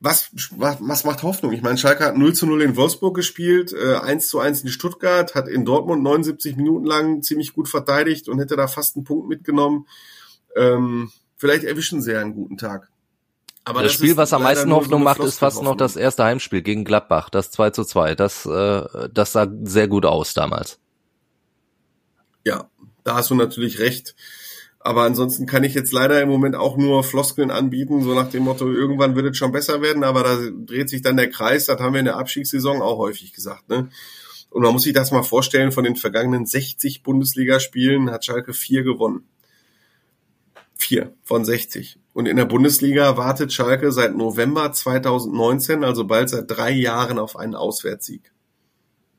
was, 0.00 0.30
was, 0.50 0.76
was 0.80 1.04
macht 1.04 1.22
Hoffnung? 1.22 1.52
Ich 1.52 1.62
meine, 1.62 1.78
Schalke 1.78 2.04
hat 2.04 2.16
0 2.16 2.34
zu 2.34 2.46
0 2.46 2.62
in 2.62 2.76
Wolfsburg 2.76 3.14
gespielt, 3.14 3.72
äh, 3.72 3.96
1 3.96 4.28
zu 4.28 4.38
1 4.38 4.62
in 4.62 4.68
Stuttgart, 4.68 5.34
hat 5.34 5.48
in 5.48 5.64
Dortmund 5.64 6.02
79 6.02 6.56
Minuten 6.56 6.84
lang 6.84 7.22
ziemlich 7.22 7.54
gut 7.54 7.68
verteidigt 7.68 8.28
und 8.28 8.38
hätte 8.38 8.56
da 8.56 8.68
fast 8.68 8.96
einen 8.96 9.04
Punkt 9.04 9.28
mitgenommen. 9.28 9.86
Ähm, 10.54 11.10
vielleicht 11.36 11.64
erwischen 11.64 12.02
sie 12.02 12.12
ja 12.12 12.20
einen 12.20 12.34
guten 12.34 12.58
Tag. 12.58 12.90
Aber 13.64 13.82
das, 13.82 13.92
das 13.92 13.98
Spiel, 13.98 14.16
was 14.16 14.32
am 14.32 14.42
meisten 14.42 14.72
Hoffnung 14.72 15.00
so 15.00 15.04
macht, 15.04 15.20
ist 15.20 15.38
fast 15.38 15.62
noch 15.62 15.76
das 15.76 15.96
erste 15.96 16.22
Heimspiel 16.24 16.62
gegen 16.62 16.84
Gladbach, 16.84 17.30
das 17.30 17.50
2 17.50 17.70
zu 17.70 17.84
2. 17.84 18.14
Das, 18.14 18.46
äh, 18.46 19.08
das 19.12 19.32
sah 19.32 19.48
sehr 19.62 19.88
gut 19.88 20.04
aus 20.04 20.34
damals. 20.34 20.78
Ja, 22.44 22.70
da 23.02 23.16
hast 23.16 23.30
du 23.30 23.34
natürlich 23.34 23.80
recht. 23.80 24.14
Aber 24.86 25.02
ansonsten 25.02 25.46
kann 25.46 25.64
ich 25.64 25.74
jetzt 25.74 25.92
leider 25.92 26.22
im 26.22 26.28
Moment 26.28 26.54
auch 26.54 26.76
nur 26.76 27.02
Floskeln 27.02 27.50
anbieten, 27.50 28.04
so 28.04 28.14
nach 28.14 28.30
dem 28.30 28.44
Motto, 28.44 28.70
irgendwann 28.70 29.16
wird 29.16 29.26
es 29.26 29.36
schon 29.36 29.50
besser 29.50 29.82
werden, 29.82 30.04
aber 30.04 30.22
da 30.22 30.38
dreht 30.64 30.88
sich 30.88 31.02
dann 31.02 31.16
der 31.16 31.28
Kreis, 31.28 31.66
das 31.66 31.80
haben 31.80 31.94
wir 31.94 31.98
in 31.98 32.04
der 32.04 32.18
Abstiegssaison 32.18 32.80
auch 32.80 32.96
häufig 32.96 33.32
gesagt. 33.32 33.68
Ne? 33.68 33.88
Und 34.48 34.62
man 34.62 34.72
muss 34.72 34.84
sich 34.84 34.92
das 34.92 35.10
mal 35.10 35.24
vorstellen, 35.24 35.72
von 35.72 35.82
den 35.82 35.96
vergangenen 35.96 36.46
60 36.46 37.02
Bundesligaspielen 37.02 38.12
hat 38.12 38.24
Schalke 38.24 38.52
vier 38.54 38.84
gewonnen. 38.84 39.24
Vier 40.76 41.12
von 41.24 41.44
60. 41.44 41.98
Und 42.12 42.26
in 42.26 42.36
der 42.36 42.44
Bundesliga 42.44 43.16
wartet 43.16 43.52
Schalke 43.52 43.90
seit 43.90 44.16
November 44.16 44.70
2019, 44.70 45.82
also 45.82 46.06
bald 46.06 46.28
seit 46.28 46.48
drei 46.48 46.70
Jahren, 46.70 47.18
auf 47.18 47.34
einen 47.34 47.56
Auswärtssieg 47.56 48.30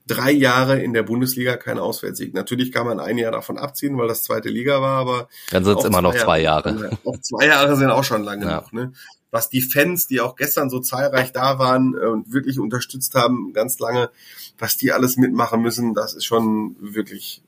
drei 0.08 0.32
Jahre 0.32 0.80
in 0.82 0.94
der 0.94 1.04
Bundesliga 1.04 1.58
kein 1.58 1.78
Auswärtssieg. 1.78 2.34
Natürlich 2.34 2.72
kann 2.72 2.86
man 2.86 3.00
ein 3.00 3.18
Jahr 3.18 3.32
davon 3.32 3.58
abziehen, 3.58 3.98
weil 3.98 4.08
das 4.08 4.24
zweite 4.24 4.50
Liga 4.50 4.82
war, 4.82 5.00
aber 5.00 5.28
dann 5.52 5.64
sind 5.64 5.80
es 5.80 5.86
immer 5.86 6.02
noch 6.02 6.16
zwei 6.16 6.42
Jahre. 6.42 6.72
Jahre. 6.72 6.98
Auch 7.04 7.18
zwei 7.20 7.48
Jahre 7.48 7.76
sind 7.76 7.92
auch 7.92 8.04
schon 8.04 8.24
lange 8.24 8.46
ja. 8.46 8.60
genug. 8.60 8.74
Ne? 8.74 8.94
Was 9.30 9.50
die 9.50 9.62
Fans, 9.62 10.08
die 10.08 10.22
auch 10.22 10.36
gestern 10.36 10.70
so 10.70 10.80
zahlreich 10.80 11.34
da 11.34 11.60
waren 11.60 11.96
äh, 11.96 12.06
und 12.06 12.32
wirklich 12.32 12.60
unterstützt 12.60 13.14
haben, 13.16 13.52
ganz 13.54 13.78
lange, 13.80 14.10
was 14.58 14.78
die 14.78 14.92
alles 14.92 15.18
mitmachen 15.18 15.62
müssen, 15.62 15.94
das 15.94 16.14
ist 16.14 16.26
schon 16.26 16.76
wirklich, 16.80 17.44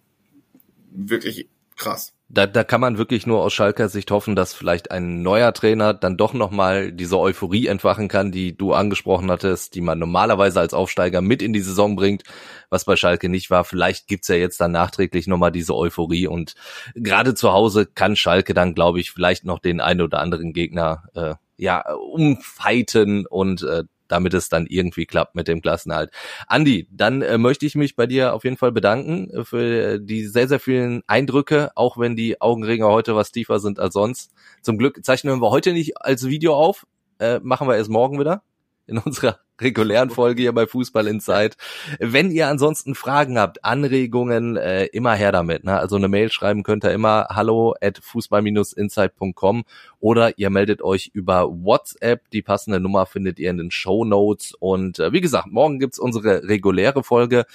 wirklich 0.92 1.48
krass 1.76 2.14
da, 2.32 2.46
da 2.46 2.64
kann 2.64 2.80
man 2.80 3.00
wirklich 3.00 3.26
nur 3.26 3.42
aus 3.42 3.54
Schalker 3.54 3.90
Sicht 3.90 4.12
hoffen, 4.12 4.36
dass 4.36 4.54
vielleicht 4.54 4.92
ein 4.92 5.24
neuer 5.24 5.52
Trainer 5.52 5.96
dann 5.96 6.16
doch 6.16 6.34
nochmal 6.34 6.92
diese 6.92 7.18
Euphorie 7.18 7.66
entfachen 7.66 8.08
kann, 8.08 8.32
die 8.32 8.56
du 8.56 8.74
angesprochen 8.74 9.32
hattest, 9.32 9.74
die 9.74 9.82
man 9.82 9.98
normalerweise 9.98 10.60
als 10.60 10.76
Aufsteiger 10.76 11.22
mit 11.22 11.42
in 11.42 11.54
die 11.54 11.62
Saison 11.62 11.96
bringt, 11.96 12.24
was 12.70 12.86
bei 12.86 12.96
Schalke 12.96 13.30
nicht 13.30 13.50
war. 13.50 13.66
Vielleicht 13.66 14.08
gibt's 14.08 14.28
ja 14.28 14.36
jetzt 14.36 14.62
dann 14.62 14.72
nachträglich 14.72 15.26
nochmal 15.26 15.52
diese 15.52 15.76
Euphorie 15.76 16.28
und 16.28 16.54
gerade 16.94 17.34
zu 17.34 17.52
Hause 17.52 17.88
kann 17.88 18.16
Schalke 18.16 18.54
dann, 18.54 18.76
glaube 18.76 19.00
ich, 19.00 19.10
vielleicht 19.12 19.46
noch 19.46 19.58
den 19.58 19.82
einen 19.82 20.02
oder 20.02 20.20
anderen 20.20 20.54
Gegner 20.54 21.06
äh, 21.16 21.34
ja 21.58 21.92
umfighten 21.94 23.26
und 23.26 23.64
äh, 23.64 23.86
damit 24.12 24.34
es 24.34 24.50
dann 24.50 24.66
irgendwie 24.68 25.06
klappt 25.06 25.36
mit 25.36 25.48
dem 25.48 25.62
Klassenhalt. 25.62 26.12
Andi, 26.48 26.88
dann 26.92 27.22
äh, 27.22 27.38
möchte 27.38 27.66
ich 27.66 27.76
mich 27.76 27.96
bei 27.96 28.06
dir 28.06 28.34
auf 28.34 28.44
jeden 28.44 28.58
Fall 28.58 28.72
bedanken 28.72 29.30
äh, 29.32 29.44
für 29.46 30.00
die 30.00 30.26
sehr, 30.26 30.48
sehr 30.48 30.60
vielen 30.60 31.02
Eindrücke, 31.08 31.72
auch 31.76 31.98
wenn 31.98 32.16
die 32.16 32.42
Augenringe 32.42 32.88
heute 32.88 33.16
was 33.16 33.32
tiefer 33.32 33.60
sind 33.60 33.80
als 33.80 33.94
sonst. 33.94 34.32
Zum 34.62 34.78
Glück 34.78 35.04
zeichnen 35.06 35.42
wir 35.42 35.50
heute 35.50 35.74
nicht 35.74 36.02
als 36.02 36.28
Video 36.28 36.56
auf, 36.56 36.86
äh, 37.20 37.40
machen 37.42 37.68
wir 37.68 37.78
erst 37.78 37.90
morgen 37.90 38.20
wieder 38.20 38.44
in 38.90 38.98
unserer 38.98 39.40
regulären 39.62 40.10
Folge 40.10 40.42
hier 40.42 40.54
bei 40.54 40.68
Fußball 40.68 41.08
Insight. 41.08 41.58
Wenn 42.00 42.32
ihr 42.32 42.48
ansonsten 42.48 42.96
Fragen 42.96 43.38
habt, 43.38 43.64
Anregungen, 43.64 44.58
äh, 44.58 44.86
immer 44.86 45.16
her 45.16 45.32
damit. 45.32 45.64
Ne? 45.64 45.78
Also 45.78 45.96
eine 45.96 46.08
Mail 46.08 46.32
schreiben 46.32 46.64
könnt 46.64 46.84
ihr 46.84 46.92
immer 46.92 47.28
hallo 47.30 47.76
at 47.82 48.00
fußball-insight.com 48.02 49.64
oder 50.00 50.38
ihr 50.38 50.50
meldet 50.50 50.82
euch 50.82 51.12
über 51.14 51.50
WhatsApp. 51.50 52.30
Die 52.32 52.42
passende 52.42 52.80
Nummer 52.80 53.06
findet 53.06 53.40
ihr 53.40 53.50
in 53.50 53.58
den 53.58 53.72
Show 53.72 54.06
Notes. 54.06 54.54
Und 54.60 55.00
äh, 55.00 55.12
wie 55.12 55.22
gesagt, 55.22 55.48
morgen 55.48 55.80
gibt's 55.80 56.00
unsere 56.00 56.44
reguläre 56.44 57.04
Folge. 57.04 57.46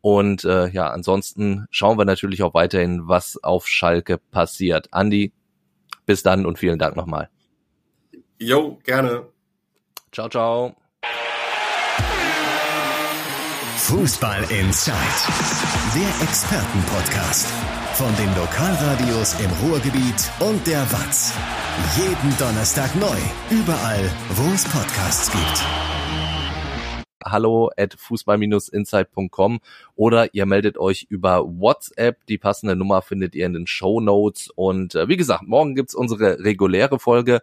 Und 0.00 0.44
äh, 0.44 0.68
ja, 0.68 0.90
ansonsten 0.90 1.66
schauen 1.70 1.98
wir 1.98 2.04
natürlich 2.04 2.42
auch 2.42 2.52
weiterhin, 2.52 3.08
was 3.08 3.42
auf 3.42 3.66
Schalke 3.66 4.18
passiert. 4.18 4.88
Andi, 4.92 5.32
bis 6.04 6.22
dann 6.22 6.44
und 6.44 6.58
vielen 6.58 6.78
Dank 6.78 6.94
nochmal. 6.94 7.30
Jo, 8.38 8.78
gerne. 8.84 9.33
Ciao, 10.14 10.28
ciao. 10.28 10.76
Fußball 13.78 14.42
Inside, 14.44 14.94
der 15.92 16.22
Expertenpodcast 16.22 17.50
von 17.94 18.14
den 18.14 18.32
Lokalradios 18.36 19.40
im 19.40 19.50
Ruhrgebiet 19.50 20.30
und 20.38 20.64
der 20.68 20.82
Watz. 20.92 21.34
Jeden 21.96 22.38
Donnerstag 22.38 22.94
neu, 22.94 23.16
überall, 23.50 24.08
wo 24.30 24.54
es 24.54 24.62
Podcasts 24.66 25.32
gibt. 25.32 25.64
Hallo 27.24 27.72
at 27.76 27.94
fußball-insight.com 27.94 29.58
oder 29.96 30.32
ihr 30.32 30.46
meldet 30.46 30.78
euch 30.78 31.06
über 31.08 31.44
WhatsApp. 31.44 32.24
Die 32.26 32.38
passende 32.38 32.76
Nummer 32.76 33.02
findet 33.02 33.34
ihr 33.34 33.46
in 33.46 33.54
den 33.54 33.66
Show 33.66 34.00
Notes. 34.00 34.48
Und 34.54 34.94
äh, 34.94 35.08
wie 35.08 35.16
gesagt, 35.16 35.42
morgen 35.42 35.74
gibt's 35.74 35.94
unsere 35.94 36.38
reguläre 36.44 37.00
Folge. 37.00 37.40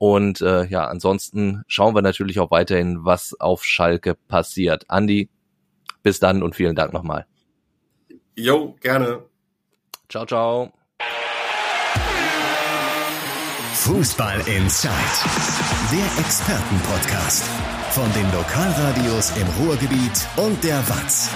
Und 0.00 0.40
äh, 0.40 0.64
ja, 0.64 0.86
ansonsten 0.86 1.62
schauen 1.66 1.94
wir 1.94 2.00
natürlich 2.00 2.40
auch 2.40 2.50
weiterhin, 2.50 3.04
was 3.04 3.38
auf 3.38 3.66
Schalke 3.66 4.14
passiert. 4.14 4.86
Andi, 4.88 5.28
bis 6.02 6.20
dann 6.20 6.42
und 6.42 6.56
vielen 6.56 6.74
Dank 6.74 6.94
nochmal. 6.94 7.26
Jo, 8.34 8.74
gerne. 8.80 9.24
Ciao, 10.08 10.24
ciao. 10.24 10.72
Fußball 13.74 14.40
Inside, 14.46 14.90
der 15.92 16.24
Expertenpodcast 16.24 17.44
von 17.90 18.10
den 18.14 18.32
Lokalradios 18.32 19.36
im 19.36 19.46
Ruhrgebiet 19.62 20.26
und 20.36 20.64
der 20.64 20.78
Watz. 20.88 21.30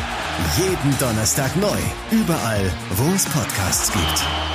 Jeden 0.57 0.99
Donnerstag 0.99 1.55
neu, 1.57 1.79
überall, 2.11 2.73
wo 2.97 3.15
es 3.15 3.27
Podcasts 3.27 3.93
gibt. 3.93 4.54